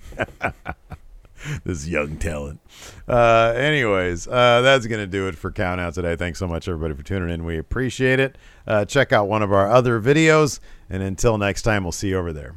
this 1.64 1.86
young 1.86 2.16
talent. 2.16 2.58
Uh, 3.06 3.52
anyways, 3.54 4.26
uh, 4.26 4.60
that's 4.62 4.88
going 4.88 5.00
to 5.00 5.06
do 5.06 5.28
it 5.28 5.36
for 5.36 5.52
Count 5.52 5.80
Out 5.80 5.94
today. 5.94 6.16
Thanks 6.16 6.40
so 6.40 6.48
much, 6.48 6.66
everybody, 6.66 6.94
for 6.94 7.04
tuning 7.04 7.30
in. 7.30 7.44
We 7.44 7.58
appreciate 7.58 8.18
it. 8.18 8.38
Uh, 8.66 8.84
check 8.84 9.12
out 9.12 9.28
one 9.28 9.42
of 9.42 9.52
our 9.52 9.70
other 9.70 10.00
videos. 10.00 10.58
And 10.90 11.00
until 11.00 11.38
next 11.38 11.62
time, 11.62 11.84
we'll 11.84 11.92
see 11.92 12.08
you 12.08 12.18
over 12.18 12.32
there. 12.32 12.56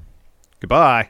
Goodbye. 0.62 1.10